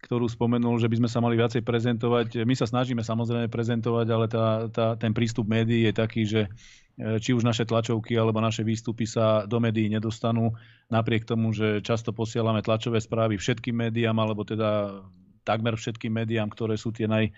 ktorú 0.00 0.32
spomenul, 0.32 0.80
že 0.80 0.88
by 0.88 1.04
sme 1.04 1.08
sa 1.12 1.20
mali 1.20 1.36
viacej 1.36 1.60
prezentovať. 1.60 2.48
My 2.48 2.56
sa 2.56 2.64
snažíme 2.64 3.04
samozrejme 3.04 3.52
prezentovať, 3.52 4.06
ale 4.08 4.26
tá, 4.32 4.66
tá, 4.72 4.86
ten 4.96 5.12
prístup 5.12 5.44
médií 5.44 5.86
je 5.86 5.92
taký, 5.92 6.22
že 6.24 6.48
E, 6.92 7.16
či 7.20 7.32
už 7.32 7.40
naše 7.40 7.64
tlačovky 7.64 8.12
alebo 8.20 8.36
naše 8.44 8.60
výstupy 8.60 9.08
sa 9.08 9.48
do 9.48 9.56
médií 9.56 9.88
nedostanú, 9.88 10.52
napriek 10.92 11.24
tomu, 11.24 11.56
že 11.56 11.80
často 11.80 12.12
posielame 12.12 12.60
tlačové 12.60 13.00
správy 13.00 13.40
všetkým 13.40 13.88
médiám, 13.88 14.16
alebo 14.20 14.44
teda 14.44 15.00
takmer 15.42 15.74
všetkým 15.74 16.10
médiám, 16.22 16.48
ktoré 16.50 16.78
sú 16.78 16.94
tie 16.94 17.06
naj, 17.10 17.30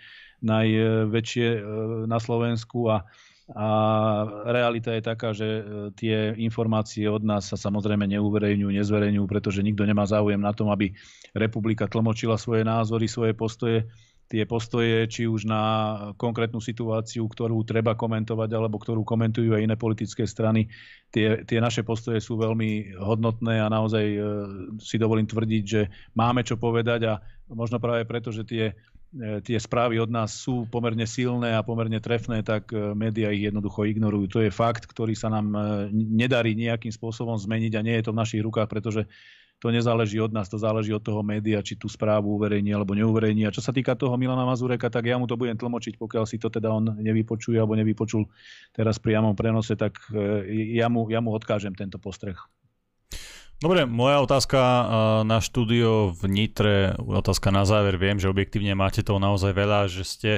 najväčšie 0.44 1.48
e, 1.56 1.60
na 2.04 2.18
Slovensku. 2.20 2.92
A, 2.92 3.04
a 3.52 3.66
realita 4.48 4.92
je 4.96 5.02
taká, 5.04 5.36
že 5.36 5.48
e, 5.48 5.62
tie 5.96 6.32
informácie 6.40 7.08
od 7.08 7.24
nás 7.24 7.48
sa 7.48 7.56
samozrejme 7.56 8.08
neuverejňujú, 8.08 8.70
nezverejňujú, 8.70 9.26
pretože 9.28 9.64
nikto 9.64 9.84
nemá 9.84 10.08
záujem 10.08 10.40
na 10.40 10.52
tom, 10.56 10.72
aby 10.72 10.92
republika 11.36 11.88
tlmočila 11.88 12.40
svoje 12.40 12.64
názory, 12.64 13.08
svoje 13.08 13.32
postoje 13.36 13.88
tie 14.28 14.48
postoje, 14.48 15.04
či 15.06 15.28
už 15.28 15.44
na 15.44 15.62
konkrétnu 16.16 16.58
situáciu, 16.58 17.28
ktorú 17.28 17.60
treba 17.62 17.92
komentovať, 17.92 18.50
alebo 18.56 18.80
ktorú 18.80 19.04
komentujú 19.04 19.52
aj 19.52 19.64
iné 19.68 19.76
politické 19.76 20.24
strany. 20.24 20.72
Tie, 21.12 21.44
tie 21.44 21.58
naše 21.60 21.84
postoje 21.84 22.18
sú 22.24 22.40
veľmi 22.40 22.96
hodnotné 22.96 23.60
a 23.60 23.68
naozaj 23.68 24.04
e, 24.04 24.18
si 24.80 24.96
dovolím 24.96 25.28
tvrdiť, 25.28 25.64
že 25.64 25.92
máme 26.16 26.42
čo 26.42 26.56
povedať 26.56 27.00
a 27.06 27.12
možno 27.52 27.76
práve 27.78 28.08
preto, 28.08 28.32
že 28.32 28.42
tie, 28.48 28.72
e, 29.12 29.44
tie 29.44 29.60
správy 29.60 30.00
od 30.00 30.10
nás 30.10 30.34
sú 30.34 30.66
pomerne 30.72 31.04
silné 31.04 31.54
a 31.54 31.62
pomerne 31.62 32.00
trefné, 32.00 32.40
tak 32.42 32.72
e, 32.72 32.96
médiá 32.96 33.28
ich 33.30 33.46
jednoducho 33.46 33.86
ignorujú. 33.86 34.40
To 34.40 34.40
je 34.42 34.50
fakt, 34.50 34.88
ktorý 34.88 35.12
sa 35.12 35.28
nám 35.30 35.52
nedarí 35.92 36.56
nejakým 36.56 36.90
spôsobom 36.90 37.36
zmeniť 37.36 37.72
a 37.76 37.84
nie 37.84 37.94
je 38.00 38.04
to 38.08 38.14
v 38.16 38.20
našich 38.24 38.42
rukách, 38.42 38.66
pretože 38.72 39.04
to 39.64 39.72
nezáleží 39.72 40.20
od 40.20 40.28
nás, 40.28 40.44
to 40.52 40.60
záleží 40.60 40.92
od 40.92 41.00
toho 41.00 41.24
média, 41.24 41.64
či 41.64 41.80
tú 41.80 41.88
správu 41.88 42.36
uverejní 42.36 42.76
alebo 42.76 42.92
neuverejní. 42.92 43.48
A 43.48 43.54
čo 43.56 43.64
sa 43.64 43.72
týka 43.72 43.96
toho 43.96 44.12
Milana 44.20 44.44
Mazureka, 44.44 44.92
tak 44.92 45.08
ja 45.08 45.16
mu 45.16 45.24
to 45.24 45.40
budem 45.40 45.56
tlmočiť, 45.56 45.96
pokiaľ 45.96 46.28
si 46.28 46.36
to 46.36 46.52
teda 46.52 46.68
on 46.68 47.00
nevypočuje 47.00 47.56
alebo 47.56 47.72
nevypočul 47.72 48.28
teraz 48.76 49.00
priamom 49.00 49.32
prenose, 49.32 49.72
tak 49.72 49.96
e, 50.12 50.76
ja 50.76 50.92
mu, 50.92 51.08
ja 51.08 51.24
mu 51.24 51.32
odkážem 51.32 51.72
tento 51.72 51.96
postreh. 51.96 52.36
Dobre, 53.62 53.86
moja 53.86 54.18
otázka 54.18 54.58
e, 54.58 54.84
na 55.30 55.38
štúdio 55.38 56.10
v 56.10 56.22
Nitre, 56.26 56.98
otázka 56.98 57.54
na 57.54 57.62
záver. 57.62 57.94
Viem, 57.96 58.18
že 58.18 58.26
objektívne 58.26 58.74
máte 58.74 59.06
toho 59.06 59.22
naozaj 59.22 59.54
veľa, 59.54 59.86
že 59.86 60.02
ste 60.02 60.30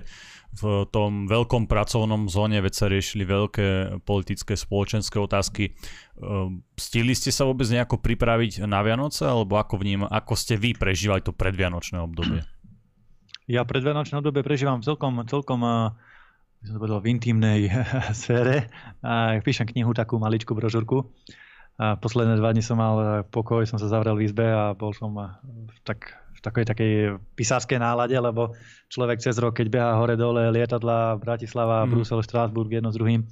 v 0.56 0.88
tom 0.88 1.28
veľkom 1.28 1.68
pracovnom 1.68 2.32
zóne, 2.32 2.60
veď 2.64 2.74
sa 2.76 2.86
riešili 2.88 3.28
veľké 3.28 4.00
politické, 4.08 4.56
spoločenské 4.56 5.20
otázky. 5.20 5.76
Ehm, 6.16 6.64
stihli 6.80 7.12
ste 7.12 7.28
sa 7.28 7.44
vôbec 7.44 7.68
nejako 7.68 8.00
pripraviť 8.00 8.64
na 8.64 8.80
Vianoce, 8.80 9.28
alebo 9.28 9.60
ako, 9.60 9.76
vním, 9.80 10.08
ako 10.08 10.32
ste 10.32 10.56
vy 10.56 10.72
prežívali 10.72 11.20
to 11.20 11.36
predvianočné 11.36 12.00
obdobie? 12.00 12.40
Ja 13.46 13.68
predvianočné 13.68 14.16
obdobie 14.18 14.40
prežívam 14.40 14.80
celkom, 14.80 15.22
celkom 15.28 15.60
by 16.60 16.64
som 16.64 16.74
to 16.76 16.80
povedal, 16.80 17.00
v 17.04 17.10
intimnej 17.14 17.60
sfére. 18.22 18.66
Píšem 19.44 19.68
knihu, 19.70 19.92
takú 19.92 20.16
maličkú 20.16 20.56
brožúrku. 20.56 21.04
A 21.76 22.00
posledné 22.00 22.40
dva 22.40 22.56
dni 22.56 22.64
som 22.64 22.80
mal 22.80 23.24
pokoj, 23.28 23.68
som 23.68 23.76
sa 23.76 23.92
zavrel 23.92 24.16
v 24.16 24.24
izbe 24.24 24.48
a 24.48 24.72
bol 24.72 24.96
som 24.96 25.12
tak 25.84 26.16
takej 26.40 26.64
takej 26.68 26.92
pisárskej 27.34 27.82
nálade, 27.82 28.14
lebo 28.14 28.54
človek 28.86 29.18
cez 29.18 29.34
rok, 29.42 29.58
keď 29.58 29.66
beha 29.66 29.90
hore-dole 29.98 30.46
lietadla 30.54 31.18
Bratislava, 31.18 31.82
mm. 31.84 31.90
Brusel, 31.90 32.22
Štrásburg, 32.22 32.70
jedno 32.70 32.94
s 32.94 32.96
druhým, 32.96 33.26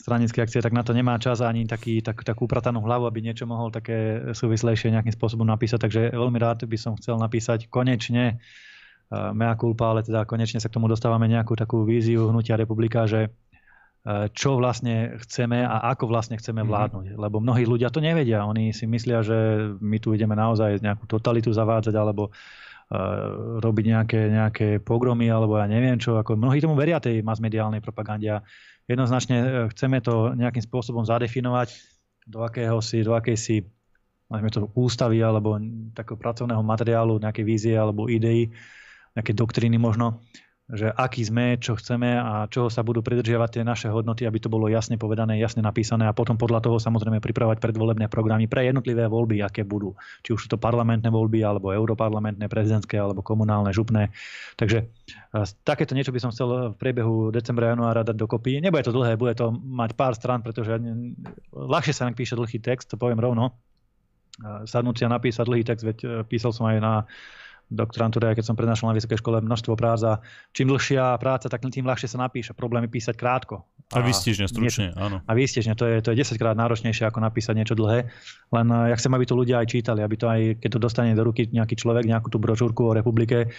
stranické 0.00 0.40
akcie, 0.40 0.64
tak 0.64 0.72
na 0.72 0.80
to 0.80 0.96
nemá 0.96 1.20
čas 1.20 1.44
ani 1.44 1.68
taký, 1.68 2.00
tak, 2.00 2.24
takú 2.24 2.48
upratanú 2.48 2.80
hlavu, 2.80 3.04
aby 3.04 3.20
niečo 3.20 3.44
mohol 3.44 3.68
také 3.68 4.32
súvislejšie 4.32 4.96
nejakým 4.96 5.12
spôsobom 5.12 5.44
napísať. 5.44 5.84
Takže 5.84 6.00
veľmi 6.16 6.40
rád 6.40 6.64
by 6.64 6.78
som 6.80 6.96
chcel 6.96 7.20
napísať 7.20 7.68
konečne 7.68 8.40
uh, 8.40 9.36
mea 9.36 9.52
culpa, 9.60 9.92
ale 9.92 10.00
teda 10.00 10.24
konečne 10.24 10.56
sa 10.56 10.72
k 10.72 10.80
tomu 10.80 10.88
dostávame 10.88 11.28
nejakú 11.28 11.52
takú 11.52 11.84
víziu 11.84 12.32
hnutia 12.32 12.56
republika, 12.56 13.04
že 13.04 13.28
čo 14.32 14.56
vlastne 14.56 15.20
chceme 15.20 15.60
a 15.60 15.92
ako 15.92 16.08
vlastne 16.08 16.40
chceme 16.40 16.64
mhm. 16.64 16.68
vládnuť. 16.68 17.06
Mm-hmm. 17.12 17.20
Lebo 17.20 17.36
mnohí 17.44 17.68
ľudia 17.68 17.92
to 17.92 18.00
nevedia. 18.00 18.48
Oni 18.48 18.72
si 18.72 18.88
myslia, 18.88 19.20
že 19.20 19.70
my 19.76 20.00
tu 20.00 20.16
ideme 20.16 20.32
naozaj 20.32 20.80
nejakú 20.80 21.04
totalitu 21.04 21.52
zavádzať 21.52 21.92
alebo 21.92 22.32
uh, 22.32 23.60
robiť 23.60 23.84
nejaké, 23.92 24.20
nejaké 24.32 24.68
pogromy 24.80 25.28
alebo 25.28 25.60
ja 25.60 25.68
neviem 25.68 26.00
čo. 26.00 26.16
Ako 26.16 26.32
mnohí 26.40 26.64
tomu 26.64 26.80
veria 26.80 26.96
tej 26.96 27.20
masmediálnej 27.20 27.84
propagande 27.84 28.32
a 28.32 28.40
jednoznačne 28.90 29.36
e, 29.38 29.48
chceme 29.70 30.02
to 30.02 30.34
nejakým 30.34 30.66
spôsobom 30.66 31.06
zadefinovať 31.06 31.78
do 32.26 32.42
akéhosi, 32.42 33.06
do 33.06 33.14
akejsi 33.14 33.62
to 34.50 34.70
ústavy 34.78 35.22
alebo 35.22 35.58
takého 35.94 36.18
pracovného 36.18 36.62
materiálu, 36.62 37.18
nejaké 37.18 37.42
vízie 37.42 37.74
alebo 37.74 38.06
idei, 38.06 38.50
nejaké 39.14 39.34
doktríny 39.34 39.74
možno, 39.74 40.22
že 40.70 40.94
aký 40.94 41.26
sme, 41.26 41.58
čo 41.58 41.74
chceme 41.74 42.14
a 42.14 42.46
čoho 42.46 42.70
sa 42.70 42.86
budú 42.86 43.02
pridržiavať 43.02 43.58
tie 43.58 43.62
naše 43.66 43.88
hodnoty, 43.90 44.22
aby 44.22 44.38
to 44.38 44.46
bolo 44.46 44.70
jasne 44.70 44.94
povedané, 44.94 45.42
jasne 45.42 45.66
napísané 45.66 46.06
a 46.06 46.14
potom 46.14 46.38
podľa 46.38 46.62
toho 46.62 46.78
samozrejme 46.78 47.18
pripravať 47.18 47.58
predvolebné 47.58 48.06
programy 48.06 48.46
pre 48.46 48.70
jednotlivé 48.70 49.10
voľby, 49.10 49.42
aké 49.42 49.66
budú. 49.66 49.98
Či 50.22 50.30
už 50.38 50.40
sú 50.46 50.48
to 50.54 50.58
parlamentné 50.62 51.10
voľby, 51.10 51.42
alebo 51.42 51.74
europarlamentné, 51.74 52.46
prezidentské, 52.46 53.02
alebo 53.02 53.22
komunálne, 53.26 53.74
župné. 53.74 54.14
Takže 54.54 54.86
takéto 55.66 55.98
niečo 55.98 56.14
by 56.14 56.20
som 56.22 56.30
chcel 56.30 56.74
v 56.74 56.78
priebehu 56.78 57.34
decembra, 57.34 57.74
januára 57.74 58.06
dať 58.06 58.14
dokopy. 58.14 58.62
Nebude 58.62 58.86
to 58.86 58.94
dlhé, 58.94 59.18
bude 59.18 59.34
to 59.34 59.50
mať 59.50 59.98
pár 59.98 60.14
strán, 60.14 60.46
pretože 60.46 60.78
ľahšie 61.50 61.94
sa 61.94 62.06
píše 62.14 62.38
dlhý 62.38 62.62
text, 62.62 62.90
to 62.90 62.96
poviem 62.98 63.18
rovno. 63.18 63.58
Sadnúť 64.40 64.96
si 64.96 65.04
a 65.04 65.10
napísať 65.10 65.44
dlhý 65.44 65.64
text, 65.66 65.84
veď 65.84 65.98
e, 66.00 66.06
písal 66.24 66.56
som 66.56 66.64
aj 66.64 66.80
na 66.80 67.04
doktorantúre, 67.70 68.34
keď 68.34 68.44
som 68.50 68.58
prednášal 68.58 68.90
na 68.90 68.98
vysokej 68.98 69.22
škole, 69.22 69.38
množstvo 69.38 69.78
prác 69.78 70.02
a 70.02 70.18
čím 70.50 70.74
dlhšia 70.74 71.14
práca, 71.22 71.46
tak 71.46 71.62
tým 71.62 71.86
ľahšie 71.86 72.10
sa 72.10 72.18
napíše. 72.18 72.50
Problém 72.52 72.90
je 72.90 72.98
písať 72.98 73.14
krátko. 73.14 73.62
A, 73.94 74.02
a 74.02 74.06
výstižne, 74.06 74.50
stručne, 74.50 74.94
áno. 74.98 75.22
A 75.22 75.32
výstižne, 75.34 75.78
to 75.78 75.86
je, 75.86 76.02
to 76.02 76.10
je 76.14 76.22
10 76.22 76.38
krát 76.38 76.58
náročnejšie 76.58 77.06
ako 77.06 77.22
napísať 77.22 77.54
niečo 77.58 77.78
dlhé. 77.78 78.10
Len 78.50 78.66
ja 78.90 78.94
chcem, 78.98 79.10
aby 79.14 79.24
to 79.26 79.38
ľudia 79.38 79.62
aj 79.62 79.66
čítali, 79.70 80.02
aby 80.02 80.16
to 80.18 80.26
aj, 80.26 80.40
keď 80.62 80.70
to 80.74 80.80
dostane 80.82 81.14
do 81.14 81.22
ruky 81.22 81.46
nejaký 81.50 81.78
človek, 81.78 82.06
nejakú 82.06 82.30
tú 82.30 82.38
brožúrku 82.42 82.90
o 82.90 82.94
republike, 82.94 83.50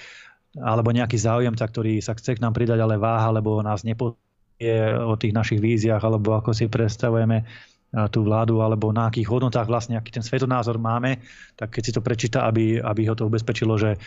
alebo 0.60 0.91
nejaký 0.91 1.15
záujemca, 1.15 1.63
ktorý 1.63 2.04
sa 2.04 2.12
chce 2.15 2.36
k 2.36 2.43
nám 2.43 2.52
pridať, 2.52 2.84
ale 2.84 3.00
váha, 3.00 3.32
lebo 3.32 3.63
nás 3.63 3.88
nepovie 3.88 4.95
o 5.00 5.15
tých 5.15 5.32
našich 5.32 5.63
víziách, 5.63 6.04
alebo 6.04 6.36
ako 6.36 6.52
si 6.52 6.67
predstavujeme 6.67 7.47
tú 7.92 8.24
vládu 8.24 8.64
alebo 8.64 8.96
na 8.96 9.12
akých 9.12 9.28
hodnotách 9.28 9.68
vlastne, 9.68 10.00
aký 10.00 10.16
ten 10.16 10.24
svetonázor 10.24 10.80
máme, 10.80 11.20
tak 11.60 11.76
keď 11.76 11.84
si 11.84 11.92
to 11.92 12.02
prečíta, 12.02 12.48
aby, 12.48 12.80
aby 12.80 13.02
ho 13.12 13.16
to 13.16 13.28
ubezpečilo, 13.28 13.76
že 13.76 14.00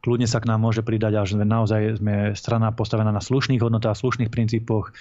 kľudne 0.00 0.28
sa 0.28 0.40
k 0.40 0.48
nám 0.48 0.64
môže 0.64 0.80
pridať 0.80 1.12
a 1.16 1.22
že 1.24 1.36
naozaj 1.40 2.00
sme 2.00 2.32
strana 2.36 2.72
postavená 2.72 3.12
na 3.12 3.20
slušných 3.20 3.60
hodnotách, 3.60 3.96
slušných 3.96 4.32
princípoch, 4.32 4.92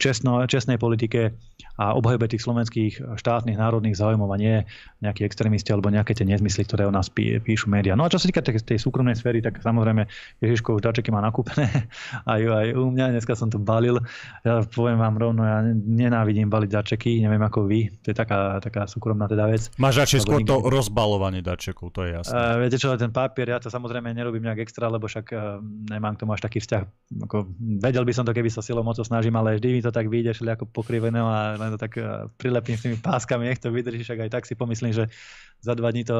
čestno, 0.00 0.44
čestnej 0.48 0.80
politike 0.80 1.36
a 1.78 1.94
obhajbe 1.94 2.26
tých 2.26 2.42
slovenských 2.42 3.18
štátnych 3.20 3.54
národných 3.54 3.94
záujmov 3.94 4.30
a 4.34 4.36
nie 4.40 4.56
nejakí 4.98 5.22
extrémisti 5.22 5.70
alebo 5.70 5.94
nejaké 5.94 6.10
tie 6.10 6.26
nezmysly, 6.26 6.66
ktoré 6.66 6.88
o 6.88 6.92
nás 6.92 7.06
pí, 7.06 7.38
píšu 7.38 7.70
médiá. 7.70 7.94
No 7.94 8.02
a 8.02 8.10
čo 8.10 8.18
sa 8.18 8.26
týka 8.26 8.42
tej, 8.42 8.58
tej 8.58 8.82
súkromnej 8.82 9.14
sféry, 9.14 9.38
tak 9.38 9.62
samozrejme 9.62 10.08
Ježiško 10.42 10.78
už 10.78 10.82
dačeky 10.82 11.14
má 11.14 11.22
nakúpené 11.22 11.70
aj, 12.32 12.40
aj 12.42 12.66
u 12.74 12.90
mňa, 12.90 13.14
dneska 13.14 13.38
som 13.38 13.46
to 13.46 13.62
balil. 13.62 14.02
Ja 14.42 14.66
poviem 14.66 14.98
vám 14.98 15.14
rovno, 15.20 15.46
ja 15.46 15.62
nenávidím 15.70 16.50
baliť 16.50 16.70
dačeky, 16.72 17.22
neviem 17.22 17.42
ako 17.46 17.68
vy, 17.68 17.94
to 18.02 18.10
je 18.10 18.16
taká, 18.16 18.58
taká 18.58 18.90
súkromná 18.90 19.30
teda 19.30 19.46
vec. 19.46 19.70
Máš 19.78 20.02
radšej 20.02 20.26
skôr 20.26 20.42
nikdy... 20.42 20.50
to 20.50 20.56
rozbalovanie 20.66 21.44
dačekov, 21.44 21.94
to 21.94 22.08
je 22.08 22.18
jasné. 22.18 22.34
Uh, 22.34 22.58
viete 22.58 22.80
čo, 22.80 22.90
ten 22.98 23.14
papier, 23.14 23.54
ja 23.54 23.62
to 23.62 23.70
samozrejme 23.70 24.10
nerobím 24.10 24.50
nejak 24.50 24.66
extra, 24.66 24.90
lebo 24.90 25.06
však 25.06 25.26
uh, 25.30 25.62
nemám 25.62 26.18
k 26.18 26.26
tomu 26.26 26.34
až 26.34 26.42
taký 26.42 26.58
vzťah. 26.58 26.82
Ako, 27.28 27.46
vedel 27.78 28.02
by 28.02 28.12
som 28.16 28.26
to, 28.26 28.34
keby 28.34 28.50
sa 28.50 28.64
silou 28.64 28.82
mocou 28.82 29.06
snažím, 29.06 29.38
ale 29.38 29.57
vždy 29.58 29.68
mi 29.74 29.80
to 29.82 29.90
tak 29.90 30.06
vyjde 30.06 30.32
ako 30.38 30.70
pokrivené 30.70 31.18
a 31.18 31.58
len 31.58 31.74
to 31.74 31.78
tak 31.78 31.98
eh, 31.98 32.30
prilepím 32.38 32.78
s 32.78 32.84
tými 32.86 32.96
páskami, 33.02 33.50
nech 33.50 33.58
to 33.58 33.74
vydrží, 33.74 34.06
však 34.06 34.24
aj 34.24 34.30
tak 34.30 34.44
si 34.46 34.54
pomyslím, 34.54 34.94
že 34.94 35.10
za 35.58 35.74
dva 35.74 35.90
dní 35.90 36.06
to 36.06 36.16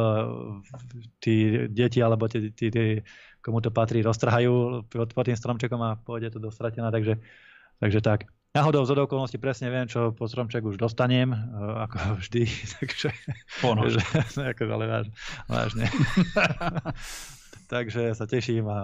tí 1.22 1.66
deti 1.70 2.02
alebo 2.02 2.26
tí, 2.26 2.50
tí, 2.50 2.68
tí 2.74 3.06
komu 3.38 3.62
to 3.62 3.70
patrí, 3.70 4.02
roztrhajú 4.02 4.84
pod, 4.90 5.14
pod 5.14 5.24
tým 5.24 5.38
stromčekom 5.38 5.80
a 5.80 5.96
pôjde 5.96 6.34
to 6.34 6.42
do 6.42 6.50
stratená, 6.50 6.90
takže, 6.90 7.22
takže 7.78 8.00
tak. 8.02 8.20
Náhodou 8.56 8.82
z 8.82 8.96
okolností 8.96 9.38
presne 9.38 9.70
viem, 9.70 9.86
čo 9.86 10.10
po 10.10 10.26
stromček 10.26 10.64
už 10.66 10.76
dostanem, 10.76 11.30
eh, 11.30 11.84
ako 11.86 11.96
vždy, 12.20 12.42
takže... 12.82 13.08
Ponož. 13.62 14.02
Že, 14.34 14.52
ako, 14.52 14.62
ale 14.66 14.84
váž, 14.90 15.06
vážne. 15.46 15.86
takže 17.68 18.16
sa 18.16 18.24
teším 18.24 18.64
a 18.66 18.78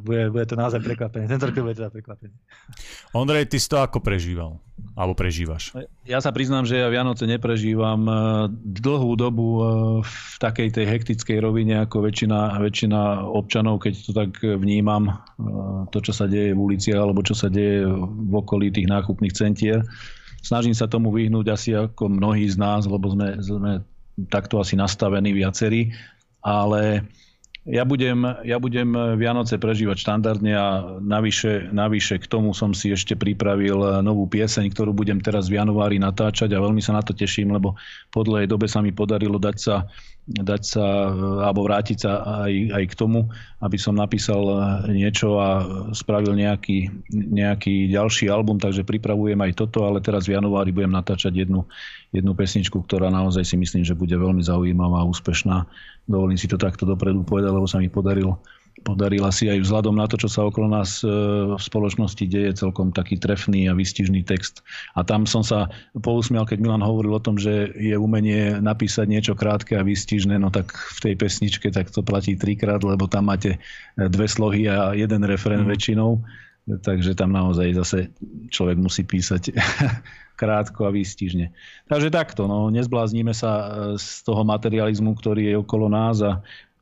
bude, 0.00 0.32
bude 0.32 0.48
to 0.48 0.56
naozaj 0.56 0.80
prekvapenie. 0.80 1.28
Tento 1.28 1.44
rok 1.44 1.60
bude 1.60 1.76
teda 1.76 1.92
prekvapenie. 1.92 2.32
Ondrej, 3.12 3.52
ty 3.52 3.60
si 3.60 3.68
to 3.68 3.78
ako 3.78 4.00
prežíval? 4.00 4.56
Alebo 4.96 5.12
prežívaš? 5.12 5.76
Ja 6.08 6.24
sa 6.24 6.32
priznám, 6.32 6.64
že 6.64 6.80
ja 6.80 6.88
Vianoce 6.88 7.28
neprežívam 7.28 8.00
e, 8.08 8.12
dlhú 8.80 9.12
dobu 9.12 9.46
e, 9.46 9.62
v 10.00 10.36
takej 10.40 10.72
tej 10.72 10.86
hektickej 10.88 11.36
rovine 11.36 11.84
ako 11.84 12.08
väčšina, 12.08 12.56
väčšina 12.56 13.28
občanov, 13.28 13.84
keď 13.84 13.92
to 14.08 14.12
tak 14.16 14.32
vnímam, 14.40 15.12
e, 15.12 15.14
to, 15.92 16.00
čo 16.00 16.16
sa 16.16 16.24
deje 16.24 16.56
v 16.56 16.60
uliciach 16.64 16.96
alebo 16.96 17.20
čo 17.20 17.36
sa 17.36 17.52
deje 17.52 17.84
v 17.92 18.32
okolí 18.32 18.72
tých 18.72 18.88
nákupných 18.88 19.36
centier. 19.36 19.84
Snažím 20.40 20.72
sa 20.72 20.88
tomu 20.88 21.12
vyhnúť 21.12 21.46
asi 21.52 21.76
ako 21.76 22.08
mnohí 22.08 22.48
z 22.48 22.56
nás, 22.56 22.88
lebo 22.88 23.12
sme, 23.12 23.36
sme 23.44 23.84
takto 24.32 24.64
asi 24.64 24.80
nastavení 24.80 25.36
viacerí, 25.36 25.92
ale 26.40 27.04
ja 27.70 27.86
budem, 27.86 28.26
ja 28.42 28.58
budem 28.58 28.92
Vianoce 29.14 29.54
prežívať 29.56 30.02
štandardne 30.02 30.52
a 30.58 30.66
navyše, 30.98 31.70
navyše 31.70 32.18
k 32.18 32.26
tomu 32.26 32.50
som 32.50 32.74
si 32.74 32.90
ešte 32.90 33.14
pripravil 33.14 34.02
novú 34.02 34.26
pieseň, 34.26 34.74
ktorú 34.74 34.90
budem 34.90 35.22
teraz 35.22 35.46
v 35.46 35.62
januári 35.62 36.02
natáčať 36.02 36.50
a 36.52 36.62
veľmi 36.62 36.82
sa 36.82 36.98
na 36.98 37.02
to 37.06 37.14
teším, 37.14 37.54
lebo 37.54 37.78
po 38.10 38.26
dlhej 38.26 38.50
dobe 38.50 38.66
sa 38.66 38.82
mi 38.82 38.90
podarilo 38.90 39.38
dať 39.38 39.56
sa 39.56 39.86
dať 40.30 40.62
sa 40.62 40.86
alebo 41.50 41.66
vrátiť 41.66 41.98
sa 41.98 42.44
aj, 42.46 42.54
aj 42.70 42.84
k 42.86 42.94
tomu, 42.94 43.26
aby 43.58 43.74
som 43.74 43.98
napísal 43.98 44.40
niečo 44.86 45.42
a 45.42 45.66
spravil 45.90 46.38
nejaký, 46.38 46.86
nejaký 47.10 47.90
ďalší 47.90 48.30
album, 48.30 48.62
takže 48.62 48.86
pripravujem 48.86 49.36
aj 49.42 49.52
toto, 49.58 49.82
ale 49.82 49.98
teraz 49.98 50.30
v 50.30 50.38
januári 50.38 50.70
budem 50.70 50.94
natáčať 50.94 51.34
jednu, 51.34 51.66
jednu 52.14 52.32
pesničku, 52.38 52.78
ktorá 52.86 53.10
naozaj 53.10 53.42
si 53.42 53.56
myslím, 53.58 53.82
že 53.82 53.98
bude 53.98 54.14
veľmi 54.14 54.40
zaujímavá 54.40 55.02
a 55.02 55.08
úspešná. 55.10 55.66
Dovolím 56.06 56.38
si 56.38 56.46
to 56.46 56.54
takto 56.54 56.86
dopredu 56.86 57.26
povedať, 57.26 57.50
lebo 57.50 57.66
sa 57.66 57.82
mi 57.82 57.90
podarilo 57.90 58.38
podarila 58.82 59.28
si 59.30 59.46
aj 59.48 59.62
vzhľadom 59.64 59.96
na 59.96 60.08
to, 60.08 60.16
čo 60.16 60.28
sa 60.28 60.46
okolo 60.48 60.72
nás 60.72 61.04
e, 61.04 61.08
v 61.52 61.60
spoločnosti 61.60 62.24
deje, 62.24 62.56
celkom 62.56 62.90
taký 62.90 63.20
trefný 63.20 63.68
a 63.68 63.76
vystižný 63.76 64.24
text. 64.24 64.64
A 64.96 65.04
tam 65.04 65.28
som 65.28 65.44
sa 65.44 65.68
pousmial, 66.00 66.48
keď 66.48 66.58
Milan 66.64 66.84
hovoril 66.84 67.12
o 67.16 67.22
tom, 67.22 67.36
že 67.36 67.70
je 67.76 67.94
umenie 67.94 68.58
napísať 68.58 69.06
niečo 69.06 69.34
krátke 69.36 69.76
a 69.76 69.86
vystižné, 69.86 70.40
no 70.40 70.48
tak 70.48 70.72
v 70.72 70.98
tej 71.10 71.14
pesničke 71.20 71.68
tak 71.68 71.92
to 71.92 72.00
platí 72.00 72.34
trikrát, 72.34 72.80
lebo 72.80 73.04
tam 73.06 73.28
máte 73.28 73.56
e, 73.56 73.58
dve 74.08 74.26
slohy 74.26 74.66
a 74.66 74.96
jeden 74.96 75.22
refren 75.28 75.64
mm. 75.64 75.68
väčšinou. 75.68 76.20
Takže 76.70 77.18
tam 77.18 77.34
naozaj 77.34 77.74
zase 77.74 77.98
človek 78.52 78.78
musí 78.78 79.02
písať 79.02 79.50
krátko 80.40 80.88
a 80.88 80.94
výstižne. 80.94 81.52
Takže 81.90 82.08
takto, 82.08 82.48
no, 82.48 82.72
nezblázníme 82.72 83.36
sa 83.36 83.50
e, 83.52 83.64
z 84.00 84.24
toho 84.24 84.40
materializmu, 84.48 85.12
ktorý 85.20 85.52
je 85.52 85.54
okolo 85.60 85.92
nás 85.92 86.24
a 86.24 86.40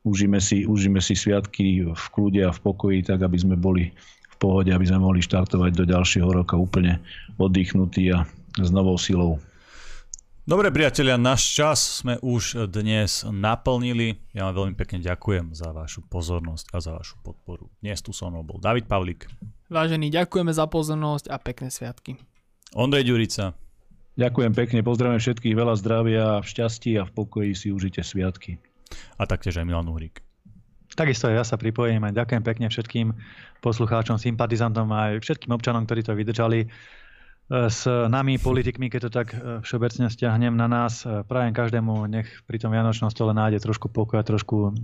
užíme 0.08 0.40
si, 0.40 0.64
užíme 0.64 1.04
si 1.04 1.12
sviatky 1.12 1.84
v 1.84 2.04
kľude 2.08 2.40
a 2.48 2.52
v 2.52 2.60
pokoji, 2.64 2.98
tak 3.04 3.20
aby 3.20 3.36
sme 3.36 3.56
boli 3.60 3.92
v 4.32 4.36
pohode, 4.40 4.72
aby 4.72 4.88
sme 4.88 5.04
mohli 5.04 5.20
štartovať 5.20 5.72
do 5.76 5.84
ďalšieho 5.84 6.28
roka 6.32 6.56
úplne 6.56 7.04
oddychnutí 7.36 8.08
a 8.16 8.24
s 8.56 8.70
novou 8.72 8.96
silou. 8.96 9.36
Dobre 10.48 10.72
priatelia, 10.72 11.20
náš 11.20 11.52
čas 11.52 12.00
sme 12.00 12.16
už 12.24 12.72
dnes 12.72 13.20
naplnili. 13.28 14.16
Ja 14.32 14.48
vám 14.48 14.64
veľmi 14.64 14.74
pekne 14.80 15.04
ďakujem 15.04 15.52
za 15.52 15.76
vašu 15.76 16.00
pozornosť 16.08 16.72
a 16.72 16.76
za 16.80 16.96
vašu 16.96 17.20
podporu. 17.20 17.68
Dnes 17.84 18.00
tu 18.00 18.16
so 18.16 18.32
mnou 18.32 18.40
bol 18.40 18.56
David 18.56 18.88
Pavlík. 18.88 19.28
Vážení, 19.68 20.08
ďakujeme 20.08 20.48
za 20.48 20.64
pozornosť 20.64 21.28
a 21.28 21.36
pekné 21.36 21.68
sviatky. 21.68 22.16
Ondrej 22.72 23.12
Ďurica. 23.12 23.52
Ďakujem 24.16 24.52
pekne, 24.56 24.80
pozdravujem 24.80 25.20
všetkých, 25.20 25.54
veľa 25.54 25.74
zdravia, 25.78 26.24
v 26.40 26.46
šťastí 26.48 26.96
a 26.96 27.04
v 27.04 27.12
pokoji 27.12 27.52
si 27.52 27.68
užite 27.68 28.00
sviatky 28.00 28.56
a 29.18 29.22
taktiež 29.28 29.60
aj 29.60 29.66
Milan 29.66 29.88
Uhrík. 29.88 30.20
Takisto 30.96 31.30
aj 31.30 31.34
ja 31.34 31.44
sa 31.46 31.60
pripojím 31.60 32.02
a 32.08 32.14
ďakujem 32.14 32.42
pekne 32.42 32.66
všetkým 32.66 33.14
poslucháčom, 33.62 34.18
sympatizantom 34.18 34.90
aj 34.90 35.22
všetkým 35.22 35.54
občanom, 35.54 35.86
ktorí 35.86 36.02
to 36.02 36.16
vydržali 36.16 36.66
s 37.48 37.88
nami, 37.88 38.36
politikmi, 38.36 38.92
keď 38.92 39.08
to 39.08 39.10
tak 39.10 39.32
e, 39.32 39.64
všeobecne 39.64 40.12
stiahnem 40.12 40.52
na 40.52 40.68
nás. 40.68 41.08
E, 41.08 41.24
prajem 41.24 41.56
každému, 41.56 42.04
nech 42.04 42.28
pri 42.44 42.60
tom 42.60 42.76
Vianočnom 42.76 43.08
stole 43.08 43.32
nájde 43.32 43.64
trošku 43.64 43.88
pokoja, 43.88 44.20
trošku 44.20 44.76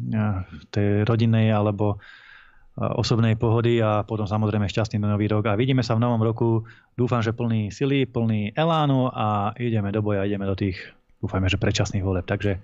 tej 0.73 1.05
rodinnej 1.05 1.53
alebo 1.53 2.01
osobnej 2.75 3.39
pohody 3.39 3.79
a 3.79 4.03
potom 4.03 4.27
samozrejme 4.27 4.67
šťastný 4.67 4.99
nový 4.99 5.31
rok. 5.31 5.47
A 5.47 5.55
vidíme 5.55 5.87
sa 5.87 5.95
v 5.95 6.03
novom 6.03 6.19
roku. 6.19 6.67
Dúfam, 6.99 7.23
že 7.23 7.31
plný 7.31 7.71
sily, 7.71 8.09
plný 8.11 8.51
elánu 8.59 9.15
a 9.15 9.55
ideme 9.61 9.95
do 9.95 10.03
boja, 10.03 10.27
ideme 10.27 10.43
do 10.43 10.59
tých, 10.59 10.81
dúfajme, 11.23 11.47
že 11.47 11.61
predčasných 11.61 12.03
voleb. 12.03 12.27
Takže 12.27 12.59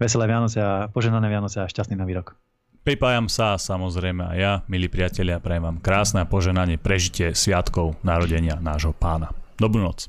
Veselé 0.00 0.24
Vianoce 0.24 0.56
a 0.64 0.88
poženané 0.88 1.28
Vianoce 1.28 1.60
a 1.60 1.68
šťastný 1.68 2.00
nový 2.00 2.16
rok. 2.16 2.32
Pripájam 2.80 3.28
sa 3.28 3.60
samozrejme 3.60 4.32
aj 4.32 4.38
ja, 4.40 4.52
milí 4.64 4.88
priatelia, 4.88 5.36
prajem 5.36 5.68
vám 5.68 5.78
krásne 5.84 6.24
a 6.24 6.30
poženanie 6.30 6.80
prežitie 6.80 7.36
sviatkov 7.36 8.00
narodenia 8.00 8.56
nášho 8.56 8.96
pána. 8.96 9.36
Dobrú 9.60 9.84
noc. 9.84 10.08